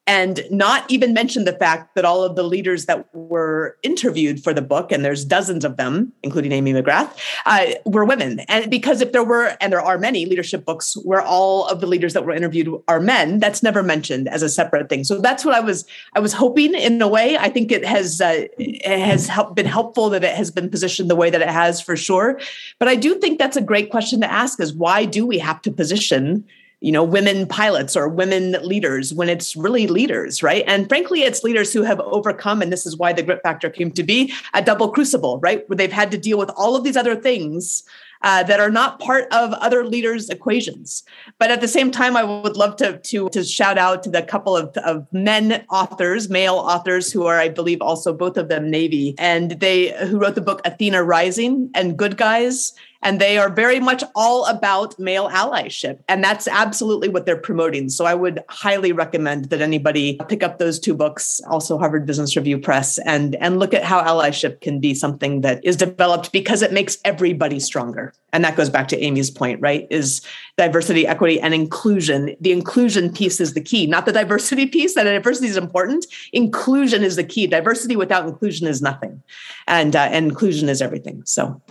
and 0.07 0.41
not 0.51 0.89
even 0.89 1.13
mention 1.13 1.45
the 1.45 1.53
fact 1.53 1.95
that 1.95 2.05
all 2.05 2.23
of 2.23 2.35
the 2.35 2.43
leaders 2.43 2.85
that 2.85 3.13
were 3.15 3.77
interviewed 3.81 4.43
for 4.43 4.53
the 4.53 4.61
book, 4.61 4.91
and 4.91 5.03
there's 5.03 5.25
dozens 5.25 5.65
of 5.65 5.77
them, 5.77 6.13
including 6.21 6.51
Amy 6.51 6.73
McGrath, 6.73 7.09
uh, 7.45 7.65
were 7.85 8.05
women. 8.05 8.41
And 8.41 8.69
because 8.69 9.01
if 9.01 9.11
there 9.13 9.23
were, 9.23 9.57
and 9.59 9.73
there 9.73 9.81
are 9.81 9.97
many 9.97 10.25
leadership 10.25 10.63
books 10.63 10.95
where 11.03 11.21
all 11.21 11.65
of 11.67 11.81
the 11.81 11.87
leaders 11.87 12.13
that 12.13 12.23
were 12.23 12.33
interviewed 12.33 12.69
are 12.87 12.99
men, 12.99 13.39
that's 13.39 13.63
never 13.63 13.81
mentioned 13.81 14.27
as 14.27 14.43
a 14.43 14.49
separate 14.49 14.89
thing. 14.89 15.03
So 15.03 15.19
that's 15.19 15.43
what 15.43 15.55
I 15.55 15.59
was 15.59 15.85
I 16.13 16.19
was 16.19 16.33
hoping 16.33 16.75
in 16.75 17.01
a 17.01 17.07
way. 17.07 17.37
I 17.37 17.49
think 17.49 17.71
it 17.71 17.83
has 17.83 18.21
uh, 18.21 18.45
it 18.59 18.99
has 18.99 19.27
help, 19.27 19.55
been 19.55 19.65
helpful 19.65 20.09
that 20.11 20.23
it 20.23 20.35
has 20.35 20.51
been 20.51 20.69
positioned 20.69 21.09
the 21.09 21.15
way 21.15 21.31
that 21.31 21.41
it 21.41 21.49
has 21.49 21.81
for 21.81 21.95
sure. 21.95 22.39
But 22.77 22.87
I 22.87 22.95
do 22.95 23.15
think 23.15 23.39
that's 23.39 23.57
a 23.57 23.61
great 23.61 23.89
question 23.89 24.21
to 24.21 24.31
ask: 24.31 24.59
is 24.59 24.73
why 24.73 25.05
do 25.05 25.25
we 25.25 25.39
have 25.39 25.61
to 25.63 25.71
position? 25.71 26.45
You 26.81 26.91
know 26.91 27.03
women 27.03 27.47
pilots 27.47 27.95
or 27.95 28.07
women 28.07 28.53
leaders 28.63 29.13
when 29.13 29.29
it's 29.29 29.55
really 29.55 29.87
leaders 29.87 30.43
right? 30.43 30.63
And 30.67 30.87
frankly 30.87 31.23
it's 31.23 31.43
leaders 31.43 31.73
who 31.73 31.83
have 31.83 31.99
overcome 32.01 32.61
and 32.61 32.71
this 32.71 32.85
is 32.85 32.97
why 32.97 33.13
the 33.13 33.23
grit 33.23 33.41
factor 33.43 33.69
came 33.69 33.91
to 33.91 34.03
be 34.03 34.33
a 34.53 34.61
double 34.61 34.89
crucible 34.89 35.39
right? 35.39 35.67
Where 35.69 35.77
they've 35.77 35.91
had 35.91 36.11
to 36.11 36.17
deal 36.17 36.37
with 36.37 36.49
all 36.51 36.75
of 36.75 36.83
these 36.83 36.97
other 36.97 37.15
things 37.15 37.83
uh, 38.25 38.41
that 38.43 38.59
are 38.59 38.71
not 38.71 38.99
part 38.99 39.31
of 39.31 39.53
other 39.53 39.85
leaders' 39.85 40.29
equations. 40.29 41.03
But 41.39 41.51
at 41.51 41.61
the 41.61 41.67
same 41.67 41.91
time, 41.91 42.17
I 42.17 42.23
would 42.23 42.57
love 42.57 42.75
to 42.77 42.97
to, 42.97 43.29
to 43.29 43.43
shout 43.43 43.77
out 43.77 44.03
to 44.03 44.09
the 44.09 44.23
couple 44.23 44.57
of, 44.57 44.75
of 44.77 45.07
men 45.13 45.63
authors, 45.69 46.29
male 46.29 46.55
authors, 46.55 47.11
who 47.11 47.25
are, 47.27 47.39
I 47.39 47.49
believe, 47.49 47.81
also 47.81 48.11
both 48.11 48.35
of 48.35 48.49
them 48.49 48.69
Navy, 48.69 49.13
and 49.19 49.51
they 49.51 49.95
who 50.07 50.19
wrote 50.19 50.35
the 50.35 50.41
book 50.41 50.59
Athena 50.65 51.03
Rising 51.03 51.69
and 51.75 51.97
Good 51.97 52.17
Guys 52.17 52.73
and 53.05 53.21
they 53.21 53.37
are 53.37 53.49
very 53.49 53.79
much 53.79 54.03
all 54.15 54.45
about 54.47 54.97
male 54.99 55.29
allyship 55.29 55.99
and 56.09 56.23
that's 56.23 56.47
absolutely 56.47 57.07
what 57.07 57.25
they're 57.25 57.37
promoting 57.37 57.87
so 57.87 58.05
i 58.05 58.15
would 58.15 58.43
highly 58.49 58.91
recommend 58.91 59.45
that 59.45 59.61
anybody 59.61 60.19
pick 60.27 60.43
up 60.43 60.57
those 60.57 60.79
two 60.79 60.93
books 60.93 61.39
also 61.49 61.77
harvard 61.77 62.05
business 62.05 62.35
review 62.35 62.57
press 62.57 62.97
and 62.99 63.35
and 63.35 63.59
look 63.59 63.73
at 63.73 63.83
how 63.83 64.03
allyship 64.03 64.59
can 64.59 64.79
be 64.79 64.93
something 64.93 65.41
that 65.41 65.63
is 65.63 65.77
developed 65.77 66.31
because 66.31 66.61
it 66.61 66.73
makes 66.73 66.97
everybody 67.05 67.59
stronger 67.59 68.11
and 68.33 68.43
that 68.43 68.55
goes 68.55 68.69
back 68.69 68.87
to 68.87 68.99
amy's 68.99 69.31
point 69.31 69.59
right 69.61 69.87
is 69.89 70.21
diversity 70.57 71.07
equity 71.07 71.39
and 71.39 71.53
inclusion 71.53 72.35
the 72.41 72.51
inclusion 72.51 73.11
piece 73.11 73.39
is 73.39 73.53
the 73.53 73.61
key 73.61 73.85
not 73.87 74.05
the 74.05 74.11
diversity 74.11 74.65
piece 74.75 74.95
that 74.95 75.03
diversity 75.03 75.47
is 75.47 75.57
important 75.57 76.05
inclusion 76.33 77.03
is 77.03 77.15
the 77.15 77.23
key 77.23 77.47
diversity 77.47 77.95
without 77.95 78.27
inclusion 78.27 78.67
is 78.67 78.81
nothing 78.81 79.21
and 79.67 79.95
uh, 79.95 80.07
and 80.11 80.27
inclusion 80.27 80.69
is 80.69 80.81
everything 80.81 81.23
so 81.25 81.61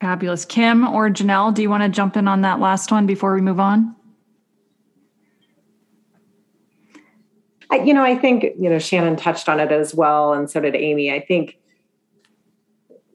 Fabulous. 0.00 0.44
Kim 0.44 0.86
or 0.86 1.10
Jannell, 1.10 1.52
do 1.52 1.60
you 1.60 1.68
want 1.68 1.82
to 1.82 1.88
jump 1.88 2.16
in 2.16 2.28
on 2.28 2.42
that 2.42 2.60
last 2.60 2.92
one 2.92 3.06
before 3.06 3.34
we 3.34 3.40
move 3.40 3.58
on? 3.58 3.96
I, 7.70 7.76
you 7.80 7.92
know, 7.92 8.04
I 8.04 8.16
think, 8.16 8.44
you 8.58 8.70
know, 8.70 8.78
Shannon 8.78 9.16
touched 9.16 9.48
on 9.48 9.60
it 9.60 9.72
as 9.72 9.94
well, 9.94 10.32
and 10.32 10.48
so 10.48 10.60
did 10.60 10.74
Amy. 10.74 11.12
I 11.12 11.20
think 11.20 11.58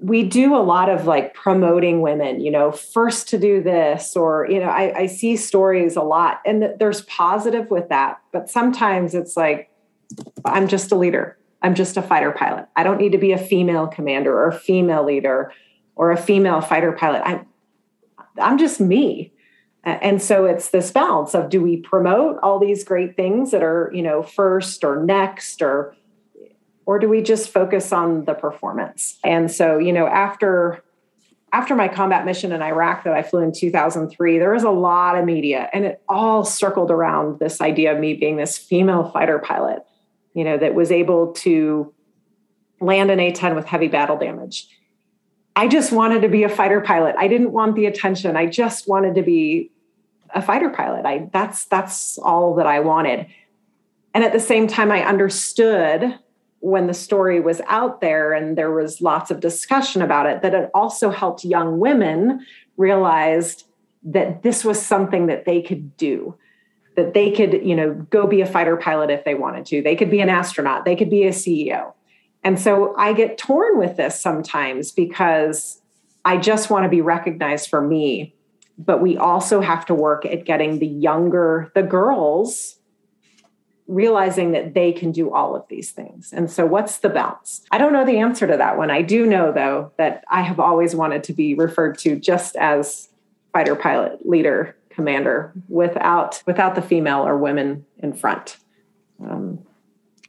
we 0.03 0.23
do 0.23 0.53
a 0.53 0.59
lot 0.59 0.89
of 0.89 1.07
like 1.07 1.33
promoting 1.33 2.01
women, 2.01 2.41
you 2.41 2.51
know, 2.51 2.73
first 2.73 3.29
to 3.29 3.37
do 3.37 3.63
this, 3.63 4.17
or, 4.17 4.45
you 4.49 4.59
know, 4.59 4.67
I, 4.67 4.93
I 4.99 5.05
see 5.05 5.37
stories 5.37 5.95
a 5.95 6.01
lot, 6.01 6.41
and 6.45 6.73
there's 6.77 7.03
positive 7.03 7.71
with 7.71 7.87
that. 7.87 8.19
But 8.33 8.49
sometimes 8.49 9.15
it's 9.15 9.37
like, 9.37 9.71
I'm 10.43 10.67
just 10.67 10.91
a 10.91 10.95
leader. 10.95 11.37
I'm 11.61 11.73
just 11.73 11.95
a 11.95 12.01
fighter 12.01 12.33
pilot. 12.33 12.67
I 12.75 12.83
don't 12.83 12.97
need 12.97 13.13
to 13.13 13.17
be 13.17 13.31
a 13.31 13.37
female 13.37 13.87
commander 13.87 14.37
or 14.37 14.49
a 14.49 14.53
female 14.53 15.05
leader 15.05 15.53
or 15.95 16.11
a 16.11 16.17
female 16.17 16.59
fighter 16.59 16.91
pilot. 16.91 17.21
I'm 17.25 17.45
I'm 18.37 18.57
just 18.57 18.81
me. 18.81 19.31
And 19.85 20.21
so 20.21 20.45
it's 20.45 20.69
this 20.69 20.91
balance 20.91 21.33
of 21.33 21.49
do 21.49 21.61
we 21.61 21.77
promote 21.77 22.37
all 22.41 22.57
these 22.57 22.83
great 22.83 23.15
things 23.15 23.51
that 23.51 23.63
are, 23.63 23.91
you 23.93 24.01
know, 24.01 24.23
first 24.23 24.83
or 24.83 25.03
next 25.03 25.61
or 25.61 25.95
or 26.85 26.99
do 26.99 27.07
we 27.07 27.21
just 27.21 27.49
focus 27.49 27.91
on 27.91 28.25
the 28.25 28.33
performance? 28.33 29.17
And 29.23 29.51
so, 29.51 29.77
you 29.77 29.93
know, 29.93 30.07
after 30.07 30.83
after 31.51 31.75
my 31.75 31.87
combat 31.87 32.25
mission 32.25 32.51
in 32.51 32.63
Iraq 32.63 33.03
that 33.03 33.13
I 33.13 33.21
flew 33.21 33.41
in 33.41 33.51
2003, 33.51 34.39
there 34.39 34.53
was 34.53 34.63
a 34.63 34.71
lot 34.71 35.17
of 35.17 35.23
media 35.23 35.69
and 35.71 35.85
it 35.85 36.01
all 36.09 36.43
circled 36.43 36.89
around 36.89 37.37
this 37.39 37.61
idea 37.61 37.93
of 37.93 37.99
me 37.99 38.15
being 38.15 38.37
this 38.37 38.57
female 38.57 39.11
fighter 39.11 39.37
pilot, 39.37 39.83
you 40.33 40.43
know, 40.43 40.57
that 40.57 40.73
was 40.73 40.91
able 40.91 41.31
to 41.33 41.93
land 42.81 43.11
an 43.11 43.19
A-10 43.19 43.55
with 43.55 43.65
heavy 43.65 43.87
battle 43.87 44.17
damage 44.17 44.67
I 45.55 45.67
just 45.67 45.91
wanted 45.91 46.21
to 46.21 46.29
be 46.29 46.43
a 46.43 46.49
fighter 46.49 46.81
pilot. 46.81 47.15
I 47.17 47.27
didn't 47.27 47.51
want 47.51 47.75
the 47.75 47.85
attention. 47.85 48.35
I 48.35 48.47
just 48.47 48.87
wanted 48.87 49.15
to 49.15 49.21
be 49.21 49.71
a 50.33 50.41
fighter 50.41 50.69
pilot. 50.69 51.05
I 51.05 51.29
that's 51.31 51.65
that's 51.65 52.17
all 52.17 52.55
that 52.55 52.65
I 52.65 52.79
wanted. 52.79 53.27
And 54.15 54.23
at 54.23 54.33
the 54.33 54.39
same 54.39 54.67
time 54.67 54.91
I 54.91 55.03
understood 55.03 56.17
when 56.63 56.87
the 56.87 56.93
story 56.93 57.39
was 57.39 57.61
out 57.67 57.99
there 57.99 58.31
and 58.33 58.57
there 58.57 58.71
was 58.71 59.01
lots 59.01 59.29
of 59.29 59.39
discussion 59.39 60.01
about 60.01 60.25
it 60.25 60.41
that 60.41 60.53
it 60.53 60.71
also 60.73 61.09
helped 61.09 61.43
young 61.43 61.77
women 61.77 62.45
realize 62.77 63.65
that 64.03 64.43
this 64.43 64.63
was 64.63 64.81
something 64.81 65.27
that 65.27 65.45
they 65.45 65.61
could 65.61 65.95
do 65.97 66.35
that 66.95 67.13
they 67.13 67.31
could 67.31 67.53
you 67.65 67.75
know 67.75 67.93
go 68.09 68.27
be 68.27 68.41
a 68.41 68.45
fighter 68.45 68.77
pilot 68.77 69.09
if 69.09 69.25
they 69.25 69.35
wanted 69.35 69.65
to 69.65 69.81
they 69.81 69.95
could 69.95 70.09
be 70.09 70.21
an 70.21 70.29
astronaut 70.29 70.85
they 70.85 70.95
could 70.95 71.09
be 71.09 71.23
a 71.23 71.31
ceo 71.31 71.93
and 72.43 72.59
so 72.59 72.93
I 72.97 73.13
get 73.13 73.37
torn 73.37 73.77
with 73.77 73.97
this 73.97 74.19
sometimes 74.19 74.91
because 74.91 75.81
I 76.25 76.37
just 76.37 76.69
want 76.69 76.83
to 76.83 76.89
be 76.89 77.01
recognized 77.01 77.69
for 77.69 77.81
me. 77.81 78.35
But 78.77 79.01
we 79.01 79.17
also 79.17 79.61
have 79.61 79.85
to 79.85 79.93
work 79.93 80.25
at 80.25 80.45
getting 80.45 80.79
the 80.79 80.87
younger, 80.87 81.71
the 81.75 81.83
girls, 81.83 82.77
realizing 83.93 84.51
that 84.51 84.73
they 84.73 84.91
can 84.91 85.11
do 85.11 85.33
all 85.33 85.55
of 85.55 85.67
these 85.69 85.91
things. 85.91 86.33
And 86.33 86.49
so, 86.49 86.65
what's 86.65 86.99
the 86.99 87.09
balance? 87.09 87.61
I 87.71 87.77
don't 87.77 87.93
know 87.93 88.05
the 88.05 88.19
answer 88.19 88.47
to 88.47 88.57
that 88.57 88.77
one. 88.77 88.91
I 88.91 89.01
do 89.01 89.25
know, 89.25 89.51
though, 89.51 89.91
that 89.97 90.23
I 90.29 90.41
have 90.41 90.59
always 90.59 90.95
wanted 90.95 91.23
to 91.25 91.33
be 91.33 91.53
referred 91.53 91.97
to 91.99 92.15
just 92.17 92.55
as 92.55 93.09
fighter 93.51 93.75
pilot, 93.75 94.27
leader, 94.27 94.75
commander, 94.89 95.53
without 95.69 96.41
without 96.45 96.75
the 96.75 96.81
female 96.81 97.25
or 97.25 97.37
women 97.37 97.85
in 97.99 98.13
front. 98.13 98.57
Um, 99.21 99.59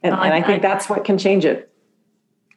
and, 0.03 0.13
and 0.13 0.33
I 0.33 0.41
think 0.41 0.61
that's 0.61 0.89
what 0.89 1.03
can 1.03 1.17
change 1.17 1.45
it. 1.45 1.71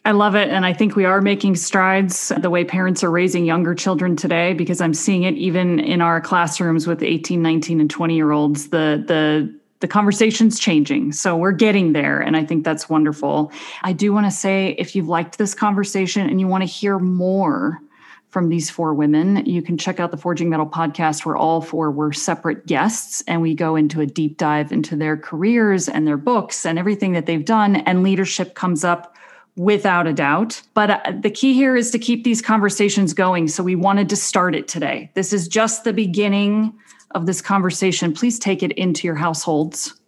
I 0.04 0.12
love 0.12 0.34
it. 0.34 0.48
And 0.48 0.64
I 0.64 0.72
think 0.72 0.96
we 0.96 1.04
are 1.04 1.20
making 1.20 1.56
strides 1.56 2.32
the 2.38 2.48
way 2.48 2.64
parents 2.64 3.04
are 3.04 3.10
raising 3.10 3.44
younger 3.44 3.74
children 3.74 4.16
today, 4.16 4.54
because 4.54 4.80
I'm 4.80 4.94
seeing 4.94 5.24
it 5.24 5.34
even 5.34 5.80
in 5.80 6.00
our 6.00 6.20
classrooms 6.20 6.86
with 6.86 7.02
18, 7.02 7.42
19, 7.42 7.80
and 7.80 7.90
20 7.90 8.16
year 8.16 8.32
olds. 8.32 8.68
The, 8.68 9.04
the, 9.06 9.58
the 9.80 9.88
conversation's 9.88 10.58
changing. 10.58 11.12
So 11.12 11.36
we're 11.36 11.52
getting 11.52 11.92
there. 11.92 12.20
And 12.20 12.36
I 12.36 12.44
think 12.44 12.64
that's 12.64 12.88
wonderful. 12.88 13.52
I 13.82 13.92
do 13.92 14.12
want 14.12 14.26
to 14.26 14.30
say 14.30 14.74
if 14.78 14.96
you've 14.96 15.08
liked 15.08 15.38
this 15.38 15.54
conversation 15.54 16.28
and 16.28 16.40
you 16.40 16.48
want 16.48 16.62
to 16.62 16.66
hear 16.66 16.98
more 16.98 17.80
from 18.28 18.50
these 18.50 18.68
four 18.68 18.92
women, 18.92 19.46
you 19.46 19.62
can 19.62 19.78
check 19.78 20.00
out 20.00 20.10
the 20.10 20.16
Forging 20.16 20.50
Metal 20.50 20.66
podcast, 20.66 21.24
where 21.24 21.36
all 21.36 21.62
four 21.62 21.90
were 21.90 22.12
separate 22.12 22.66
guests. 22.66 23.22
And 23.26 23.40
we 23.40 23.54
go 23.54 23.74
into 23.74 24.00
a 24.00 24.06
deep 24.06 24.36
dive 24.36 24.70
into 24.70 24.96
their 24.96 25.16
careers 25.16 25.88
and 25.88 26.06
their 26.06 26.18
books 26.18 26.66
and 26.66 26.78
everything 26.78 27.12
that 27.12 27.26
they've 27.26 27.44
done. 27.44 27.76
And 27.76 28.02
leadership 28.02 28.54
comes 28.54 28.84
up 28.84 29.16
without 29.56 30.06
a 30.06 30.12
doubt. 30.12 30.62
But 30.74 30.90
uh, 30.90 31.12
the 31.20 31.30
key 31.30 31.52
here 31.54 31.74
is 31.74 31.90
to 31.92 31.98
keep 31.98 32.22
these 32.22 32.42
conversations 32.42 33.12
going. 33.12 33.48
So 33.48 33.62
we 33.62 33.74
wanted 33.74 34.08
to 34.10 34.16
start 34.16 34.54
it 34.54 34.68
today. 34.68 35.10
This 35.14 35.32
is 35.32 35.48
just 35.48 35.84
the 35.84 35.92
beginning 35.92 36.74
of 37.12 37.26
this 37.26 37.40
conversation. 37.40 38.12
Please 38.12 38.38
take 38.38 38.62
it 38.62 38.72
into 38.72 39.06
your 39.06 39.16
households, 39.16 40.00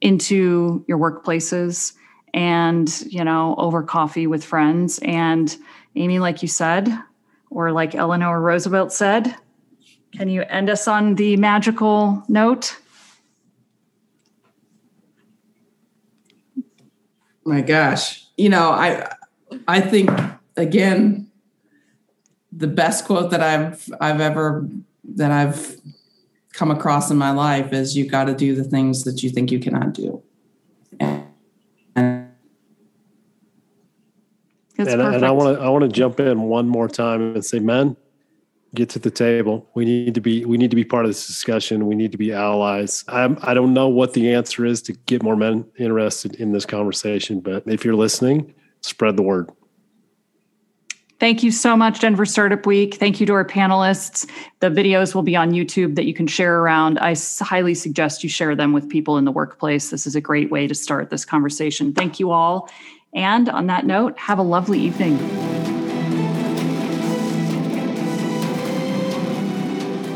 into 0.00 0.84
your 0.88 0.98
workplaces, 0.98 1.92
and, 2.32 3.02
you 3.02 3.24
know, 3.24 3.54
over 3.58 3.82
coffee 3.82 4.26
with 4.26 4.44
friends. 4.44 4.98
And 5.02 5.54
Amy, 5.96 6.18
like 6.18 6.42
you 6.42 6.48
said, 6.48 6.88
or 7.50 7.72
like 7.72 7.94
Eleanor 7.94 8.40
Roosevelt 8.40 8.92
said, 8.92 9.34
can 10.16 10.28
you 10.28 10.42
end 10.42 10.70
us 10.70 10.88
on 10.88 11.14
the 11.16 11.36
magical 11.36 12.22
note? 12.28 12.76
My 17.44 17.60
gosh 17.60 18.20
you 18.40 18.48
know, 18.48 18.70
I 18.70 19.06
I 19.68 19.82
think 19.82 20.10
again, 20.56 21.30
the 22.50 22.66
best 22.66 23.04
quote 23.04 23.30
that 23.32 23.42
I've 23.42 23.86
I've 24.00 24.20
ever 24.20 24.66
that 25.16 25.30
I've 25.30 25.76
come 26.52 26.70
across 26.70 27.10
in 27.10 27.16
my 27.16 27.30
life 27.30 27.72
is 27.72 27.96
you've 27.96 28.10
got 28.10 28.24
to 28.24 28.34
do 28.34 28.54
the 28.54 28.64
things 28.64 29.04
that 29.04 29.22
you 29.22 29.30
think 29.30 29.50
you 29.50 29.58
cannot 29.58 29.94
do. 29.94 30.22
And, 30.98 31.24
and, 31.96 32.30
and, 34.78 34.88
and 34.88 35.24
I 35.26 35.30
want 35.30 35.58
to 35.58 35.62
I 35.62 35.68
want 35.68 35.82
to 35.82 35.88
jump 35.88 36.20
in 36.20 36.42
one 36.42 36.66
more 36.66 36.88
time 36.88 37.34
and 37.34 37.44
say, 37.44 37.58
men, 37.58 37.96
get 38.74 38.88
to 38.90 38.98
the 38.98 39.10
table. 39.10 39.68
We 39.74 39.84
need 39.84 40.14
to 40.14 40.20
be 40.20 40.44
we 40.44 40.56
need 40.56 40.70
to 40.70 40.76
be 40.76 40.84
part 40.84 41.04
of 41.04 41.10
this 41.10 41.26
discussion. 41.26 41.86
We 41.86 41.94
need 41.94 42.12
to 42.12 42.18
be 42.18 42.32
allies. 42.32 43.04
I'm, 43.08 43.38
I 43.42 43.54
don't 43.54 43.74
know 43.74 43.88
what 43.88 44.14
the 44.14 44.32
answer 44.32 44.64
is 44.64 44.80
to 44.82 44.92
get 44.92 45.22
more 45.22 45.36
men 45.36 45.66
interested 45.78 46.36
in 46.36 46.52
this 46.52 46.66
conversation, 46.66 47.40
but 47.40 47.64
if 47.66 47.84
you're 47.84 47.94
listening, 47.94 48.54
spread 48.80 49.16
the 49.16 49.22
word. 49.22 49.50
Thank 51.20 51.42
you 51.42 51.50
so 51.50 51.76
much, 51.76 52.00
Denver 52.00 52.24
Startup 52.24 52.64
Week. 52.64 52.94
Thank 52.94 53.20
you 53.20 53.26
to 53.26 53.34
our 53.34 53.44
panelists. 53.44 54.26
The 54.60 54.70
videos 54.70 55.14
will 55.14 55.22
be 55.22 55.36
on 55.36 55.50
YouTube 55.52 55.96
that 55.96 56.06
you 56.06 56.14
can 56.14 56.26
share 56.26 56.60
around. 56.60 56.98
I 56.98 57.14
highly 57.40 57.74
suggest 57.74 58.24
you 58.24 58.30
share 58.30 58.56
them 58.56 58.72
with 58.72 58.88
people 58.88 59.18
in 59.18 59.26
the 59.26 59.30
workplace. 59.30 59.90
This 59.90 60.06
is 60.06 60.16
a 60.16 60.20
great 60.22 60.50
way 60.50 60.66
to 60.66 60.74
start 60.74 61.10
this 61.10 61.26
conversation. 61.26 61.92
Thank 61.92 62.20
you 62.20 62.30
all. 62.30 62.70
And 63.12 63.50
on 63.50 63.66
that 63.66 63.84
note, 63.84 64.18
have 64.18 64.38
a 64.38 64.42
lovely 64.42 64.80
evening. 64.80 65.18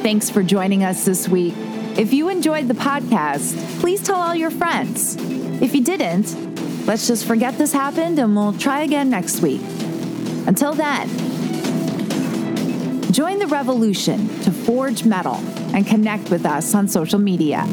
Thanks 0.00 0.30
for 0.30 0.42
joining 0.42 0.84
us 0.84 1.05
this 1.05 1.28
week. 1.28 1.52
If 1.98 2.14
you 2.14 2.30
enjoyed 2.30 2.66
the 2.66 2.74
podcast, 2.74 3.80
please 3.80 4.02
tell 4.02 4.16
all 4.16 4.34
your 4.34 4.50
friends. 4.50 5.16
If 5.61 5.74
you 5.74 5.84
didn't, 5.84 6.86
let's 6.86 7.07
just 7.07 7.26
forget 7.26 7.59
this 7.59 7.74
happened 7.74 8.18
and 8.18 8.34
we'll 8.34 8.55
try 8.55 8.80
again 8.82 9.11
next 9.11 9.42
week. 9.42 9.61
Until 10.47 10.74
then, 10.74 11.09
join 13.12 13.38
the 13.38 13.47
revolution 13.47 14.28
to 14.42 14.51
forge 14.51 15.05
metal 15.05 15.36
and 15.74 15.86
connect 15.86 16.30
with 16.30 16.45
us 16.45 16.74
on 16.74 16.86
social 16.88 17.18
media. 17.18 17.66